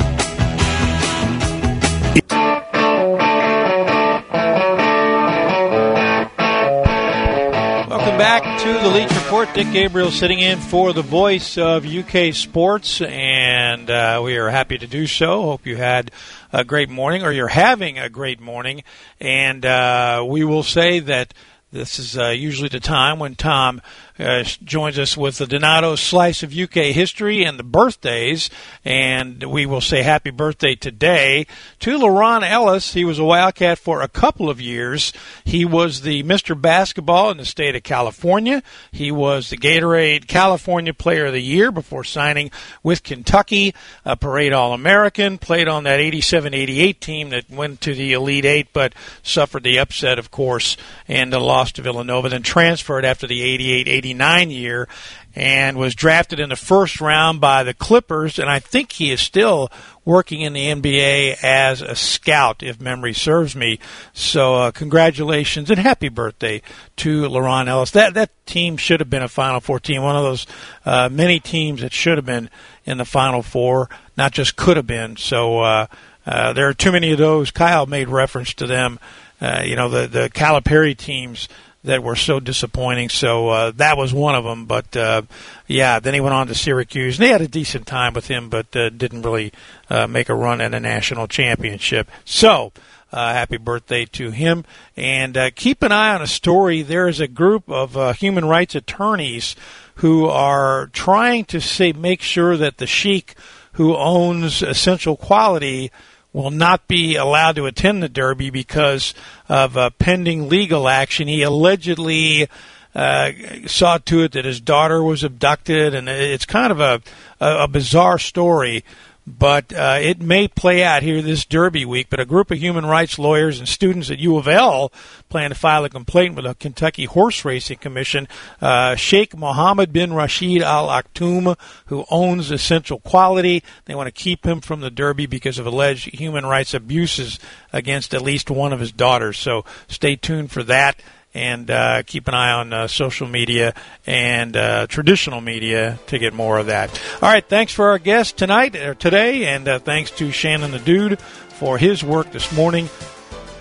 To 8.67 8.73
the 8.73 8.89
Leach 8.89 9.15
Report. 9.15 9.49
Dick 9.55 9.71
Gabriel 9.73 10.11
sitting 10.11 10.41
in 10.41 10.59
for 10.59 10.93
the 10.93 11.03
voice 11.03 11.57
of 11.57 11.87
UK 11.87 12.35
sports, 12.35 13.01
and 13.01 13.89
uh, 13.89 14.21
we 14.25 14.37
are 14.39 14.49
happy 14.49 14.77
to 14.77 14.89
do 14.89 15.07
so. 15.07 15.43
Hope 15.43 15.67
you 15.67 15.77
had 15.77 16.11
a 16.53 16.65
great 16.65 16.91
morning, 16.91 17.23
or 17.23 17.31
you're 17.31 17.47
having 17.47 17.97
a 17.97 18.09
great 18.09 18.41
morning. 18.41 18.83
And 19.21 19.65
uh, 19.65 20.25
we 20.27 20.43
will 20.43 20.65
say 20.65 20.99
that 20.99 21.33
this 21.71 22.01
is 22.01 22.19
uh, 22.19 22.31
usually 22.31 22.69
the 22.69 22.81
time 22.81 23.21
when 23.21 23.37
Tom 23.37 23.81
uh, 24.19 24.45
joins 24.65 24.99
us 24.99 25.17
with 25.17 25.39
the 25.39 25.45
Donatos 25.45 25.99
slice 25.99 26.43
of 26.43 26.57
UK 26.57 26.95
history 26.95 27.45
and 27.45 27.59
the 27.59 27.65
birthdays. 27.65 28.49
And 28.85 29.43
we 29.45 29.67
will 29.67 29.81
say 29.81 30.03
happy 30.03 30.31
birthday 30.31 30.75
today 30.75 31.47
to 31.81 31.99
LeRon 31.99 32.49
Ellis. 32.49 32.95
He 32.95 33.05
was 33.05 33.19
a 33.19 33.25
Wildcat 33.25 33.79
for 33.79 34.01
a 34.01 34.09
couple 34.09 34.49
of 34.49 34.61
years. 34.61 35.13
He 35.45 35.65
was 35.65 36.03
the 36.03 36.23
Mr. 36.23 36.61
Basketball 36.61 37.31
in 37.31 37.37
the 37.37 37.45
state 37.45 37.77
of 37.77 37.83
California. 37.83 38.63
He 38.91 39.11
was 39.11 39.51
the 39.51 39.57
Gatorade 39.57 40.27
California 40.27 40.95
Player 40.95 41.27
of 41.27 41.33
the 41.33 41.43
Year 41.43 41.71
before 41.71 42.05
signing 42.05 42.51
with 42.83 43.03
Kentucky, 43.03 43.75
a 44.05 44.17
parade 44.17 44.53
All 44.53 44.73
American, 44.73 45.39
played 45.39 45.69
on 45.69 45.85
that 45.85 46.01
87 46.01 46.55
88 46.55 47.01
team 47.01 47.31
that 47.31 47.51
went 47.51 47.81
to 47.83 47.95
the 47.95 48.13
Elite 48.13 48.45
Eight 48.45 48.69
but 48.73 48.95
suffered 49.23 49.63
the 49.63 49.79
upset, 49.79 50.19
of 50.19 50.31
course, 50.31 50.77
and 51.09 51.33
the 51.33 51.41
loss 51.41 51.73
to 51.73 51.83
Villanova, 51.83 52.29
then 52.29 52.43
transferred 52.43 53.05
after 53.05 53.27
the 53.27 53.43
88 53.43 53.89
89 54.07 54.51
year 54.51 54.89
and 55.35 55.77
was 55.77 55.95
drafted 55.95 56.41
in 56.41 56.49
the 56.49 56.57
first 56.57 57.01
round 57.01 57.41
by 57.41 57.63
the 57.63 57.75
Clippers. 57.75 58.39
And 58.39 58.49
I 58.49 58.59
think 58.59 58.93
he 58.93 59.11
is 59.11 59.21
still 59.21 59.71
working 60.05 60.41
in 60.41 60.53
the 60.53 60.67
NBA 60.67 61.43
as 61.43 61.83
a 61.83 61.95
scout, 61.95 62.63
if 62.63 62.81
memory 62.81 63.13
serves 63.13 63.55
me. 63.55 63.79
So, 64.15 64.55
uh, 64.55 64.71
congratulations 64.71 65.71
and 65.71 65.79
happy 65.79 66.09
birthday 66.09 66.63
to 66.97 67.23
LeRon 67.23 67.67
Ellis. 67.67 67.91
That 67.91 68.15
that 68.15 68.31
team 68.47 68.77
should 68.77 69.01
have 69.01 69.11
been 69.11 69.23
a 69.23 69.29
Final 69.29 69.61
Four 69.61 69.81
team, 69.81 70.03
one 70.03 70.17
of 70.17 70.23
those 70.23 70.47
uh, 70.85 71.09
many 71.11 71.41
teams 71.41 71.83
that 71.83 71.93
should 71.93 72.17
have 72.17 72.27
been 72.27 72.49
in 72.85 72.99
the 72.99 73.05
Final 73.05 73.43
Four, 73.43 73.91
not 74.17 74.33
just 74.33 74.57
could 74.57 74.77
have 74.77 74.87
been. 74.87 75.17
So, 75.17 75.59
uh, 75.61 75.87
uh, 76.25 76.53
there 76.55 76.69
are 76.69 76.75
too 76.75 76.93
many 76.93 77.13
of 77.13 77.19
those. 77.19 77.51
Kyle 77.51 77.87
made 77.87 78.09
reference 78.09 78.55
to 78.55 78.67
them. 78.67 78.99
Uh, 79.41 79.63
you 79.65 79.77
know, 79.77 79.91
the 79.91 80.07
the 80.07 80.31
Calipari 80.31 80.97
teams 80.97 81.49
that 81.87 82.03
were 82.03 82.17
so 82.17 82.41
disappointing. 82.41 83.09
So 83.09 83.49
uh, 83.49 83.71
that 83.77 83.97
was 83.97 84.13
one 84.13 84.35
of 84.35 84.45
them. 84.45 84.67
But 84.67 84.97
uh, 84.97 85.23
yeah, 85.67 85.99
then 86.01 86.15
he 86.15 86.21
went 86.21 86.35
on 86.35 86.47
to 86.49 86.55
Syracuse, 86.55 87.19
and 87.19 87.27
they 87.27 87.33
had 87.33 87.41
a 87.41 87.49
decent 87.49 87.87
time 87.87 88.13
with 88.13 88.29
him, 88.29 88.49
but 88.49 88.75
uh, 88.77 88.91
didn't 88.91 89.23
really 89.23 89.53
uh, 89.89 90.07
make 90.07 90.29
a 90.29 90.35
run 90.35 90.61
at 90.61 90.75
a 90.75 90.81
national 90.81 91.27
championship. 91.27 92.09
So. 92.25 92.73
Uh, 93.13 93.33
happy 93.33 93.57
birthday 93.57 94.05
to 94.05 94.31
him. 94.33 94.65
And 94.97 95.37
uh, 95.37 95.51
keep 95.55 95.83
an 95.83 95.93
eye 95.93 96.13
on 96.13 96.23
a 96.23 96.27
story. 96.27 96.83
There 96.83 97.07
is 97.07 97.21
a 97.21 97.29
group 97.29 97.71
of 97.71 97.97
uh, 97.97 98.13
human 98.13 98.45
rights 98.45 98.75
attorneys 98.75 99.55
who 99.97 100.27
are 100.27 100.89
trying 100.89 101.45
to 101.47 101.61
say, 101.61 101.93
make 101.93 102.21
sure 102.21 102.57
that 102.57 102.79
the 102.79 102.87
sheik 102.87 103.37
who 103.75 103.97
owns 103.97 104.61
Essential 104.61 105.17
Quality 105.17 105.93
will 106.37 106.51
not 106.51 106.87
be 106.87 107.17
allowed 107.17 107.57
to 107.57 107.65
attend 107.65 108.03
the 108.03 108.11
Derby 108.11 108.51
because 108.51 109.15
of 109.49 109.75
a 109.75 109.91
pending 109.91 110.51
legal 110.51 110.87
action. 110.87 111.29
He 111.29 111.41
allegedly 111.41 112.47
uh, 112.95 113.31
saw 113.65 113.97
to 113.97 114.23
it 114.25 114.33
that 114.33 114.45
his 114.45 114.61
daughter 114.61 115.03
was 115.03 115.25
abducted, 115.25 115.95
and 115.95 116.11
it's 116.11 116.45
kind 116.45 116.73
of 116.73 116.79
a, 116.79 117.01
a, 117.41 117.65
a 117.65 117.69
bizarre 117.69 118.19
story. 118.19 118.85
But 119.27 119.73
uh, 119.73 119.99
it 120.01 120.21
may 120.21 120.47
play 120.47 120.85
out 120.85 121.03
here 121.03 121.21
this 121.21 121.45
Derby 121.45 121.85
week. 121.85 122.07
But 122.11 122.21
a 122.21 122.25
group 122.25 122.53
of 122.53 122.59
human 122.59 122.87
rights 122.87 123.19
lawyers 123.19 123.59
and 123.59 123.69
students 123.69 124.09
at 124.09 124.21
U 124.21 124.37
of 124.37 124.47
L 124.47 124.93
plan 125.29 125.51
to 125.51 125.57
file 125.57 125.85
a 125.85 125.91
complaint 125.91 126.37
with 126.37 126.45
the 126.45 126.55
Kentucky 126.55 127.07
Horse 127.07 127.45
Racing 127.45 127.79
Commission. 127.79 128.29
Uh, 128.61 128.95
Sheikh 128.95 129.37
Mohammed 129.37 129.93
bin 129.93 130.13
Rashid 130.13 130.63
Al 130.63 130.87
Maktoum, 130.87 131.59
who 131.87 132.05
owns 132.09 132.53
Essential 132.53 133.01
Quality, 133.01 133.65
they 133.87 133.97
want 133.97 134.07
to 134.07 134.13
keep 134.13 134.47
him 134.47 134.61
from 134.61 134.81
the 134.81 134.91
Derby 134.91 135.27
because 135.27 135.59
of 135.59 135.67
alleged 135.67 136.15
human 136.15 136.47
rights 136.47 136.73
abuses 136.73 137.41
against 137.73 138.15
at 138.15 138.23
least 138.23 138.49
one 138.49 138.73
of 138.73 138.79
his 138.81 138.93
daughters. 138.93 139.39
So 139.39 139.65
stay 139.89 140.15
tuned 140.15 140.53
for 140.53 140.63
that 140.65 141.03
and 141.37 141.71
uh, 141.71 142.03
keep 142.05 142.29
an 142.29 142.35
eye 142.35 142.53
on 142.53 142.73
uh, 142.73 142.89
social 142.89 143.29
media 143.29 143.75
and 144.07 144.57
uh, 144.57 144.87
traditional 144.87 145.41
media 145.41 145.99
to 146.07 146.19
get 146.19 146.33
more 146.33 146.59
of 146.59 146.67
that. 146.67 146.91
All 147.21 147.29
right, 147.29 147.47
thanks 147.47 147.73
for 147.73 147.91
our 147.91 147.99
guest 147.99 148.39
tonight 148.39 148.75
or 148.75 148.95
today, 148.95 149.47
and 149.47 149.69
uh, 149.69 149.79
thanks 149.79 150.11
to 150.13 150.33
Shannon 150.33 150.71
the 150.71 150.79
Dude 150.79 151.21
for 151.21 151.77
his 151.77 152.03
work 152.03 152.33
this 152.33 152.51
morning. 152.53 152.89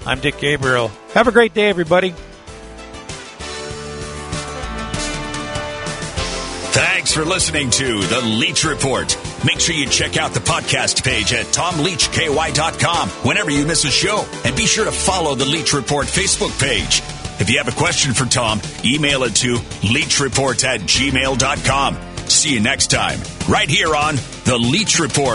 I'm 0.05 0.19
Dick 0.21 0.37
Gabriel. 0.37 0.89
Have 1.13 1.27
a 1.27 1.31
great 1.31 1.53
day, 1.53 1.67
everybody. 1.67 2.13
Thanks 6.71 7.13
for 7.13 7.23
listening 7.23 7.69
to 7.71 8.01
The 8.01 8.21
Leach 8.21 8.63
Report. 8.63 9.17
Make 9.45 9.59
sure 9.59 9.75
you 9.75 9.87
check 9.87 10.17
out 10.17 10.33
the 10.33 10.39
podcast 10.39 11.03
page 11.03 11.33
at 11.33 11.45
tomleachky.com 11.47 13.09
whenever 13.09 13.51
you 13.51 13.65
miss 13.65 13.85
a 13.85 13.91
show. 13.91 14.25
And 14.43 14.55
be 14.55 14.65
sure 14.65 14.85
to 14.85 14.91
follow 14.91 15.35
the 15.35 15.45
Leach 15.45 15.73
Report 15.73 16.07
Facebook 16.07 16.59
page. 16.59 17.01
If 17.39 17.49
you 17.49 17.57
have 17.57 17.67
a 17.67 17.77
question 17.77 18.13
for 18.13 18.25
Tom, 18.25 18.61
email 18.85 19.23
it 19.23 19.35
to 19.37 19.55
leachreport 19.55 20.63
at 20.63 20.81
gmail.com. 20.81 21.97
See 22.29 22.53
you 22.53 22.59
next 22.59 22.87
time, 22.87 23.19
right 23.47 23.69
here 23.69 23.95
on 23.95 24.15
The 24.45 24.57
Leach 24.57 24.99
Report. 24.99 25.33